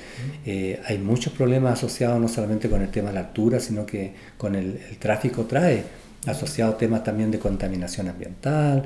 eh, 0.46 0.82
hay 0.86 0.98
muchos 0.98 1.34
problemas 1.34 1.74
asociados 1.74 2.20
no 2.20 2.28
solamente 2.28 2.70
con 2.70 2.82
el 2.82 2.90
tema 2.90 3.10
de 3.10 3.16
la 3.16 3.20
altura, 3.22 3.60
sino 3.60 3.86
que 3.86 4.14
con 4.38 4.56
el, 4.56 4.80
tráfico 4.98 5.44
trae 5.46 5.84
asociados 6.26 6.78
temas 6.78 7.04
también 7.04 7.30
de 7.32 7.40
contaminación 7.40 8.10
ambiental, 8.10 8.84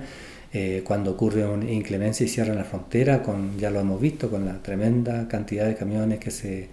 eh, 0.51 0.81
cuando 0.85 1.11
ocurre 1.11 1.45
una 1.47 1.69
inclemencia 1.71 2.25
y 2.25 2.29
cierran 2.29 2.57
la 2.57 2.63
frontera, 2.63 3.23
con, 3.23 3.57
ya 3.57 3.69
lo 3.71 3.79
hemos 3.79 3.99
visto, 3.99 4.29
con 4.29 4.45
la 4.45 4.61
tremenda 4.61 5.27
cantidad 5.27 5.65
de 5.65 5.75
camiones 5.75 6.19
que 6.19 6.29
se, 6.29 6.67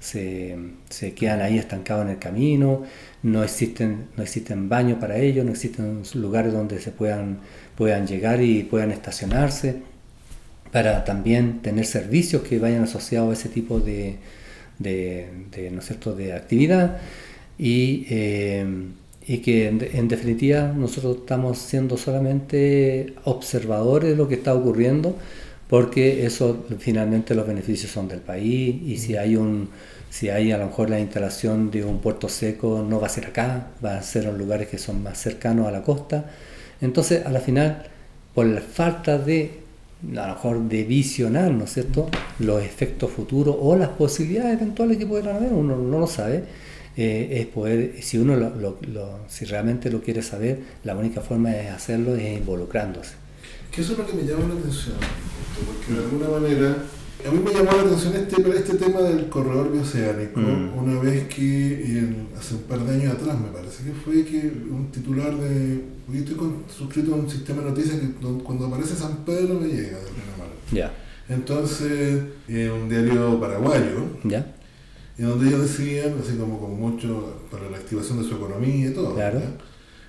se, 0.00 0.56
se 0.88 1.14
quedan 1.14 1.42
ahí 1.42 1.58
estancados 1.58 2.04
en 2.04 2.12
el 2.12 2.18
camino, 2.18 2.84
no 3.24 3.42
existen, 3.42 4.06
no 4.16 4.22
existen 4.22 4.68
baños 4.68 4.98
para 4.98 5.18
ellos, 5.18 5.44
no 5.44 5.50
existen 5.50 6.02
lugares 6.14 6.52
donde 6.52 6.80
se 6.80 6.92
puedan, 6.92 7.40
puedan 7.74 8.06
llegar 8.06 8.40
y 8.40 8.62
puedan 8.62 8.92
estacionarse 8.92 9.95
para 10.72 11.04
también 11.04 11.60
tener 11.60 11.86
servicios 11.86 12.42
que 12.42 12.58
vayan 12.58 12.82
asociados 12.82 13.30
a 13.30 13.32
ese 13.32 13.48
tipo 13.48 13.80
de, 13.80 14.16
de, 14.78 15.70
¿no 15.72 15.80
es 15.80 15.86
cierto? 15.86 16.14
de 16.14 16.32
actividad 16.32 16.98
y, 17.58 18.06
eh, 18.10 18.66
y 19.26 19.38
que 19.38 19.68
en, 19.68 20.08
definitiva 20.08 20.72
nosotros 20.76 21.18
estamos 21.18 21.58
siendo 21.58 21.96
solamente 21.96 23.14
observadores 23.24 24.10
de 24.10 24.16
lo 24.16 24.28
que 24.28 24.34
está 24.34 24.54
ocurriendo 24.54 25.16
porque 25.68 26.24
eso 26.26 26.64
finalmente 26.78 27.34
los 27.34 27.46
beneficios 27.46 27.90
son 27.90 28.08
del 28.08 28.20
país 28.20 28.76
y 28.86 28.98
si 28.98 29.16
hay 29.16 29.36
un 29.36 29.68
si 30.10 30.30
hay 30.30 30.52
a 30.52 30.58
lo 30.58 30.66
mejor 30.66 30.88
la 30.88 31.00
instalación 31.00 31.70
de 31.70 31.84
un 31.84 32.00
puerto 32.00 32.28
seco 32.28 32.84
no 32.88 33.00
va 33.00 33.06
a 33.06 33.10
ser 33.10 33.26
acá, 33.26 33.68
va 33.84 33.98
a 33.98 34.02
ser 34.02 34.24
en 34.24 34.38
lugares 34.38 34.68
que 34.68 34.78
son 34.78 35.02
más 35.02 35.18
cercanos 35.18 35.66
a 35.66 35.70
la 35.70 35.82
costa. 35.82 36.30
Entonces, 36.80 37.26
a 37.26 37.30
la 37.30 37.40
final, 37.40 37.84
por 38.34 38.46
la 38.46 38.62
falta 38.62 39.18
de 39.18 39.65
a 40.02 40.26
lo 40.26 40.34
mejor 40.34 40.68
de 40.68 40.84
visionar, 40.84 41.50
¿no 41.50 41.64
es 41.64 41.72
cierto?, 41.72 42.08
los 42.38 42.62
efectos 42.62 43.10
futuros 43.10 43.56
o 43.58 43.76
las 43.76 43.90
posibilidades 43.90 44.60
eventuales 44.60 44.98
que 44.98 45.06
puedan 45.06 45.36
haber, 45.36 45.52
uno 45.52 45.76
no 45.76 45.98
lo 45.98 46.06
sabe, 46.06 46.44
eh, 46.96 47.40
es 47.40 47.46
poder, 47.46 48.02
si 48.02 48.18
uno 48.18 48.36
lo, 48.36 48.78
si 49.28 49.44
realmente 49.44 49.90
lo 49.90 50.00
quiere 50.00 50.22
saber, 50.22 50.60
la 50.84 50.96
única 50.96 51.20
forma 51.20 51.50
de 51.50 51.68
hacerlo 51.68 52.16
es 52.16 52.38
involucrándose. 52.38 53.14
Que 53.70 53.82
eso 53.82 53.92
es 53.92 53.98
lo 53.98 54.06
que 54.06 54.14
me 54.14 54.22
llama 54.22 54.54
la 54.54 54.60
atención, 54.60 54.96
porque 55.66 55.92
de 55.92 55.98
alguna 56.04 56.28
manera, 56.28 56.76
a 57.26 57.30
mí 57.30 57.40
me 57.44 57.52
llamó 57.52 57.72
la 57.72 57.82
atención 57.82 58.14
este, 58.14 58.36
este 58.56 58.74
tema 58.74 59.00
del 59.00 59.28
corredor 59.28 59.72
bioceánico, 59.72 60.40
mm. 60.40 60.78
una 60.78 61.00
vez 61.00 61.26
que 61.28 62.14
hace 62.38 62.54
un 62.54 62.62
par 62.62 62.80
de 62.80 62.94
años 62.94 63.14
atrás 63.14 63.36
me 63.40 63.48
parece 63.48 63.84
que 63.84 63.92
fue 63.92 64.24
que 64.24 64.38
un 64.70 64.90
titular 64.92 65.34
de 65.36 65.96
yo 66.08 66.18
estoy 66.20 66.36
suscrito 66.76 67.14
a 67.14 67.16
un 67.16 67.28
sistema 67.28 67.62
de 67.62 67.70
noticias 67.70 67.98
que 67.98 68.08
cuando 68.44 68.66
aparece 68.66 68.94
San 68.94 69.24
Pedro 69.24 69.58
me 69.58 69.66
llega 69.66 69.98
de 69.98 70.06
alguna 70.06 70.36
manera. 70.38 70.60
Ya. 70.70 70.94
Entonces, 71.28 72.22
en 72.46 72.70
un 72.70 72.88
diario 72.88 73.40
paraguayo, 73.40 74.06
ya. 74.22 74.54
y 75.18 75.22
donde 75.22 75.48
ellos 75.48 75.62
decían, 75.62 76.14
así 76.22 76.36
como 76.36 76.60
con 76.60 76.78
mucho 76.78 77.40
para 77.50 77.68
la 77.68 77.78
activación 77.78 78.22
de 78.22 78.28
su 78.28 78.36
economía 78.36 78.90
y 78.90 78.94
todo, 78.94 79.14
claro. 79.14 79.40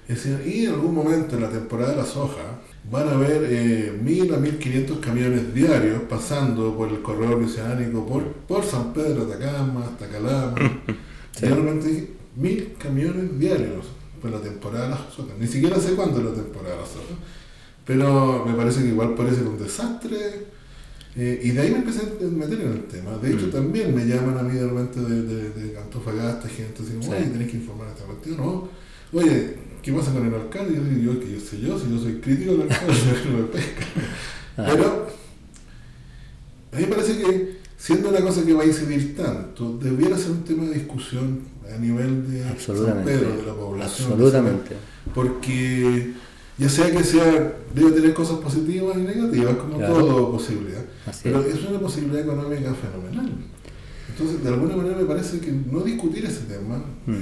decían, 0.07 0.41
y 0.45 0.65
en 0.65 0.74
algún 0.74 0.93
momento 0.93 1.36
en 1.36 1.41
la 1.41 1.49
temporada 1.49 1.91
de 1.91 1.97
la 1.97 2.05
soja 2.05 2.61
van 2.89 3.07
a 3.07 3.11
haber 3.11 3.47
eh, 3.49 3.99
mil 4.01 4.33
a 4.33 4.38
mil 4.38 4.57
quinientos 4.57 4.99
camiones 4.99 5.53
diarios 5.53 6.03
pasando 6.09 6.75
por 6.75 6.89
el 6.89 7.01
corredor 7.01 7.43
oceánico, 7.43 8.05
por, 8.05 8.23
por 8.47 8.63
San 8.63 8.93
Pedro, 8.93 9.23
Atacama, 9.23 9.85
hasta 9.85 10.07
Calama. 10.07 10.55
sí. 11.31 11.45
Realmente 11.45 12.13
mil 12.35 12.73
camiones 12.77 13.38
diarios 13.38 13.85
pues 14.21 14.33
la 14.33 14.41
temporada 14.41 14.85
de 14.85 14.89
las 14.91 15.13
soja. 15.13 15.33
Ni 15.39 15.47
siquiera 15.47 15.79
sé 15.79 15.93
cuándo 15.93 16.19
es 16.19 16.25
la 16.25 16.33
temporada 16.33 16.75
de 16.75 16.81
las 16.81 16.89
soja. 16.89 17.15
Pero 17.85 18.45
me 18.45 18.53
parece 18.53 18.81
que 18.81 18.89
igual 18.89 19.15
parece 19.15 19.41
un 19.41 19.57
desastre. 19.57 20.57
Eh, 21.15 21.41
y 21.43 21.49
de 21.49 21.61
ahí 21.61 21.71
me 21.71 21.77
empecé 21.77 22.01
a 22.01 22.27
meter 22.27 22.61
en 22.61 22.71
el 22.73 22.83
tema. 22.83 23.17
De 23.17 23.33
hecho, 23.33 23.47
mm. 23.47 23.51
también 23.51 23.95
me 23.95 24.05
llaman 24.05 24.38
a 24.38 24.43
mí 24.43 24.53
de 24.53 24.67
repente 24.67 24.99
de, 25.01 25.23
de, 25.23 25.49
de 25.49 25.79
Antofagasta, 25.79 26.47
gente 26.47 26.83
así, 26.83 26.95
oye, 27.09 27.25
tenés 27.25 27.49
que 27.49 27.57
informar 27.57 27.88
a 27.88 27.91
esta 27.91 28.05
cuestión. 28.05 28.38
No, 28.38 28.69
oye, 29.13 29.55
¿qué 29.82 29.91
pasa 29.93 30.13
con 30.13 30.25
el 30.25 30.34
alcalde? 30.34 30.75
Yo 30.75 30.84
digo, 30.84 31.19
que 31.19 31.32
yo 31.32 31.39
sé 31.39 31.59
yo, 31.59 31.80
si 31.80 31.89
yo 31.89 31.99
soy 31.99 32.13
crítico 32.15 32.53
del 32.53 32.61
alcalde, 32.63 32.93
lo 33.38 33.51
pesca. 33.51 33.86
Ah. 34.57 34.65
Pero 34.71 35.07
a 36.71 36.75
mí 36.78 36.82
me 36.84 36.88
parece 36.88 37.17
que 37.17 37.57
siendo 37.78 38.09
una 38.09 38.21
cosa 38.21 38.43
que 38.43 38.53
va 38.53 38.63
a 38.63 38.65
incidir 38.65 39.15
tanto, 39.15 39.78
debiera 39.78 40.17
ser 40.17 40.32
un 40.32 40.43
tema 40.43 40.65
de 40.65 40.73
discusión 40.73 41.41
a 41.73 41.78
nivel 41.78 42.30
de 42.32 42.43
San 42.59 43.03
Pedro, 43.03 43.38
de 43.38 43.45
la 43.45 43.53
población. 43.53 44.11
Absolutamente. 44.13 44.75
Porque 45.13 46.13
ya 46.57 46.69
sea 46.69 46.91
que 46.91 47.03
sea, 47.03 47.55
debe 47.73 47.91
tener 47.91 48.13
cosas 48.13 48.38
positivas 48.39 48.97
y 48.97 49.01
negativas, 49.01 49.55
como 49.57 49.78
todo 49.78 50.32
posibilidad. 50.32 50.84
pero 51.23 51.41
es. 51.41 51.63
una 51.63 51.80
posibilidad 51.80 52.21
económica 52.21 52.73
fenomenal. 52.73 53.32
Entonces, 54.09 54.43
de 54.43 54.49
alguna 54.49 54.75
manera 54.75 54.97
me 54.97 55.05
parece 55.05 55.39
que 55.39 55.51
no 55.51 55.82
discutir 55.82 56.25
ese 56.25 56.45
tema 56.45 56.84
mm. 57.05 57.21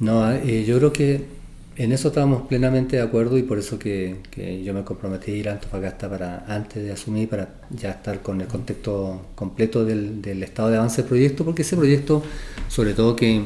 No, 0.00 0.30
eh, 0.32 0.64
yo 0.64 0.78
creo 0.78 0.92
que 0.92 1.38
en 1.78 1.92
eso 1.92 2.08
estábamos 2.08 2.48
plenamente 2.48 2.96
de 2.96 3.02
acuerdo 3.02 3.38
y 3.38 3.42
por 3.42 3.58
eso 3.58 3.78
que, 3.78 4.16
yo 4.64 4.74
me 4.74 4.82
comprometí 4.82 5.30
a 5.30 5.36
ir 5.36 5.48
a 5.48 5.52
Antofagasta 5.52 6.08
para, 6.10 6.44
antes 6.48 6.82
de 6.82 6.90
asumir, 6.90 7.28
para 7.28 7.54
ya 7.70 7.90
estar 7.90 8.20
con 8.20 8.40
el 8.40 8.48
contexto 8.48 9.26
completo 9.36 9.84
del, 9.84 10.42
estado 10.42 10.70
de 10.70 10.76
avance 10.76 11.02
del 11.02 11.08
proyecto, 11.08 11.44
porque 11.44 11.62
ese 11.62 11.76
proyecto, 11.76 12.22
sobre 12.68 12.94
todo 12.94 13.14
que, 13.14 13.42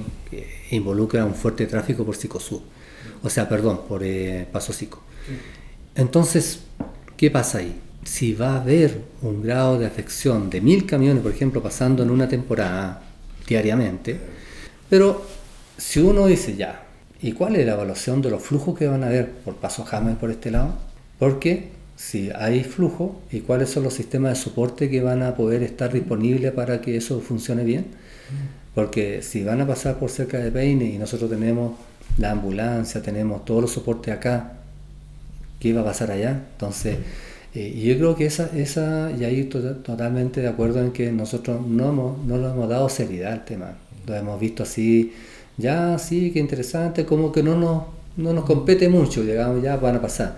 involucra 0.71 1.27
un 1.27 1.35
fuerte 1.35 1.67
tráfico 1.67 2.07
por 2.07 2.17
Psicosur, 2.17 2.63
o 3.23 3.29
sea, 3.29 3.47
perdón, 3.49 3.83
por 3.87 4.03
eh, 4.03 4.47
Paso 4.51 4.73
Psico. 4.73 5.03
Entonces, 5.95 6.61
¿qué 7.19 7.31
pasa 7.31 7.59
ahí? 7.59 7.79
Si 8.03 8.33
va 8.33 8.55
a 8.55 8.61
haber 8.63 8.99
un 9.21 9.43
grado 9.43 9.79
de 9.79 9.85
afección 9.85 10.49
de 10.49 10.63
mil 10.63 10.87
camiones, 10.87 11.23
por 11.23 11.33
ejemplo, 11.33 11.63
pasando 11.63 12.03
en 12.03 12.11
una 12.11 12.29
temporada 12.29 13.03
diariamente, 13.47 14.19
pero 14.89 15.23
si 15.83 16.01
uno 16.01 16.27
dice 16.27 16.57
ya, 16.57 16.83
¿Y 17.23 17.33
cuál 17.33 17.55
es 17.55 17.65
la 17.65 17.75
evaluación 17.75 18.21
de 18.21 18.31
los 18.31 18.43
flujos 18.43 18.77
que 18.77 18.89
van 18.89 19.05
a 19.05 19.07
haber 19.07 19.31
por 19.31 19.55
paso 19.55 19.85
James 19.85 20.17
por 20.17 20.33
este 20.33 20.51
lado? 20.51 20.75
Porque 21.21 21.69
si 21.95 22.31
hay 22.35 22.65
flujo 22.65 23.23
y 23.31 23.41
cuáles 23.41 23.71
son 23.71 23.85
los 23.85 23.95
sistemas 23.95 24.37
de 24.37 24.45
soporte 24.45 24.91
que 24.91 25.01
van 25.03 25.23
a 25.23 25.37
poder 25.37 25.63
estar 25.63 25.93
disponibles 25.93 26.51
para 26.51 26.81
que 26.81 26.97
eso 26.97 27.21
funcione 27.21 27.63
bien. 27.63 27.87
Porque 28.75 29.23
si 29.23 29.45
van 29.45 29.61
a 29.61 29.67
pasar 29.69 30.01
por 30.01 30.11
cerca 30.11 30.39
de 30.39 30.51
Peine 30.51 30.87
y 30.87 30.99
nosotros 30.99 31.31
tenemos 31.31 31.79
la 32.19 32.33
ambulancia, 32.33 33.01
tenemos 33.03 33.45
todos 33.45 33.63
los 33.63 33.71
soportes 33.71 34.13
acá, 34.13 34.55
¿qué 35.61 35.73
va 35.73 35.83
a 35.83 35.85
pasar 35.85 36.11
allá? 36.11 36.41
Entonces, 36.55 36.97
eh, 37.55 37.81
yo 37.81 37.97
creo 37.99 38.17
que 38.17 38.27
esa, 38.27 38.51
esa, 38.57 39.13
y 39.13 39.23
ahí 39.23 39.45
totalmente 39.45 40.41
de 40.41 40.49
acuerdo 40.49 40.81
en 40.81 40.91
que 40.91 41.13
nosotros 41.13 41.65
no, 41.65 41.91
hemos, 41.91 42.25
no 42.27 42.37
lo 42.37 42.51
hemos 42.51 42.69
dado 42.69 42.89
seriedad 42.89 43.33
al 43.33 43.45
tema. 43.45 43.75
Lo 44.09 44.17
hemos 44.17 44.41
visto 44.41 44.65
así 44.65 45.13
ya, 45.63 45.99
sí, 45.99 46.31
qué 46.33 46.41
interesante, 46.41 47.07
como 47.07 47.33
que 47.33 47.43
no 47.43 47.57
nos 47.57 47.83
no 48.17 48.33
nos 48.35 48.45
compete 48.45 48.89
mucho, 48.91 49.23
digamos, 49.23 49.63
ya 49.63 49.77
van 49.77 49.97
a 49.97 50.03
pasar. 50.03 50.37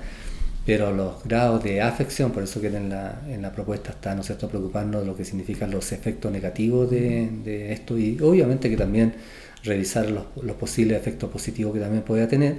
Pero 0.65 0.93
los 0.93 1.25
grados 1.25 1.63
de 1.63 1.83
afección, 1.83 2.31
por 2.31 2.43
eso 2.45 2.61
que 2.61 2.69
en 2.69 2.89
la, 2.89 3.21
en 3.29 3.43
la 3.43 3.53
propuesta 3.53 3.91
está, 3.91 4.15
¿no 4.15 4.21
es 4.21 4.27
cierto?, 4.29 4.49
preocuparnos 4.49 5.03
de 5.03 5.07
lo 5.07 5.17
que 5.17 5.25
significan 5.25 5.71
los 5.71 5.93
efectos 5.93 6.33
negativos 6.33 6.91
de, 6.91 7.29
de 7.45 7.73
esto 7.73 7.99
y 7.99 8.19
obviamente 8.23 8.71
que 8.71 8.77
también 8.77 9.15
revisar 9.63 10.09
los, 10.11 10.25
los, 10.43 10.57
posibles 10.57 10.97
efectos 10.97 11.31
positivos 11.31 11.75
que 11.75 11.81
también 11.81 12.03
pueda 12.03 12.29
tener, 12.29 12.59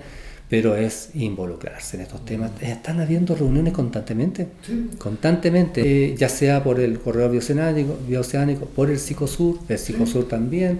pero 0.50 0.76
es 0.76 1.10
involucrarse 1.16 1.98
en 1.98 2.04
estos 2.04 2.24
temas. 2.26 2.52
Están 2.62 3.00
habiendo 3.00 3.36
reuniones 3.36 3.74
constantemente, 3.74 4.48
Sí. 4.62 4.90
constantemente, 5.00 5.82
eh, 5.82 6.16
ya 6.16 6.30
sea 6.30 6.64
por 6.64 6.80
el 6.80 7.00
corredor 7.00 7.32
bioceánico, 7.32 7.98
bioceánico 8.08 8.66
por 8.66 8.92
el 8.92 9.00
Psicosur, 9.00 9.60
el 9.68 9.80
Psicosur 9.80 10.28
también. 10.28 10.80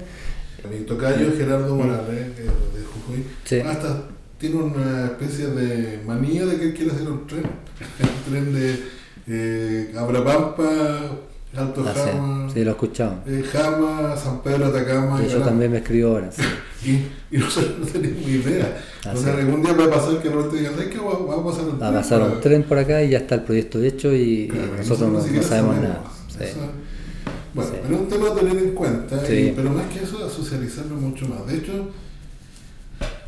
Mi 0.70 0.86
tocayo 0.86 1.32
Gerardo 1.38 1.76
Morales, 1.76 2.32
que 2.36 2.44
de 2.44 2.50
Jujuy, 2.94 3.24
Sí. 3.44 3.60
hasta 3.62 4.04
tiene 4.38 4.56
una 4.58 5.06
especie 5.06 5.48
de 5.48 6.02
manía 6.06 6.46
de 6.46 6.58
que 6.60 6.74
quiere 6.74 6.92
hacer 6.92 7.08
un 7.10 7.26
tren. 7.28 7.44
un 8.26 8.32
tren 8.32 8.54
de 8.54 8.80
eh, 9.28 9.94
Abrapampa, 9.98 10.64
Alto 11.56 11.86
Ah, 11.88 11.94
sí, 11.96 12.00
Jama, 12.12 12.50
sí, 12.54 12.64
lo 12.64 12.70
he 12.72 12.74
escuchado. 12.74 13.16
eh, 13.26 13.44
Jama, 13.52 14.16
San 14.18 14.42
Pedro, 14.44 14.66
Atacama. 14.66 15.22
y 15.22 15.26
Eso 15.26 15.34
Galán. 15.40 15.50
también 15.50 15.72
me 15.72 15.78
escribió 15.78 16.10
ahora. 16.10 16.32
sí. 16.32 16.42
Y, 16.86 17.36
y 17.36 17.40
nosotros 17.40 17.80
no 17.80 17.86
tenemos 17.88 18.28
idea. 18.28 18.78
Ah, 19.08 19.14
o 19.16 19.18
sea, 19.18 19.34
sí. 19.34 19.40
algún 19.42 19.64
día 19.64 19.74
va 19.74 19.86
a 19.86 19.90
pasar 19.90 20.22
que 20.22 20.30
no 20.30 20.42
te 20.46 20.58
digan, 20.58 20.74
¿sabes 20.76 20.90
qué? 20.90 21.00
Va, 21.00 21.18
va 21.18 21.42
a 21.42 21.44
pasar 21.44 21.64
un 21.66 21.82
Va 21.82 21.88
a 21.88 21.90
tren 21.90 21.94
pasar 22.02 22.22
un 22.22 22.28
para-". 22.30 22.42
tren 22.42 22.64
por 22.64 22.78
acá 22.78 23.02
y 23.02 23.10
ya 23.10 23.18
está 23.18 23.34
el 23.36 23.42
proyecto 23.42 23.82
hecho 23.82 24.14
y, 24.14 24.22
y 24.44 24.48
Claro, 24.50 24.68
y 24.76 24.78
nosotros 24.78 25.12
no, 25.12 25.42
sabemos 25.42 25.76
nada. 25.78 26.04
Sí. 26.28 26.44
Eso- 26.44 26.60
bueno, 27.56 27.72
Sí. 27.72 27.78
pero 27.82 27.96
es 27.96 28.02
un 28.02 28.08
tema 28.10 28.28
a 28.30 28.36
tener 28.36 28.58
en 28.58 28.72
cuenta, 28.72 29.26
Sí. 29.26 29.34
y- 29.34 29.52
pero 29.56 29.72
más 29.72 29.86
que 29.92 30.04
eso, 30.04 30.24
a 30.26 30.30
socializarlo 30.30 30.96
mucho 30.98 31.28
más. 31.28 31.48
De 31.48 31.56
hecho, 31.58 31.90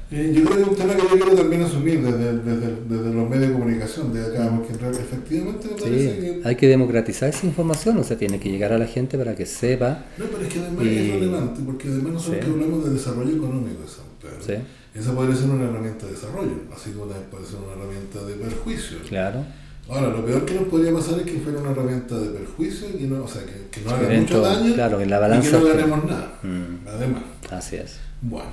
eh, 0.10 0.32
yo 0.34 0.44
creo 0.46 0.56
que 0.58 0.62
es 0.64 0.68
un 0.70 0.76
tema 0.76 0.94
que 0.96 1.02
yo 1.02 1.10
quiero 1.10 1.36
también 1.36 1.62
asumir 1.64 2.02
desde, 2.02 2.38
desde, 2.38 2.76
desde 2.88 3.14
los 3.14 3.30
medios 3.30 3.48
de 3.50 3.54
comunicación 3.54 4.14
de 4.14 4.26
acá, 4.26 4.50
porque 4.56 4.74
efectivamente 5.02 5.68
me 5.68 5.74
parece 5.82 6.16
Sí, 6.16 6.22
que... 6.22 6.42
hay 6.46 6.56
que 6.56 6.68
democratizar 6.68 7.30
esa 7.30 7.46
información, 7.46 7.98
o 7.98 8.04
sea, 8.04 8.18
tiene 8.18 8.40
que 8.40 8.50
llegar 8.50 8.72
a 8.72 8.78
la 8.78 8.86
gente 8.88 9.18
para 9.18 9.36
que 9.36 9.46
sepa. 9.46 10.06
No, 10.18 10.26
pero 10.26 10.44
es 10.44 10.54
que 10.54 10.60
además 10.60 10.86
Y- 10.86 10.98
es 10.98 11.12
relevante, 11.14 11.62
porque 11.66 11.88
además 11.90 12.14
nosotros 12.14 12.46
Sí. 12.46 12.52
hablamos 12.52 12.86
de 12.86 12.92
desarrollo 12.92 13.36
económico 13.36 13.82
de 13.82 13.88
San 13.88 14.06
Pedro, 14.22 14.44
Sí, 14.46 15.00
esa 15.00 15.14
podría 15.14 15.36
ser 15.36 15.50
una 15.50 15.66
herramienta 15.66 16.06
de 16.06 16.12
desarrollo, 16.14 16.54
así 16.74 16.92
como 16.92 17.06
puede 17.12 17.46
ser 17.46 17.56
una 17.60 17.74
herramienta 17.74 18.24
de 18.26 18.34
perjuicio. 18.36 18.98
claro. 19.10 19.44
Ahora, 19.90 20.10
lo 20.10 20.26
peor 20.26 20.46
que 20.46 20.54
nos 20.54 20.64
podría 20.66 20.94
pasar 20.94 21.20
es 21.20 21.26
que 21.26 21.40
fuera 21.40 21.60
una 21.60 21.72
herramienta 21.72 22.20
de 22.20 22.28
perjuicio 22.30 22.90
y 22.90 22.94
que 22.94 23.04
no, 23.06 23.24
o 23.24 23.28
sea, 23.28 23.44
que, 23.46 23.68
que 23.72 23.82
no 23.86 23.92
haga 23.92 24.08
Que 24.10 24.18
mucho 24.20 24.42
daño 24.42 24.74
claro, 24.74 24.98
que 24.98 25.06
la 25.06 25.38
y 25.38 25.42
que 25.42 25.52
no 25.52 25.64
ganemos 25.64 26.06
nada. 26.06 26.40
Mm, 26.44 26.88
Además, 26.88 27.24
así 27.50 27.76
es. 27.78 27.98
bueno, 28.22 28.50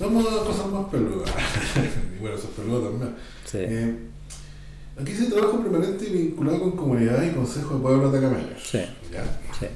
vamos 0.00 0.26
a 0.26 0.44
cosas 0.44 0.66
más 0.66 0.86
peludas. 0.90 1.30
y 2.16 2.20
bueno, 2.20 2.36
eso 2.36 2.48
es 2.48 2.54
peludo 2.60 2.88
también. 2.88 3.14
Sí. 3.44 3.58
Eh, 3.60 3.94
aquí 5.00 5.12
se 5.14 5.26
trabaja 5.26 5.62
permanente 5.62 6.06
y 6.08 6.12
vinculado 6.12 6.60
con 6.60 6.72
comunidades 6.72 7.30
y 7.30 7.34
consejos 7.36 7.74
de 7.74 7.78
pueblos 7.80 8.12
atacameños. 8.12 8.62
Sí. 8.64 8.80
¿Ya? 9.12 9.24
sí. 9.58 9.66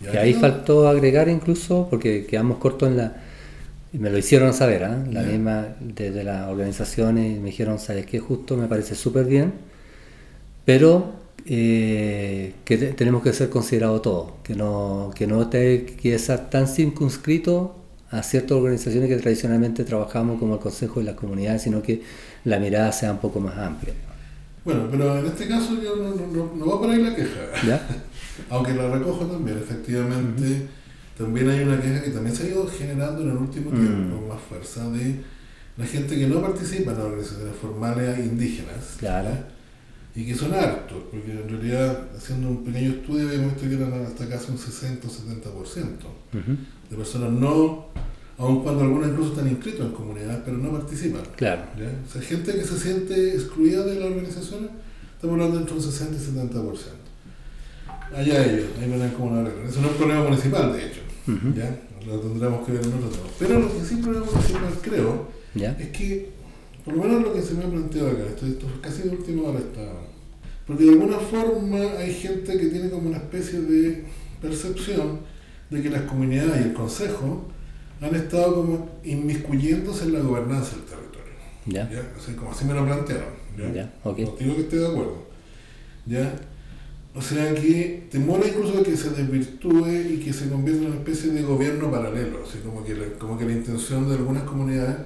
Y 0.00 0.10
Que 0.10 0.18
ahí 0.18 0.34
faltó 0.34 0.88
agregar 0.88 1.28
incluso, 1.28 1.86
porque 1.88 2.26
quedamos 2.26 2.58
cortos 2.58 2.88
en 2.88 2.96
la... 2.96 3.16
y 3.92 3.98
Me 3.98 4.10
lo 4.10 4.18
hicieron 4.18 4.52
saber, 4.52 4.82
¿ah? 4.82 5.04
la 5.10 5.22
misma 5.22 5.76
desde 5.80 6.24
las 6.24 6.48
organizaciones, 6.48 7.38
me 7.38 7.46
dijeron, 7.46 7.78
¿sabes 7.78 8.04
qué? 8.06 8.18
Justo 8.18 8.56
me 8.56 8.66
parece 8.66 8.96
súper 8.96 9.26
bien, 9.26 9.52
pero 10.64 11.12
eh, 11.46 12.54
que 12.64 12.76
te- 12.78 12.92
tenemos 12.92 13.22
que 13.22 13.32
ser 13.32 13.50
considerados 13.50 14.02
todos, 14.02 14.32
que 14.42 14.54
no, 14.54 15.10
que 15.14 15.26
no 15.26 15.48
te 15.48 15.84
que 15.84 16.14
estar 16.14 16.48
tan 16.50 16.66
circunscrito 16.68 17.76
a 18.10 18.22
ciertas 18.22 18.52
organizaciones 18.52 19.08
que 19.08 19.16
tradicionalmente 19.16 19.84
trabajamos 19.84 20.38
como 20.38 20.54
el 20.54 20.60
Consejo 20.60 21.00
de 21.00 21.06
las 21.06 21.14
Comunidades, 21.16 21.62
sino 21.62 21.82
que 21.82 22.02
la 22.44 22.58
mirada 22.58 22.92
sea 22.92 23.10
un 23.12 23.18
poco 23.18 23.40
más 23.40 23.56
amplia. 23.58 23.92
Bueno, 24.64 24.86
pero 24.90 25.18
en 25.18 25.26
este 25.26 25.46
caso 25.48 25.74
yo 25.82 25.96
no, 25.96 26.14
no, 26.14 26.26
no, 26.28 26.52
no 26.56 26.66
va 26.66 26.80
por 26.80 26.90
ahí 26.90 27.02
la 27.02 27.14
queja. 27.14 27.40
¿Ya? 27.66 27.86
Aunque 28.50 28.72
la 28.74 28.88
recojo 28.88 29.26
también, 29.26 29.58
efectivamente, 29.58 30.66
también 31.18 31.50
hay 31.50 31.60
una 31.64 31.80
queja 31.80 32.02
que 32.02 32.10
también 32.10 32.34
se 32.34 32.44
ha 32.44 32.48
ido 32.48 32.66
generando 32.66 33.22
en 33.22 33.30
el 33.30 33.36
último 33.36 33.70
Mm. 33.70 33.74
tiempo 33.74 34.16
con 34.16 34.28
más 34.28 34.38
fuerza 34.48 34.88
de 34.90 35.16
la 35.76 35.84
gente 35.86 36.16
que 36.16 36.26
no 36.26 36.40
participa 36.40 36.92
en 36.92 36.96
las 36.98 37.06
organizaciones 37.06 37.54
formales 37.60 38.18
indígenas. 38.20 38.94
Claro. 38.98 39.30
Y 40.16 40.24
que 40.26 40.34
son 40.34 40.54
hartos, 40.54 40.98
porque 41.10 41.32
en 41.32 41.48
realidad, 41.48 42.08
haciendo 42.16 42.48
un 42.48 42.64
pequeño 42.64 42.90
estudio, 42.92 43.26
habíamos 43.28 43.54
visto 43.54 43.68
que 43.68 43.74
eran 43.74 43.92
hasta 44.06 44.28
casi 44.28 44.52
un 44.52 44.58
60 44.58 45.08
o 45.08 45.10
70% 45.10 45.84
Ujú. 46.32 46.56
de 46.90 46.96
personas 46.96 47.32
no, 47.32 47.86
aun 48.38 48.62
cuando 48.62 48.82
algunas 48.82 49.10
incluso 49.10 49.30
están 49.32 49.48
inscritos 49.48 49.86
en 49.86 49.92
comunidades, 49.92 50.40
pero 50.44 50.58
no 50.58 50.70
participan. 50.70 51.22
Claro. 51.36 51.62
¿ya? 51.76 51.90
O 52.08 52.12
sea, 52.12 52.22
gente 52.22 52.52
que 52.54 52.62
se 52.64 52.78
siente 52.78 53.34
excluida 53.34 53.82
de 53.84 53.96
las 53.96 54.10
organizaciones, 54.10 54.70
estamos 55.16 55.34
hablando 55.34 55.58
entre 55.58 55.74
un 55.74 55.82
60 55.82 56.14
y 56.16 56.20
70%. 56.20 56.74
Allá 58.14 58.44
ellos, 58.46 58.66
ahí 58.80 58.88
verán 58.88 59.10
cómo 59.18 59.30
lo 59.34 59.40
arreglan. 59.40 59.66
Eso 59.66 59.80
no 59.80 59.86
es 59.88 59.92
un 59.92 59.98
problema 59.98 60.22
municipal, 60.24 60.72
de 60.72 60.86
hecho. 60.86 61.00
¿ya? 61.56 61.76
Lo 62.06 62.20
tendremos 62.20 62.64
que 62.66 62.72
ver 62.72 62.82
en 62.82 62.92
otro 62.94 63.08
tema. 63.08 63.24
Pero 63.38 63.58
lo 63.60 63.72
que 63.72 63.84
sí 63.84 63.96
problema 63.96 64.26
municipal, 64.26 64.72
creo, 64.82 65.28
¿Ya? 65.54 65.72
es 65.72 65.88
que, 65.88 66.30
por 66.84 66.94
lo 66.94 67.02
menos 67.02 67.22
lo 67.22 67.32
que 67.32 67.42
se 67.42 67.54
me 67.54 67.64
ha 67.64 67.68
planteado 67.68 68.10
acá, 68.10 68.24
esto, 68.28 68.46
esto 68.46 68.66
es 68.66 68.80
casi 68.80 69.02
de 69.08 69.16
última 69.16 69.48
hora 69.48 69.58
está. 69.58 69.82
Porque 70.66 70.84
de 70.84 70.90
alguna 70.90 71.18
forma 71.18 71.78
hay 71.98 72.12
gente 72.12 72.58
que 72.58 72.66
tiene 72.66 72.90
como 72.90 73.08
una 73.08 73.18
especie 73.18 73.60
de 73.60 74.04
percepción 74.40 75.20
de 75.70 75.82
que 75.82 75.90
las 75.90 76.02
comunidades 76.02 76.60
y 76.60 76.68
el 76.68 76.74
consejo 76.74 77.44
han 78.00 78.14
estado 78.14 78.54
como 78.56 78.88
inmiscuyéndose 79.04 80.04
en 80.04 80.12
la 80.14 80.20
gobernanza 80.20 80.76
del 80.76 80.84
territorio. 80.84 81.34
¿Ya? 81.66 81.90
¿ya? 81.90 82.12
O 82.16 82.20
sea, 82.20 82.36
como 82.36 82.50
así 82.50 82.64
me 82.64 82.74
lo 82.74 82.84
plantearon. 82.84 83.32
¿ya? 83.58 83.72
Ya, 83.72 83.94
ok. 84.04 84.18
No 84.18 84.36
digo 84.38 84.56
que 84.56 84.62
esté 84.62 84.76
de 84.76 84.86
acuerdo. 84.86 85.24
¿ya? 86.06 86.34
O 87.14 87.22
sea 87.22 87.54
que 87.54 88.08
temora 88.10 88.46
incluso 88.46 88.82
que 88.82 88.96
se 88.96 89.10
desvirtúe 89.10 89.88
y 90.14 90.18
que 90.18 90.32
se 90.32 90.48
convierta 90.48 90.82
en 90.82 90.88
una 90.88 90.96
especie 90.96 91.30
de 91.30 91.42
gobierno 91.42 91.90
paralelo. 91.90 92.40
Así 92.46 92.58
como 92.58 92.84
que 92.84 92.94
la, 92.94 93.06
como 93.18 93.38
que 93.38 93.44
la 93.44 93.52
intención 93.52 94.08
de 94.08 94.16
algunas 94.16 94.42
comunidades, 94.42 94.96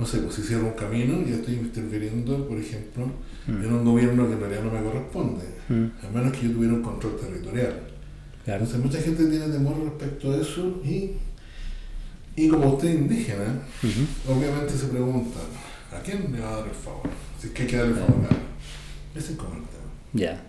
no 0.00 0.06
sé, 0.06 0.18
pues 0.18 0.34
si 0.36 0.42
cierro 0.42 0.66
un 0.68 0.72
camino, 0.72 1.22
ya 1.26 1.34
estoy 1.36 1.54
interfiriendo, 1.54 2.48
por 2.48 2.58
ejemplo, 2.58 3.06
Mm. 3.46 3.64
en 3.64 3.72
un 3.72 3.84
gobierno 3.84 4.26
que 4.26 4.34
en 4.34 4.40
realidad 4.40 4.62
no 4.64 4.70
me 4.72 4.82
corresponde. 4.82 5.44
Mm, 5.68 5.86
A 6.06 6.10
menos 6.18 6.32
que 6.36 6.46
yo 6.48 6.52
tuviera 6.52 6.74
un 6.74 6.82
control 6.82 7.16
territorial. 7.18 7.74
Claro. 8.44 8.64
Entonces 8.64 8.84
mucha 8.84 9.00
gente 9.00 9.26
tiene 9.26 9.46
temor 9.48 9.74
respecto 9.84 10.32
a 10.32 10.36
eso 10.36 10.80
y, 10.84 11.12
y 12.36 12.48
como 12.48 12.74
usted 12.74 12.88
es 12.88 12.94
indígena, 12.96 13.62
obviamente 14.28 14.74
se 14.76 14.86
preguntan, 14.86 15.42
¿a 15.92 16.00
quién 16.02 16.32
le 16.32 16.40
va 16.40 16.48
a 16.48 16.56
dar 16.60 16.68
el 16.68 16.74
favor? 16.74 17.02
Si 17.40 17.48
es 17.48 17.52
que 17.52 17.62
hay 17.62 17.68
que 17.68 17.76
darle 17.76 17.92
el 17.92 17.98
favor 17.98 18.14
a. 18.30 19.18
Ese 19.18 19.32
es 19.32 19.38
como 19.38 19.50
el 19.54 19.60
tema. 19.62 19.90
Ya. 20.12 20.42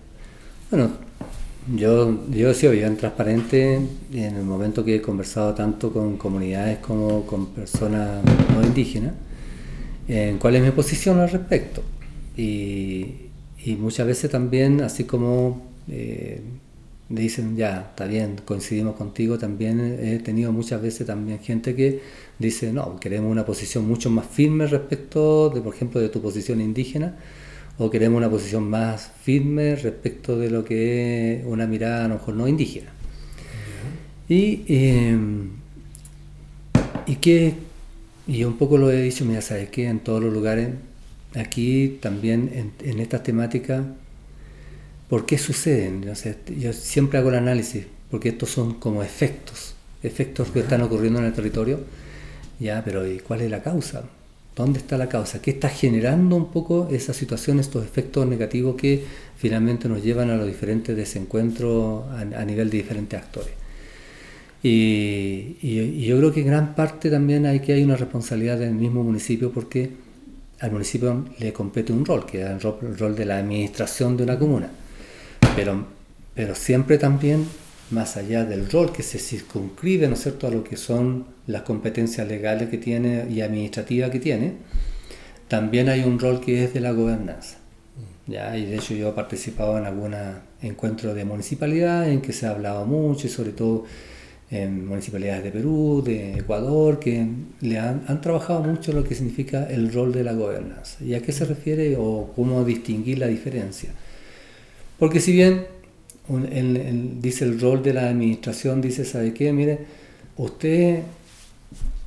Bueno, 0.69 0.89
yo, 1.75 2.27
yo 2.29 2.49
he 2.49 2.53
sido 2.53 2.71
bien 2.73 2.97
transparente 2.97 3.75
en 4.13 4.35
el 4.35 4.43
momento 4.43 4.83
que 4.85 4.95
he 4.95 5.01
conversado 5.01 5.53
tanto 5.53 5.91
con 5.91 6.17
comunidades 6.17 6.79
como 6.79 7.25
con 7.25 7.47
personas 7.47 8.21
no 8.53 8.63
indígenas, 8.65 9.13
en 10.11 10.37
cuál 10.37 10.55
es 10.55 10.63
mi 10.63 10.71
posición 10.71 11.19
al 11.19 11.29
respecto. 11.29 11.81
Y, 12.35 13.07
y 13.63 13.75
muchas 13.75 14.07
veces 14.07 14.29
también, 14.29 14.81
así 14.81 15.05
como 15.05 15.61
eh, 15.89 16.41
dicen, 17.09 17.55
ya, 17.55 17.87
está 17.91 18.05
bien, 18.05 18.35
coincidimos 18.43 18.95
contigo, 18.95 19.37
también 19.37 19.99
he 20.01 20.19
tenido 20.19 20.51
muchas 20.51 20.81
veces 20.81 21.07
también 21.07 21.39
gente 21.39 21.75
que 21.75 22.01
dice, 22.39 22.73
no, 22.73 22.99
queremos 22.99 23.31
una 23.31 23.45
posición 23.45 23.87
mucho 23.87 24.09
más 24.09 24.25
firme 24.27 24.67
respecto 24.67 25.49
de, 25.49 25.61
por 25.61 25.73
ejemplo, 25.73 26.01
de 26.01 26.09
tu 26.09 26.21
posición 26.21 26.59
indígena, 26.59 27.15
o 27.77 27.89
queremos 27.89 28.17
una 28.17 28.29
posición 28.29 28.69
más 28.69 29.11
firme 29.21 29.75
respecto 29.75 30.37
de 30.37 30.49
lo 30.49 30.65
que 30.65 31.39
es 31.39 31.45
una 31.45 31.67
mirada 31.67 32.05
a 32.05 32.07
lo 32.07 32.15
mejor 32.15 32.35
no 32.35 32.47
indígena. 32.47 32.91
Y, 34.27 34.63
eh, 34.67 35.17
y 37.07 37.15
que, 37.15 37.53
y 38.31 38.37
yo 38.37 38.47
un 38.47 38.57
poco 38.57 38.77
lo 38.77 38.89
he 38.89 39.01
dicho, 39.01 39.25
mira, 39.25 39.41
sabes 39.41 39.67
que 39.69 39.89
en 39.89 39.99
todos 39.99 40.23
los 40.23 40.31
lugares, 40.31 40.69
aquí 41.35 41.97
también 42.01 42.49
en, 42.53 42.89
en 42.89 43.01
estas 43.01 43.23
temáticas, 43.23 43.83
¿por 45.09 45.25
qué 45.25 45.37
suceden? 45.37 46.05
Yo 46.57 46.71
siempre 46.71 47.19
hago 47.19 47.27
el 47.27 47.35
análisis, 47.35 47.87
porque 48.09 48.29
estos 48.29 48.49
son 48.49 48.75
como 48.75 49.03
efectos, 49.03 49.75
efectos 50.01 50.49
que 50.49 50.61
están 50.61 50.81
ocurriendo 50.81 51.19
en 51.19 51.25
el 51.25 51.33
territorio, 51.33 51.81
ya, 52.57 52.81
pero 52.85 53.05
¿y 53.05 53.19
cuál 53.19 53.41
es 53.41 53.51
la 53.51 53.61
causa? 53.61 54.03
¿Dónde 54.55 54.79
está 54.79 54.97
la 54.97 55.09
causa? 55.09 55.41
¿Qué 55.41 55.51
está 55.51 55.67
generando 55.67 56.37
un 56.37 56.53
poco 56.53 56.87
esa 56.89 57.13
situación, 57.13 57.59
estos 57.59 57.83
efectos 57.83 58.25
negativos 58.27 58.77
que 58.77 59.03
finalmente 59.35 59.89
nos 59.89 60.03
llevan 60.03 60.29
a 60.29 60.37
los 60.37 60.47
diferentes 60.47 60.95
desencuentros 60.95 62.05
a, 62.11 62.21
a 62.21 62.45
nivel 62.45 62.69
de 62.69 62.77
diferentes 62.77 63.19
actores? 63.19 63.55
Y, 64.63 65.57
y- 65.61 65.79
y 65.79 66.05
yo 66.05 66.17
creo 66.17 66.31
que 66.33 66.41
en 66.41 66.47
gran 66.47 66.75
parte 66.75 67.09
también 67.09 67.45
hay 67.45 67.59
que 67.61 67.73
hay 67.73 67.83
una 67.83 67.95
responsabilidad 67.97 68.57
del 68.59 68.73
mismo 68.75 69.03
municipio 69.03 69.51
porque 69.51 69.89
al 70.59 70.71
municipio 70.71 71.25
le 71.39 71.51
compete 71.51 71.91
un 71.91 72.05
rol, 72.05 72.25
que 72.25 72.41
es 72.43 72.47
el 72.49 72.61
rol, 72.61 72.77
el 72.83 72.97
rol 72.97 73.15
de 73.15 73.25
la 73.25 73.37
administración 73.39 74.15
de 74.17 74.23
una 74.23 74.37
comuna. 74.37 74.69
Pero, 75.55 75.85
pero 76.35 76.53
siempre 76.53 76.97
también 76.99 77.45
más 77.89 78.15
allá 78.17 78.45
del 78.45 78.69
rol 78.69 78.93
que 78.93 79.01
se 79.03 79.17
circunscribe, 79.19 80.07
¿no 80.07 80.13
es 80.13 80.21
cierto?, 80.21 80.47
a 80.47 80.51
lo 80.51 80.63
que 80.63 80.77
son 80.77 81.25
las 81.47 81.63
competencias 81.63 82.27
legales 82.27 82.69
que 82.69 82.77
tiene 82.77 83.25
y 83.29 83.41
administrativas 83.41 84.11
que 84.11 84.19
tiene, 84.19 84.53
también 85.47 85.89
hay 85.89 86.03
un 86.03 86.19
rol 86.19 86.39
que 86.39 86.63
es 86.63 86.73
de 86.73 86.79
la 86.79 86.91
gobernanza. 86.91 87.57
¿ya? 88.27 88.55
Y 88.55 88.65
de 88.67 88.75
hecho 88.75 88.93
yo 88.93 89.09
he 89.09 89.13
participado 89.13 89.77
en 89.77 89.85
algunos 89.85 90.19
encuentros 90.61 91.15
de 91.15 91.25
municipalidad 91.25 92.07
en 92.09 92.21
que 92.21 92.31
se 92.31 92.45
ha 92.45 92.51
hablado 92.51 92.85
mucho, 92.85 93.25
y 93.27 93.29
sobre 93.31 93.51
todo 93.51 93.83
en 94.51 94.85
municipalidades 94.85 95.45
de 95.45 95.51
Perú, 95.51 96.03
de 96.05 96.33
Ecuador, 96.33 96.99
que 96.99 97.25
le 97.61 97.79
han, 97.79 98.03
han, 98.07 98.19
trabajado 98.19 98.61
mucho 98.61 98.91
lo 98.91 99.03
que 99.03 99.15
significa 99.15 99.63
el 99.69 99.93
rol 99.93 100.11
de 100.11 100.25
la 100.25 100.33
gobernanza. 100.33 101.03
¿Y 101.03 101.13
a 101.13 101.21
qué 101.21 101.31
se 101.31 101.45
refiere 101.45 101.95
o 101.97 102.33
cómo 102.35 102.65
distinguir 102.65 103.17
la 103.17 103.27
diferencia? 103.27 103.91
Porque 104.99 105.19
si 105.19 105.31
bien 105.31 105.65
dice 107.19 107.45
el 107.45 107.59
rol 107.59 107.81
de 107.81 107.93
la 107.93 108.09
administración, 108.09 108.81
dice, 108.81 109.05
¿sabe 109.05 109.33
qué? 109.33 109.51
Mire, 109.51 109.79
usted, 110.37 110.99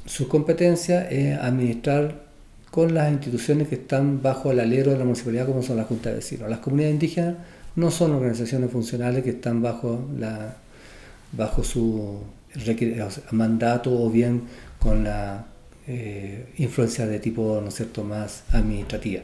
su 0.07 0.28
competencia 0.28 1.09
es 1.11 1.38
administrar 1.38 2.24
con 2.70 2.95
las 2.95 3.11
instituciones 3.11 3.68
que 3.68 3.76
están 3.76 4.22
bajo 4.22 4.51
el 4.51 4.61
alero 4.61 4.92
de 4.92 4.99
la 4.99 5.05
municipalidad, 5.05 5.47
como 5.47 5.62
son 5.62 5.76
las 5.76 5.86
juntas 5.86 6.12
de 6.12 6.16
vecinos. 6.18 6.51
Las 6.51 6.59
comunidades 6.59 6.95
indígenas 6.95 7.36
no 7.76 7.90
son 7.90 8.12
organizaciones 8.12 8.70
funcionales 8.70 9.22
que 9.22 9.30
están 9.30 9.62
bajo, 9.62 10.09
la, 10.18 10.57
bajo 11.37 11.64
su 11.64 12.20
mandato 13.32 13.93
o 13.93 14.11
bien 14.11 14.43
con 14.78 15.05
la 15.05 15.47
eh, 15.87 16.47
influencia 16.59 17.07
de 17.07 17.18
tipo 17.18 17.61
¿no 17.62 17.70
cierto? 17.70 18.05
más 18.05 18.45
administrativa. 18.53 19.22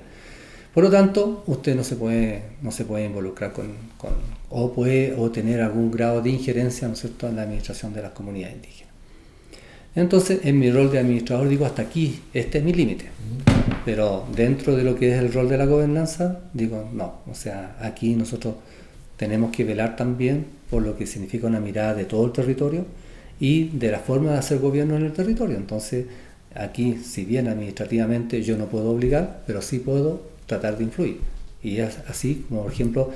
Por 0.75 0.85
lo 0.85 0.91
tanto, 0.91 1.43
usted 1.47 1.75
no 1.75 1.83
se 1.83 1.97
puede, 1.97 2.43
no 2.63 2.71
se 2.71 2.85
puede 2.85 3.07
involucrar 3.07 3.53
con, 3.53 3.73
o 4.51 4.73
puede 4.73 5.15
o 5.17 5.31
tener 5.31 5.61
algún 5.61 5.91
grado 5.91 6.23
de 6.23 6.31
injerencia 6.31 6.87
¿no 6.87 6.95
cierto? 6.95 7.29
en 7.29 7.37
la 7.37 7.43
administración 7.43 7.93
de 7.93 8.03
las 8.03 8.13
comunidades 8.13 8.57
indígenas. 8.57 8.91
Entonces, 9.97 10.41
en 10.45 10.59
mi 10.59 10.71
rol 10.71 10.91
de 10.93 11.01
administrador 11.01 11.49
digo, 11.49 11.67
hasta 11.67 11.83
aquí, 11.83 12.21
este 12.33 12.59
es 12.59 12.65
mi 12.65 12.73
límite. 12.73 13.07
Pero 13.85 14.27
dentro 14.37 14.77
de 14.77 14.85
lo 14.85 14.95
que 14.95 15.13
es 15.13 15.19
el 15.19 15.33
rol 15.33 15.49
de 15.49 15.59
la 15.59 15.67
gobernanza, 15.67 16.41
digo, 16.55 16.89
no. 16.93 17.23
O 17.29 17.35
sea, 17.35 17.77
aquí 17.81 18.15
nosotros 18.15 18.55
tenemos 19.21 19.55
que 19.55 19.65
velar 19.65 19.97
también 19.97 20.47
por 20.71 20.83
lo 20.83 20.97
que 20.97 21.07
significa 21.07 21.47
una 21.47 21.61
mirada 21.61 21.93
de 21.93 22.07
todo 22.07 22.25
el 22.25 22.33
territorio 22.33 22.87
y 23.39 23.69
de 23.69 23.91
la 23.93 23.99
forma 23.99 24.33
de 24.33 24.39
hacer 24.39 24.61
gobierno 24.61 24.97
en 24.97 25.05
el 25.05 25.13
territorio. 25.13 25.59
Entonces, 25.59 26.07
aquí, 26.55 26.97
si 27.05 27.27
bien 27.27 27.47
administrativamente 27.47 28.43
yo 28.43 28.57
no 28.57 28.65
puedo 28.65 28.91
obligar, 28.91 29.43
pero 29.47 29.61
sí 29.61 29.79
puedo 29.79 30.23
tratar 30.47 30.79
de 30.79 30.85
influir. 30.85 31.19
Y 31.63 31.81
es 31.81 31.99
así, 32.09 32.47
como 32.49 32.63
por 32.63 32.73
ejemplo, 32.73 33.11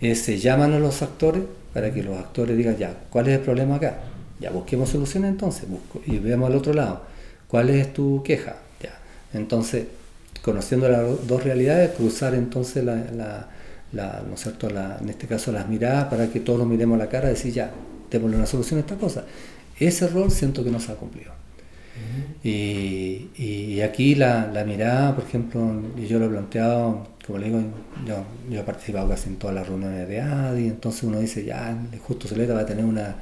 eh, 0.00 0.14
se 0.14 0.38
llaman 0.38 0.72
a 0.72 0.78
los 0.78 1.02
actores 1.02 1.42
para 1.74 1.92
que 1.92 2.02
los 2.02 2.16
actores 2.16 2.56
digan, 2.56 2.78
ya, 2.78 2.94
¿cuál 3.10 3.28
es 3.28 3.34
el 3.34 3.44
problema 3.44 3.74
acá? 3.74 3.98
Ya, 4.40 4.48
busquemos 4.52 4.88
soluciones 4.88 5.30
entonces, 5.30 5.68
busco, 5.68 6.00
y 6.06 6.20
veamos 6.20 6.48
al 6.48 6.56
otro 6.56 6.72
lado, 6.72 7.02
¿cuál 7.48 7.68
es 7.68 7.92
tu 7.92 8.22
queja? 8.22 8.56
Ya, 8.82 8.98
entonces, 9.34 9.88
conociendo 10.40 10.88
las 10.88 11.26
dos 11.26 11.44
realidades, 11.44 11.90
cruzar 11.90 12.32
entonces 12.32 12.82
la, 12.82 12.94
la, 13.14 13.59
¿no 13.92 14.34
es 14.34 14.40
cierto? 14.40 14.70
La, 14.70 14.98
en 15.00 15.08
este 15.08 15.26
caso 15.26 15.52
las 15.52 15.68
miradas 15.68 16.04
para 16.04 16.28
que 16.28 16.40
todos 16.40 16.58
nos 16.58 16.68
miremos 16.68 16.98
la 16.98 17.08
cara 17.08 17.28
y 17.28 17.32
decir, 17.32 17.52
ya, 17.52 17.70
démosle 18.10 18.36
una 18.36 18.46
solución 18.46 18.78
a 18.78 18.80
esta 18.80 18.96
cosa. 18.96 19.24
Ese 19.78 20.08
rol 20.08 20.30
siento 20.30 20.62
que 20.62 20.70
no 20.70 20.80
se 20.80 20.92
ha 20.92 20.94
cumplido. 20.96 21.32
y, 22.42 23.28
y, 23.36 23.80
aquí 23.82 24.14
la, 24.14 24.50
la, 24.52 24.64
mirada, 24.64 25.14
por 25.14 25.24
ejemplo, 25.24 25.82
y 25.96 26.06
yo 26.06 26.18
lo 26.18 26.26
he 26.26 26.28
planteado, 26.28 27.08
como 27.26 27.38
le 27.38 27.46
digo, 27.46 27.60
yo, 28.06 28.24
yo 28.48 28.60
he 28.60 28.62
participado 28.62 29.08
casi 29.08 29.28
en 29.28 29.36
todas 29.36 29.54
las 29.54 29.68
reuniones 29.68 30.08
de 30.08 30.20
ADI, 30.20 30.66
entonces 30.68 31.02
uno 31.02 31.18
dice, 31.18 31.44
ya, 31.44 31.76
justo 32.06 32.28
Soleta 32.28 32.54
va 32.54 32.60
a 32.60 32.66
tener 32.66 32.84
una 32.84 33.16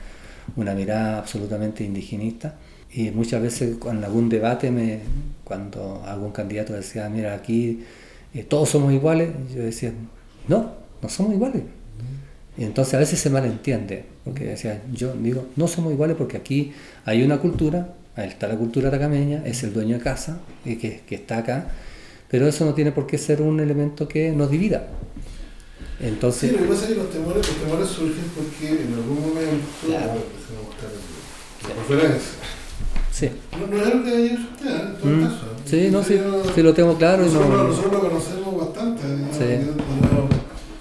una 0.57 0.75
mirada 0.75 1.19
absolutamente 1.19 1.85
indigenista. 1.85 2.55
Y 2.93 3.11
muchas 3.11 3.43
veces 3.43 3.77
en 3.91 4.05
algún 4.05 4.29
debate, 4.29 4.71
me, 4.71 5.01
cuando 5.45 6.03
algún 6.07 6.33
candidato 6.33 6.73
decía, 6.73 7.09
mira, 7.09 7.35
aquí 7.35 7.85
eh, 8.35 8.45
todos 8.45 8.71
somos 8.71 8.93
iguales, 8.93 9.31
yo 9.55 9.63
decía, 9.63 9.93
no, 10.49 10.73
no 11.03 11.09
somos 11.09 11.35
iguales. 11.35 11.63
Y 12.57 12.65
entonces 12.65 12.95
a 12.95 12.99
veces 12.99 13.21
se 13.21 13.31
malentiende, 13.31 14.05
porque 14.25 14.45
decía, 14.45 14.83
yo 14.93 15.15
digo, 15.15 15.47
no 15.55 15.69
somos 15.69 15.93
iguales 15.93 16.17
porque 16.17 16.37
aquí 16.37 16.73
hay 17.05 17.23
una 17.23 17.39
cultura, 17.39 17.95
ahí 18.17 18.29
está 18.29 18.49
la 18.49 18.57
cultura 18.57 18.91
tacameña, 18.91 19.43
es 19.47 19.63
el 19.63 19.73
dueño 19.73 19.99
de 19.99 20.03
casa 20.03 20.41
eh, 20.65 20.77
que, 20.77 21.03
que 21.07 21.15
está 21.15 21.39
acá, 21.39 21.71
pero 22.29 22.49
eso 22.49 22.65
no 22.65 22.75
tiene 22.75 22.91
por 22.91 23.07
qué 23.07 23.17
ser 23.17 23.43
un 23.43 23.61
elemento 23.61 24.09
que 24.09 24.33
nos 24.33 24.51
divida. 24.51 24.89
Entonces, 26.01 26.51
sí, 26.51 26.57
lo 26.57 26.63
que 26.63 26.69
pasa 26.69 26.83
es 26.83 26.89
que 26.91 26.95
los 26.97 27.11
temores, 27.11 27.49
los 27.49 27.57
temores 27.57 27.89
surgen 27.89 28.25
porque 28.35 28.83
en 28.83 28.95
algún 28.95 29.21
momento. 29.21 29.67
Claro. 29.85 30.23
Claro. 31.89 32.13
Sí. 33.19 33.31
No, 33.59 33.67
no, 33.67 33.83
es 33.83 33.87
algo 33.87 34.05
que 34.05 34.11
haya 34.11 34.35
usted, 34.35 34.81
en 34.81 34.97
todo 34.97 35.11
mm. 35.11 35.25
caso. 35.25 35.47
Sí, 35.65 35.89
no, 35.91 36.03
sí, 36.05 36.21
sí, 36.55 36.63
lo 36.63 36.73
tengo 36.73 36.97
claro. 36.97 37.25
Nosotros, 37.25 37.49
no, 37.49 37.65
nosotros 37.65 37.93
lo 37.93 38.01
conocemos 38.01 38.57
bastante. 38.57 39.03
Sí. 39.33 39.71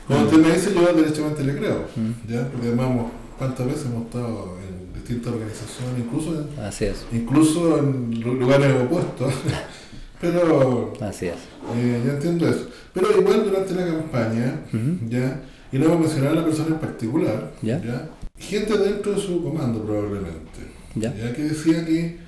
Cuando 0.07 0.25
usted 0.25 0.37
me 0.37 0.53
dice, 0.53 0.73
yo 0.75 0.93
derechamente 0.93 1.43
le 1.43 1.57
creo. 1.57 1.85
Mm. 1.95 2.31
¿ya? 2.31 2.47
Porque 2.49 2.67
además, 2.67 3.07
¿cuántas 3.39 3.65
veces 3.65 3.85
hemos 3.85 4.05
estado 4.05 4.55
en 4.67 4.93
distintas 4.93 5.33
organizaciones, 5.33 5.99
incluso 5.99 6.35
en, 6.35 6.63
Así 6.63 6.85
es. 6.85 7.05
incluso 7.11 7.79
en 7.79 8.21
lugares 8.21 8.83
opuestos? 8.83 9.33
Pero. 10.21 10.93
Así 11.01 11.27
es. 11.27 11.35
Eh, 11.75 12.03
ya 12.05 12.13
entiendo 12.13 12.47
eso. 12.47 12.67
Pero 12.93 13.19
igual 13.19 13.45
durante 13.45 13.73
la 13.73 13.85
campaña, 13.85 14.61
¿ya? 15.09 15.41
y 15.71 15.77
no 15.79 15.87
voy 15.87 15.97
a 15.97 15.99
mencionar 16.01 16.31
a 16.33 16.35
la 16.35 16.45
persona 16.45 16.69
en 16.69 16.79
particular, 16.79 17.51
¿Ya? 17.63 17.81
¿ya? 17.83 18.09
gente 18.37 18.77
dentro 18.77 19.13
de 19.13 19.21
su 19.21 19.43
comando 19.43 19.83
probablemente, 19.83 20.59
¿Ya? 20.95 21.11
que 21.33 21.43
decía 21.43 21.83
que, 21.85 22.26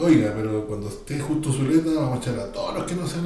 oiga, 0.00 0.32
pero 0.36 0.66
cuando 0.66 0.88
esté 0.88 1.18
justo 1.18 1.52
Zuleta 1.52 1.90
vamos 1.94 2.18
a 2.18 2.20
echar 2.22 2.38
a 2.38 2.52
todos 2.52 2.74
los 2.74 2.84
que 2.84 2.94
no 2.94 3.06
sean 3.06 3.24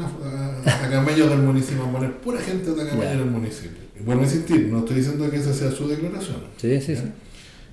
atacameños 0.64 1.28
del 1.30 1.40
municipio, 1.42 1.78
vamos 1.82 1.96
a 1.96 1.98
poner 1.98 2.16
pura 2.18 2.40
gente 2.40 2.70
atacameña 2.70 3.12
en 3.12 3.18
el 3.20 3.26
municipio. 3.26 3.82
Y 3.98 4.04
bueno, 4.04 4.22
insistir, 4.22 4.68
no 4.68 4.80
estoy 4.80 4.96
diciendo 4.96 5.30
que 5.30 5.36
esa 5.36 5.52
sea 5.52 5.70
su 5.70 5.88
declaración. 5.88 6.36
Sí, 6.56 6.80
sí, 6.80 6.96
sí. 6.96 7.02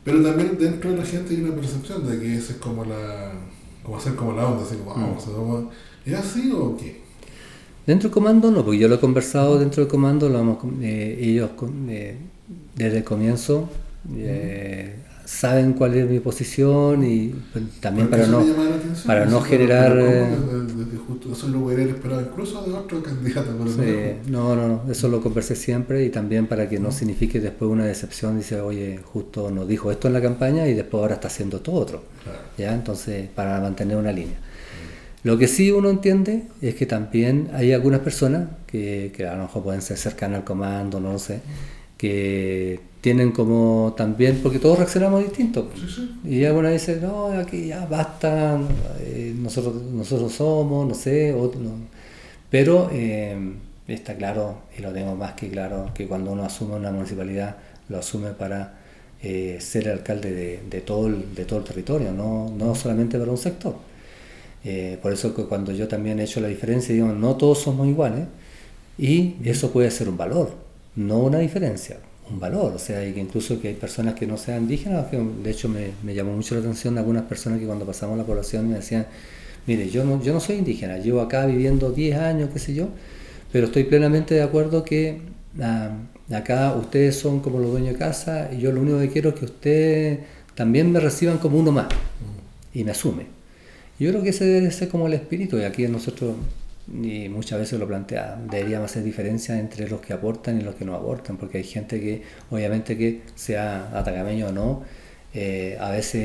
Pero 0.04 0.24
también 0.24 0.58
dentro 0.58 0.92
de 0.92 0.98
la 0.98 1.06
gente 1.06 1.36
hay 1.36 1.42
una 1.42 1.56
percepción 1.56 2.08
de 2.10 2.20
que 2.20 2.36
esa 2.38 2.54
es 2.54 2.60
como 2.60 2.84
la, 2.86 3.32
como 3.84 3.98
hacer 3.98 4.16
como 4.16 4.34
la 4.34 4.48
onda, 4.48 4.64
así 4.64 4.76
como, 4.78 4.96
Mm. 4.96 5.02
vamos, 5.02 5.26
vamos, 5.28 5.64
¿es 6.06 6.14
así 6.14 6.52
o 6.56 6.76
qué? 6.78 7.02
Dentro 7.86 8.10
del 8.10 8.14
comando 8.14 8.52
no, 8.52 8.64
porque 8.64 8.80
yo 8.80 8.88
lo 8.88 8.96
he 8.96 9.00
conversado 9.00 9.60
dentro 9.60 9.84
del 9.84 9.90
comando, 9.90 10.30
lo 10.30 10.40
hemos, 10.40 10.58
eh, 10.82 11.18
ellos 11.22 11.52
eh, 11.90 12.18
desde 12.76 12.98
el 13.00 13.04
comienzo 13.04 13.70
eh, 14.16 14.96
saben 15.30 15.74
cuál 15.74 15.94
es 15.94 16.10
mi 16.10 16.20
posición 16.20 17.06
y 17.06 17.28
pues, 17.54 17.64
también 17.80 18.10
para 18.10 18.26
no... 18.26 18.44
para 19.06 19.26
no 19.26 19.42
generar, 19.42 19.96
eh, 20.00 20.28
Eso 21.32 21.48
lo 21.50 21.60
hubiera 21.60 21.84
esperado 21.84 22.22
incluso 22.22 22.64
de 22.64 22.74
otro 22.74 23.04
candidato. 23.10 23.52
Sí, 23.68 24.28
no, 24.28 24.56
no, 24.56 24.68
no, 24.68 24.92
eso 24.92 25.08
lo 25.08 25.22
conversé 25.22 25.56
siempre 25.56 26.04
y 26.04 26.10
también 26.10 26.48
para 26.48 26.68
que 26.68 26.80
no 26.80 26.92
signifique 26.92 27.40
después 27.40 27.70
una 27.70 27.86
decepción, 27.86 28.38
dice, 28.38 28.60
oye, 28.60 29.00
justo 29.04 29.52
nos 29.52 29.68
dijo 29.68 29.92
esto 29.92 30.08
en 30.08 30.16
la 30.16 30.22
campaña 30.22 30.68
y 30.68 30.74
después 30.74 31.00
ahora 31.00 31.16
está 31.16 31.28
haciendo 31.28 31.62
todo 31.62 31.76
otro. 31.76 32.04
Claro. 32.24 32.40
¿ya? 32.58 32.74
Entonces, 32.74 33.30
para 33.30 33.62
mantener 33.62 33.98
una 33.98 34.12
línea. 34.12 34.40
Lo 35.22 35.38
que 35.38 35.48
sí 35.48 35.72
uno 35.72 35.92
entiende 35.92 36.46
es 36.60 36.74
que 36.74 36.88
también 36.88 37.52
hay 37.54 37.72
algunas 37.72 38.00
personas 38.00 38.50
que, 38.66 39.14
que 39.16 39.28
a 39.28 39.36
lo 39.36 39.44
mejor 39.44 39.64
pueden 39.64 39.84
ser 39.84 39.98
cercanas 39.98 40.40
al 40.40 40.44
comando, 40.44 41.00
no 41.00 41.12
lo 41.12 41.20
sé, 41.20 41.42
que 41.98 42.89
tienen 43.02 43.32
como 43.32 43.94
también, 43.96 44.40
porque 44.44 44.60
todos 44.60 44.78
reaccionamos 44.78 45.24
distinto. 45.24 45.70
Sí, 45.76 45.88
sí. 45.88 46.20
Y 46.26 46.46
alguna 46.46 46.70
dice, 46.70 47.00
no, 47.02 47.28
aquí 47.28 47.68
ya 47.68 47.86
basta, 47.86 48.60
eh, 49.00 49.34
nosotros, 49.38 49.82
nosotros 49.84 50.34
somos, 50.34 50.88
no 50.88 50.94
sé, 50.94 51.34
otro, 51.34 51.62
no". 51.62 51.72
pero 52.50 52.90
eh, 52.92 53.38
está 53.88 54.16
claro, 54.16 54.64
y 54.78 54.82
lo 54.82 54.92
tengo 54.92 55.16
más 55.16 55.34
que 55.34 55.50
claro, 55.50 55.92
que 55.94 56.08
cuando 56.08 56.32
uno 56.32 56.44
asume 56.44 56.76
una 56.76 56.92
municipalidad, 56.92 57.56
lo 57.88 58.00
asume 58.00 58.32
para 58.32 58.80
eh, 59.22 59.58
ser 59.62 59.88
el 59.88 59.94
alcalde 59.94 60.32
de, 60.34 60.60
de 60.70 60.82
todo 60.82 61.08
el, 61.08 61.34
de 61.36 61.46
todo 61.46 61.60
el 61.60 61.66
territorio, 61.66 62.12
no, 62.12 62.50
no 62.58 62.76
solamente 62.76 63.18
para 63.18 63.32
un 63.32 63.38
sector. 63.38 63.76
Por 65.02 65.14
eso 65.14 65.34
que 65.34 65.44
cuando 65.46 65.72
yo 65.72 65.88
también 65.88 66.20
he 66.20 66.24
hecho 66.24 66.42
la 66.42 66.50
diferencia, 66.50 66.94
digo, 66.94 67.08
no 67.08 67.36
todos 67.38 67.60
somos 67.60 67.88
iguales, 67.88 68.26
y 68.98 69.36
eso 69.44 69.72
puede 69.72 69.90
ser 69.90 70.10
un 70.10 70.18
valor, 70.18 70.52
no 70.96 71.20
una 71.20 71.40
diferencia, 71.40 71.98
un 72.32 72.40
valor. 72.40 72.74
O 72.76 72.80
sea, 72.80 73.06
y 73.08 73.14
que 73.14 73.20
incluso 73.20 73.62
que 73.62 73.70
hay 73.70 73.74
personas 73.76 74.16
que 74.16 74.28
no 74.28 74.38
sean 74.38 74.64
indígenas, 74.64 75.08
que 75.08 75.18
de 75.18 75.52
hecho 75.52 75.70
me, 75.70 76.14
llamó 76.14 76.34
mucho 76.34 76.56
la 76.56 76.62
atención 76.62 76.98
algunas 76.98 77.24
personas 77.24 77.60
que 77.60 77.66
cuando 77.66 77.86
pasamos 77.86 78.18
la 78.18 78.26
población 78.26 78.70
me 78.70 78.76
decían, 78.76 79.08
mire, 79.68 79.90
yo 79.90 80.04
no, 80.04 80.22
yo 80.22 80.34
no 80.34 80.40
soy 80.40 80.58
indígena, 80.58 80.98
llevo 80.98 81.22
acá 81.22 81.46
viviendo 81.46 81.92
10 81.92 82.18
años, 82.18 82.50
qué 82.54 82.60
sé 82.60 82.74
yo, 82.74 82.90
pero 83.52 83.68
estoy 83.68 83.84
plenamente 83.84 84.36
de 84.36 84.42
acuerdo 84.42 84.84
que 84.84 85.22
ah, 85.62 85.92
acá 86.32 86.76
ustedes 86.76 87.18
son 87.18 87.40
como 87.40 87.60
los 87.60 87.72
dueños 87.72 87.94
de 87.94 88.00
casa 88.00 88.50
y 88.52 88.60
yo 88.60 88.72
lo 88.72 88.82
único 88.82 89.00
que 89.00 89.10
quiero 89.10 89.30
es 89.30 89.36
que 89.36 89.46
ustedes 89.46 90.20
también 90.56 90.92
me 90.92 91.00
reciban 91.00 91.38
como 91.38 91.58
uno 91.58 91.72
más 91.72 91.88
y 92.74 92.84
me 92.84 92.92
asume. 92.92 93.28
Yo 94.00 94.10
creo 94.12 94.24
que 94.24 94.30
ese 94.30 94.46
debe 94.46 94.72
ser 94.72 94.88
como 94.88 95.08
el 95.08 95.14
espíritu 95.14 95.58
y 95.58 95.64
aquí 95.64 95.88
nosotros 95.88 96.36
y 96.94 97.30
muchas 97.30 97.60
veces 97.60 97.80
lo 97.80 97.88
plantea, 97.88 98.40
deberíamos 98.50 98.90
hacer 98.90 99.04
diferencia 99.04 99.60
entre 99.60 99.88
los 99.88 100.02
que 100.02 100.14
aportan 100.14 100.60
y 100.60 100.64
los 100.64 100.76
que 100.76 100.86
no 100.86 100.96
aportan, 100.96 101.38
porque 101.38 101.60
hay 101.60 101.64
gente 101.64 102.00
que, 102.00 102.24
obviamente 102.50 102.98
que 102.98 103.22
sea 103.36 103.98
atacameño 103.98 104.48
o 104.48 104.52
no, 104.52 104.84
eh, 105.34 105.78
a 105.80 105.92
veces 105.92 106.22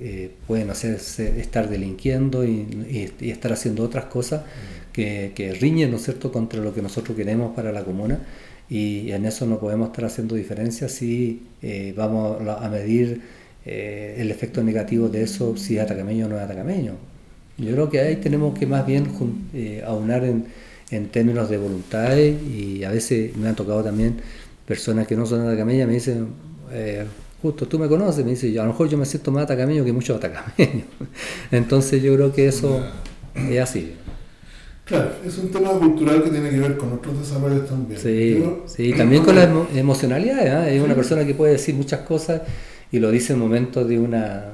eh, 0.00 0.30
pueden 0.48 0.70
hacerse, 0.70 1.40
estar 1.40 1.68
delinquiendo 1.68 2.44
y, 2.44 3.12
estar 3.20 3.52
haciendo 3.52 3.84
otras 3.84 4.06
cosas 4.06 4.42
que, 4.92 5.32
que, 5.34 5.52
riñen, 5.52 5.90
¿no 5.90 5.96
es 5.98 6.04
cierto?, 6.04 6.32
contra 6.32 6.60
lo 6.60 6.74
que 6.74 6.82
nosotros 6.82 7.16
queremos 7.16 7.54
para 7.54 7.70
la 7.70 7.84
comuna 7.84 8.18
y 8.68 9.12
en 9.12 9.26
eso 9.26 9.46
no 9.46 9.60
podemos 9.60 9.88
estar 9.88 10.06
haciendo 10.06 10.34
diferencia 10.34 10.88
si 10.88 11.42
eh, 11.62 11.94
vamos 11.96 12.40
a 12.48 12.68
medir 12.68 13.20
el 13.64 14.30
efecto 14.32 14.64
negativo 14.64 15.08
de 15.08 15.22
eso, 15.22 15.56
si 15.56 15.76
es 15.76 15.82
atacameño 15.84 16.26
o 16.26 16.28
no 16.28 16.36
es 16.36 16.42
atacameño. 16.42 17.11
Yo 17.58 17.72
creo 17.72 17.90
que 17.90 18.00
ahí 18.00 18.16
tenemos 18.16 18.58
que 18.58 18.66
más 18.66 18.86
bien 18.86 19.08
aunar 19.86 20.24
en, 20.24 20.46
en 20.90 21.08
términos 21.08 21.48
de 21.50 21.58
voluntades 21.58 22.42
y 22.42 22.84
a 22.84 22.90
veces 22.90 23.36
me 23.36 23.48
han 23.48 23.56
tocado 23.56 23.82
también 23.82 24.16
personas 24.66 25.06
que 25.06 25.16
no 25.16 25.26
son 25.26 25.46
atacameñas, 25.46 25.86
me 25.86 25.94
dicen, 25.94 26.28
justo 27.42 27.66
tú 27.66 27.78
me 27.78 27.88
conoces, 27.88 28.24
me 28.24 28.30
dice, 28.30 28.48
a 28.58 28.62
lo 28.62 28.68
mejor 28.70 28.88
yo 28.88 28.96
me 28.96 29.04
siento 29.04 29.32
más 29.32 29.44
atacameño 29.44 29.84
que 29.84 29.92
muchos 29.92 30.16
atacameños. 30.16 30.86
Entonces 31.50 32.02
yo 32.02 32.14
creo 32.14 32.32
que 32.32 32.46
eso 32.46 32.80
es 33.34 33.60
así. 33.60 33.94
Claro, 34.84 35.10
es 35.24 35.38
un 35.38 35.50
tema 35.50 35.70
cultural 35.70 36.22
que 36.22 36.30
tiene 36.30 36.50
que 36.50 36.58
ver 36.58 36.76
con 36.76 36.92
otros 36.92 37.18
desarrollos 37.18 37.68
también. 37.68 38.00
Sí, 38.00 38.44
sí 38.66 38.92
también 38.92 39.24
con 39.24 39.34
la 39.34 39.48
emocionalidad. 39.74 40.68
¿eh? 40.68 40.76
Es 40.76 40.82
una 40.82 40.94
persona 40.94 41.24
que 41.26 41.34
puede 41.34 41.52
decir 41.52 41.74
muchas 41.74 42.00
cosas 42.00 42.42
y 42.90 42.98
lo 42.98 43.10
dice 43.10 43.32
en 43.32 43.38
momentos 43.38 43.88
de 43.88 43.98
una 43.98 44.52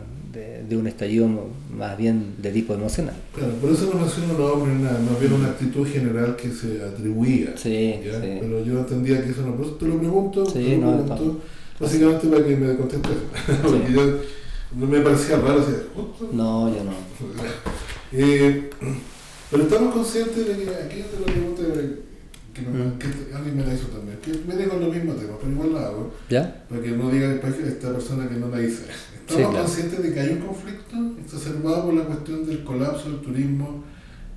de, 0.69 0.77
un 0.77 0.87
estallido 0.87 1.29
más 1.77 1.97
bien 1.97 2.35
de 2.39 2.51
tipo 2.51 2.75
emocional. 2.75 3.15
Claro, 3.35 3.53
por 3.55 3.71
eso 3.71 3.93
no 3.93 4.01
los 4.39 4.53
hombres 4.53 4.81
nada, 4.81 4.99
más 5.01 5.21
bien 5.21 5.33
una 5.33 5.49
actitud 5.49 5.87
general 5.87 6.37
que 6.37 6.51
se 6.51 6.83
atribuía. 6.83 7.53
Sí, 7.57 8.01
sí. 8.03 8.39
Pero 8.41 8.65
yo 8.65 8.81
entendía 8.81 9.23
que 9.25 9.31
eso 9.31 9.43
no. 9.43 9.57
Por 9.57 9.67
eso 9.67 9.75
te 9.75 9.87
lo 9.87 9.99
pregunto. 9.99 10.47
Sí, 10.47 10.53
te 10.53 10.77
lo 10.77 10.91
no, 10.91 11.05
pregunto 11.05 11.41
Básicamente 11.81 12.27
para 12.27 12.45
que 12.45 12.57
me 12.57 12.77
conteste. 12.77 13.09
Porque 13.63 13.93
yo 13.93 14.21
no 14.77 14.87
me 14.87 15.01
parecía 15.01 15.37
raro. 15.37 15.61
Así, 15.61 15.73
no, 16.33 16.69
yo 16.75 16.85
no. 16.85 16.93
Eh, 18.11 18.71
pero 19.51 19.65
estamos 19.65 19.93
conscientes 19.93 20.49
de 20.49 20.65
que 20.65 20.71
aquí 20.71 21.03
te 21.03 21.21
lo 21.21 21.27
pregunto 21.27 21.63
que, 22.55 22.63
no, 22.63 22.99
que, 22.99 23.37
alguien 23.37 23.57
me 23.57 23.67
la 23.67 23.75
hizo 23.75 23.89
también, 23.89 24.19
que 24.23 24.33
me 24.47 24.57
dijo 24.57 24.79
lo 24.79 24.91
mismo 24.91 25.13
tema, 25.13 25.35
pero 25.39 25.53
igual 25.53 25.75
la 25.75 25.87
hago. 25.89 26.15
¿Ya? 26.31 26.65
Para 26.71 26.81
que 26.81 26.91
no 26.93 27.11
diga 27.11 27.39
que 27.39 27.49
esta 27.69 27.93
persona 27.93 28.29
que 28.29 28.37
no 28.37 28.49
la 28.49 28.63
hice. 28.63 28.85
Estamos 29.29 29.57
conscientes 29.57 30.03
de 30.03 30.15
que 30.15 30.21
hay 30.21 30.31
un 30.31 30.39
conflicto 30.39 30.97
exacerbado 31.23 31.85
por 31.85 31.95
la 31.95 32.05
cuestión 32.05 32.47
del 32.47 32.65
colapso 32.65 33.11
del 33.11 33.21
turismo 33.21 33.85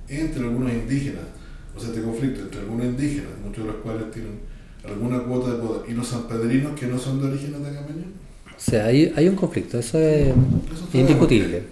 entre 0.08 0.42
algunos 0.42 0.72
indígenas. 0.72 1.24
O 1.74 1.80
sea, 1.80 1.88
este 1.88 2.02
conflicto 2.02 2.42
entre 2.42 2.60
algunos 2.60 2.86
indígenas, 2.86 3.30
muchos 3.42 3.64
de 3.64 3.72
los 3.72 3.80
cuales 3.80 4.10
tienen 4.10 4.40
alguna 4.84 5.20
cuota 5.20 5.52
de 5.52 5.62
poder. 5.62 5.90
¿Y 5.90 5.94
los 5.94 6.06
sanpedrinos 6.06 6.78
que 6.78 6.86
no 6.86 6.98
son 6.98 7.20
de 7.20 7.28
origen 7.28 7.54
atacameño? 7.54 8.04
O 8.46 8.60
sea, 8.60 8.86
hay, 8.86 9.12
hay 9.16 9.28
un 9.28 9.36
conflicto, 9.36 9.78
eso 9.78 9.98
es 9.98 10.34
indiscutible. 10.92 11.62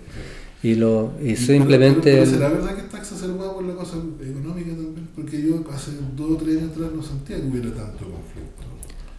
Y, 0.62 0.74
lo, 0.74 1.12
y 1.22 1.36
simplemente... 1.36 2.12
Pero, 2.12 2.26
¿Será 2.26 2.48
verdad 2.48 2.74
que 2.74 2.82
está 2.82 2.98
exacerbado 2.98 3.54
por 3.54 3.64
la 3.64 3.74
cosa 3.74 3.96
económica 3.96 4.70
también? 4.70 5.08
Porque 5.14 5.42
yo 5.42 5.64
hace 5.72 5.92
dos 6.16 6.30
o 6.32 6.36
tres 6.36 6.58
años 6.58 6.72
atrás 6.72 6.90
no 6.94 7.02
sentía 7.02 7.36
que 7.36 7.46
hubiera 7.46 7.68
tanto 7.68 8.04
conflicto. 8.04 8.62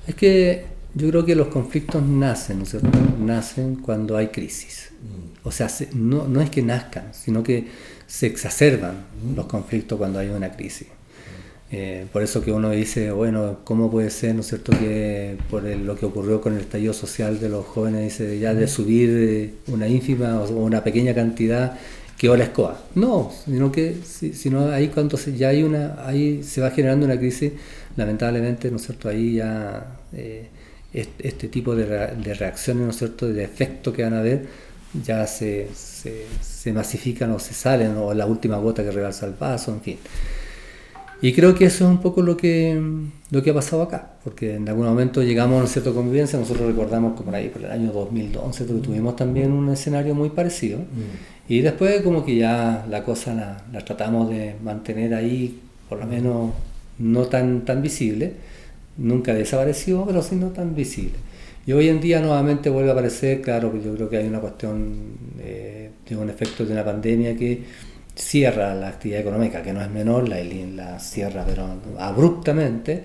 Es 0.08 0.16
que 0.16 0.66
yo 0.94 1.10
creo 1.10 1.26
que 1.26 1.36
los 1.36 1.48
conflictos 1.48 2.04
nacen, 2.04 2.58
¿no 2.58 2.64
es 2.64 2.70
cierto? 2.72 2.90
Nacen 3.20 3.76
cuando 3.76 4.18
hay 4.18 4.28
crisis. 4.28 4.90
Mm. 5.02 5.48
O 5.48 5.52
sea, 5.52 5.70
no, 5.94 6.28
no 6.28 6.42
es 6.42 6.50
que 6.50 6.62
nazcan, 6.62 7.14
sino 7.14 7.44
que 7.44 7.68
se 8.08 8.28
exacerban 8.28 9.06
mm. 9.24 9.36
los 9.36 9.46
conflictos 9.46 9.98
cuando 9.98 10.20
hay 10.20 10.30
una 10.30 10.52
crisis. 10.52 10.88
Eh, 11.74 12.06
por 12.12 12.22
eso 12.22 12.42
que 12.44 12.52
uno 12.52 12.70
dice, 12.72 13.12
bueno, 13.12 13.60
¿cómo 13.64 13.90
puede 13.90 14.10
ser, 14.10 14.36
¿no 14.36 14.42
es 14.42 14.48
cierto?, 14.48 14.74
que 14.78 15.38
por 15.50 15.64
lo 15.64 15.96
que 15.96 16.06
ocurrió 16.06 16.42
con 16.42 16.54
el 16.54 16.60
estallido 16.60 16.92
social 16.92 17.40
de 17.40 17.48
los 17.48 17.66
jóvenes, 17.66 18.04
dice, 18.04 18.40
ya 18.40 18.54
de 18.54 18.68
subir 18.68 19.10
eh, 19.10 19.54
una 19.68 19.88
ínfima 19.88 20.42
o 20.42 20.50
una 20.50 20.84
pequeña 20.84 21.16
cantidad 21.16 21.78
que 22.18 22.28
la 22.28 22.44
escoba. 22.44 22.84
No, 22.94 23.32
sino 23.46 23.72
que 23.72 23.96
sino 24.04 24.70
ahí 24.70 24.90
cuando 24.90 25.18
ya 25.18 25.48
hay 25.48 25.64
una, 25.64 26.06
ahí 26.06 26.44
se 26.44 26.60
va 26.60 26.72
generando 26.72 27.06
una 27.06 27.18
crisis, 27.18 27.54
lamentablemente, 27.96 28.70
¿no 28.70 28.76
es 28.76 28.84
cierto?, 28.84 29.08
ahí 29.08 29.36
ya 29.36 30.02
eh, 30.12 30.50
este, 30.94 31.48
tipo 31.48 31.76
de, 31.76 31.86
reacciones, 32.34 32.84
¿no 32.84 32.90
es 32.90 32.98
cierto?, 32.98 33.28
de 33.28 33.44
efecto 33.44 33.94
que 33.94 34.04
van 34.04 34.14
a 34.14 34.20
haber, 34.20 34.46
ya 35.04 35.26
se, 35.26 35.70
se, 35.74 36.26
se 36.42 36.74
masifican 36.74 37.32
o 37.32 37.40
se 37.40 37.54
salen, 37.54 37.96
o 37.98 38.14
la 38.14 38.26
última 38.26 38.58
gota 38.58 38.84
que 38.84 38.92
rebalsa 38.92 39.26
el 39.26 39.34
vaso, 39.34 39.72
en 39.72 39.82
fin. 39.82 39.98
Y 41.22 41.34
creo 41.34 41.54
que 41.54 41.66
eso 41.66 41.86
es 41.86 41.92
un 41.92 42.00
poco 42.00 42.24
lo 42.24 42.36
que, 42.36 42.82
lo 43.30 43.44
que 43.44 43.52
ha 43.52 43.54
pasado 43.54 43.84
acá, 43.84 44.14
porque 44.24 44.56
en 44.56 44.68
algún 44.68 44.88
momento 44.88 45.22
llegamos 45.22 45.56
a 45.56 45.60
una 45.60 45.68
cierta 45.68 45.92
convivencia, 45.92 46.40
nosotros 46.40 46.68
recordamos 46.68 47.14
como 47.14 47.26
por 47.26 47.36
ahí 47.36 47.50
por 47.50 47.64
el 47.64 47.70
año 47.70 47.92
2011, 47.92 48.64
porque 48.66 48.82
tuvimos 48.82 49.16
también 49.16 49.52
un 49.52 49.70
escenario 49.70 50.16
muy 50.16 50.30
parecido, 50.32 50.80
mm. 50.80 51.48
y 51.48 51.62
después 51.62 52.02
como 52.02 52.26
que 52.26 52.38
ya 52.38 52.88
la 52.90 53.04
cosa 53.04 53.62
la, 53.72 53.86
tratamos 53.86 54.30
de 54.30 54.56
mantener 54.64 55.14
ahí, 55.14 55.60
por 55.88 56.00
lo 56.00 56.08
menos 56.08 56.54
no 56.98 57.26
tan, 57.26 57.66
tan 57.66 57.84
visible, 57.84 58.34
nunca 58.98 59.34
desapareció, 59.34 60.06
pero 60.06 60.22
sí 60.22 60.36
no 60.36 60.48
tan 60.50 60.76
visible. 60.76 61.16
Y 61.66 61.74
hoy 61.74 61.90
en 61.90 62.02
día 62.02 62.22
nuevamente 62.22 62.70
vuelve 62.70 62.90
a 62.90 62.94
aparecer, 62.94 63.42
claro, 63.42 63.72
yo 63.82 63.94
creo 63.96 64.10
que 64.10 64.18
hay 64.18 64.28
una 64.28 64.40
cuestión 64.40 64.96
eh, 65.40 65.92
de 66.08 66.16
un 66.16 66.30
efecto 66.30 66.66
de 66.66 66.74
una 66.74 66.84
pandemia 66.84 67.36
que 67.36 67.64
cierra 68.16 68.74
la 68.76 68.90
actividad 68.90 69.22
económica, 69.22 69.62
que 69.62 69.74
no 69.74 69.82
es 69.82 69.90
menor, 69.90 70.28
la, 70.28 70.44
la 70.44 71.00
cierra 71.00 71.46
pero 71.46 71.68
abruptamente, 72.00 73.04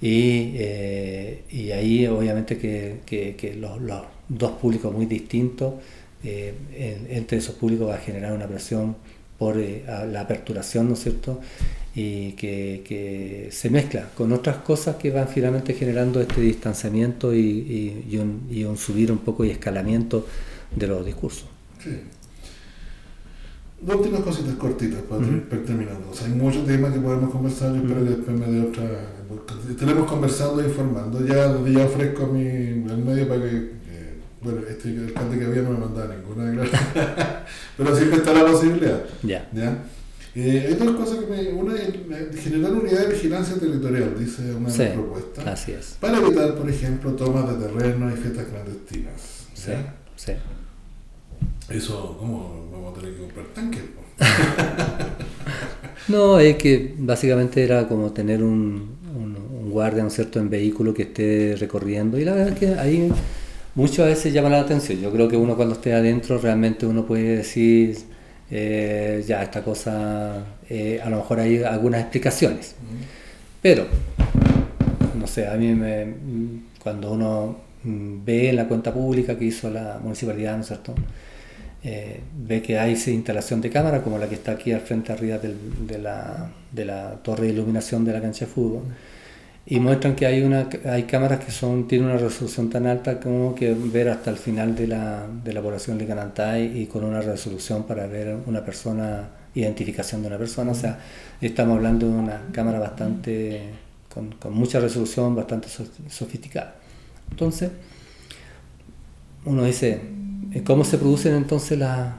y, 0.00 0.52
eh, 0.56 1.44
y 1.50 1.70
ahí 1.70 2.06
obviamente 2.06 2.58
que, 2.58 3.00
que, 3.06 3.54
los, 3.54 3.80
los, 3.80 4.02
dos 4.28 4.52
públicos 4.52 4.92
muy 4.92 5.06
distintos, 5.06 5.74
eh, 6.24 6.54
entre 7.10 7.38
esos 7.38 7.54
públicos 7.54 7.88
va 7.88 7.96
a 7.96 7.98
generar 7.98 8.32
una 8.32 8.46
presión 8.46 8.96
por 9.38 9.58
eh, 9.58 9.84
la 10.10 10.20
aperturación, 10.20 10.88
¿no 10.88 10.94
es 10.94 11.02
cierto? 11.02 11.40
Y 11.96 12.32
que, 12.32 12.82
que, 12.84 13.48
se 13.52 13.70
mezcla 13.70 14.10
con 14.16 14.32
otras 14.32 14.56
cosas 14.56 14.96
que 14.96 15.10
van 15.10 15.28
finalmente 15.28 15.74
generando 15.74 16.20
este 16.20 16.40
distanciamiento 16.40 17.32
y, 17.32 18.04
y, 18.10 18.18
un, 18.18 18.48
y 18.50 18.64
un 18.64 18.76
subir 18.76 19.12
un 19.12 19.18
poco 19.18 19.44
y 19.44 19.50
escalamiento 19.50 20.26
de 20.74 20.86
los 20.88 21.06
discursos. 21.06 21.46
Sí. 21.82 21.90
Dos 23.80 23.96
últimas 23.96 24.22
cositas 24.22 24.54
cortitas 24.54 25.02
para 25.02 25.26
ir 25.26 25.46
terminando. 25.66 26.08
O 26.10 26.14
sea, 26.14 26.26
hay 26.26 26.32
muchos 26.32 26.64
temas 26.66 26.92
que 26.92 27.00
podemos 27.00 27.30
conversar, 27.30 27.74
yo 27.74 27.82
espero 27.82 28.04
que 28.04 28.10
después 28.10 28.38
me 28.38 28.46
dé 28.46 28.66
otra. 28.66 28.84
Estaremos 29.68 30.10
conversando 30.10 30.62
e 30.62 30.68
informando. 30.68 31.26
Ya, 31.26 31.54
ya 31.66 31.84
ofrezco 31.84 32.26
mi, 32.28 32.46
el 32.46 32.98
medio 33.04 33.28
para 33.28 33.42
que. 33.42 33.56
Eh, 33.56 34.14
bueno, 34.40 34.60
este 34.66 34.88
alcalde 34.88 35.38
que 35.38 35.44
había 35.44 35.62
no 35.62 35.70
me 35.72 35.78
mandaba 35.78 36.14
ninguna, 36.14 36.64
pero 37.76 37.96
siempre 37.96 38.18
está 38.18 38.32
la 38.32 38.46
posibilidad. 38.46 39.04
Ya. 39.22 39.50
¿ya? 39.52 39.84
Eh, 40.36 40.66
hay 40.68 40.74
dos 40.74 40.96
cosas 40.96 41.18
que 41.20 41.26
me. 41.26 41.52
Una 41.52 41.74
es 41.76 42.40
generar 42.40 42.72
unidad 42.72 43.06
de 43.06 43.14
vigilancia 43.14 43.56
territorial, 43.56 44.14
dice 44.18 44.54
una 44.54 44.68
de 44.68 44.78
las 44.78 44.94
propuestas. 44.94 45.46
Así 45.46 45.72
es. 45.72 45.96
Para 46.00 46.18
evitar, 46.18 46.56
por 46.56 46.68
ejemplo, 46.68 47.12
tomas 47.12 47.48
de 47.48 47.66
terreno 47.66 48.12
y 48.12 48.16
fiestas 48.16 48.46
clandestinas. 48.46 49.46
Sí, 49.54 49.72
sí. 50.16 50.32
Eso, 51.70 52.16
¿cómo 52.18 52.68
vamos 52.72 52.92
a 52.92 53.00
tener 53.00 53.14
que 53.14 53.20
comprar 53.20 53.46
tanques? 53.54 53.82
no, 56.08 56.38
es 56.38 56.56
que 56.56 56.94
básicamente 56.98 57.62
era 57.62 57.86
como 57.88 58.12
tener 58.12 58.42
un, 58.42 58.96
un, 59.16 59.70
guardia, 59.70 60.02
¿no 60.02 60.10
cierto?, 60.10 60.38
en 60.38 60.50
vehículo 60.50 60.92
que 60.92 61.02
esté 61.02 61.56
recorriendo. 61.58 62.18
Y 62.18 62.24
la 62.24 62.32
verdad 62.32 62.52
es 62.52 62.58
que 62.58 62.66
ahí 62.74 63.10
muchas 63.74 64.06
veces 64.06 64.32
llama 64.32 64.50
la 64.50 64.60
atención. 64.60 65.00
Yo 65.00 65.10
creo 65.10 65.28
que 65.28 65.36
uno 65.36 65.56
cuando 65.56 65.74
esté 65.74 65.94
adentro 65.94 66.38
realmente 66.38 66.86
uno 66.86 67.06
puede 67.06 67.38
decir, 67.38 67.96
eh, 68.50 69.24
ya, 69.26 69.42
esta 69.42 69.62
cosa, 69.62 70.44
eh, 70.68 71.00
a 71.02 71.08
lo 71.10 71.18
mejor 71.18 71.40
hay 71.40 71.62
algunas 71.62 72.00
explicaciones. 72.00 72.74
Pero, 73.62 73.86
no 75.18 75.26
sé, 75.26 75.46
a 75.46 75.54
mí 75.54 75.74
me, 75.74 76.06
cuando 76.82 77.12
uno 77.12 77.56
ve 77.84 78.52
la 78.52 78.66
cuenta 78.66 78.92
pública 78.92 79.38
que 79.38 79.46
hizo 79.46 79.70
la 79.70 79.98
municipalidad, 80.02 80.56
¿no 80.56 80.62
es 80.62 80.68
cierto?, 80.68 80.94
eh, 81.86 82.20
ve 82.34 82.62
que 82.62 82.78
hay 82.78 82.96
instalación 83.06 83.60
de 83.60 83.68
cámara, 83.68 84.02
como 84.02 84.16
la 84.16 84.26
que 84.26 84.36
está 84.36 84.52
aquí 84.52 84.72
al 84.72 84.80
frente 84.80 85.12
arriba 85.12 85.36
de, 85.38 85.98
la, 85.98 86.50
de, 86.72 86.84
la, 86.86 87.16
torre 87.22 87.48
de 87.48 87.52
iluminación 87.52 88.06
de 88.06 88.12
la 88.14 88.22
cancha 88.22 88.46
de 88.46 88.50
fútbol, 88.50 88.84
y 89.66 89.80
muestran 89.80 90.14
que 90.14 90.26
hay, 90.26 90.42
una, 90.42 90.68
hay 90.84 91.04
cámaras 91.04 91.44
que 91.44 91.50
son, 91.50 91.88
tienen 91.88 92.08
una 92.10 92.18
resolución 92.18 92.68
tan 92.68 92.86
alta 92.86 93.18
como 93.18 93.54
que 93.54 93.72
ver 93.74 94.10
hasta 94.10 94.30
el 94.30 94.36
final 94.36 94.74
de 94.74 94.86
la, 94.86 95.26
de 95.42 95.52
la 95.52 95.62
población 95.62 95.96
de 95.96 96.06
Canantay 96.06 96.82
y 96.82 96.86
con 96.86 97.04
una 97.04 97.20
resolución 97.22 97.84
para 97.84 98.06
ver 98.06 98.36
una 98.46 98.64
persona, 98.64 99.28
identificación 99.54 100.20
de 100.22 100.28
una 100.28 100.38
persona, 100.38 100.72
o 100.72 100.74
sea, 100.74 100.98
estamos 101.40 101.76
hablando 101.76 102.06
de 102.06 102.12
una 102.12 102.42
cámara 102.52 102.78
bastante, 102.78 103.70
con, 104.12 104.32
con 104.32 104.52
mucha 104.52 104.80
resolución, 104.80 105.34
bastante 105.34 105.68
sofisticada. 106.08 106.76
Entonces, 107.30 107.70
uno 109.46 109.64
dice, 109.64 110.00
¿Cómo 110.64 110.84
se 110.84 110.98
producen 110.98 111.34
entonces 111.34 111.78
las 111.78 112.14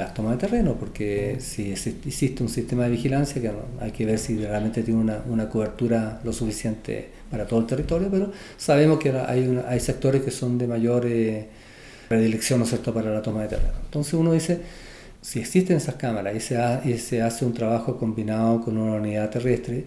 las 0.00 0.14
tomas 0.14 0.32
de 0.32 0.38
terreno, 0.38 0.74
porque 0.74 1.36
si 1.40 1.70
existe 1.70 2.42
un 2.42 2.48
sistema 2.48 2.84
de 2.84 2.90
vigilancia, 2.90 3.40
que 3.40 3.52
hay 3.80 3.90
que 3.92 4.06
ver 4.06 4.18
si 4.18 4.36
realmente 4.38 4.82
tiene 4.82 5.00
una, 5.00 5.22
una 5.28 5.48
cobertura 5.48 6.20
lo 6.24 6.32
suficiente 6.32 7.08
para 7.30 7.46
todo 7.46 7.60
el 7.60 7.66
territorio, 7.66 8.08
pero 8.10 8.32
sabemos 8.56 8.98
que 8.98 9.10
hay, 9.10 9.62
hay 9.68 9.78
sectores 9.78 10.22
que 10.22 10.30
son 10.30 10.58
de 10.58 10.66
mayor 10.66 11.06
eh, 11.06 11.46
predilección 12.08 12.58
¿no 12.58 12.66
cierto? 12.66 12.92
para 12.92 13.12
la 13.12 13.22
toma 13.22 13.42
de 13.42 13.48
terreno. 13.48 13.74
Entonces 13.84 14.14
uno 14.14 14.32
dice, 14.32 14.60
si 15.20 15.38
existen 15.38 15.76
esas 15.76 15.96
cámaras 15.96 16.34
y 16.34 16.40
se, 16.40 16.58
y 16.84 16.98
se 16.98 17.22
hace 17.22 17.44
un 17.44 17.52
trabajo 17.52 17.96
combinado 17.98 18.60
con 18.62 18.78
una 18.78 18.94
unidad 18.94 19.30
terrestre, 19.30 19.84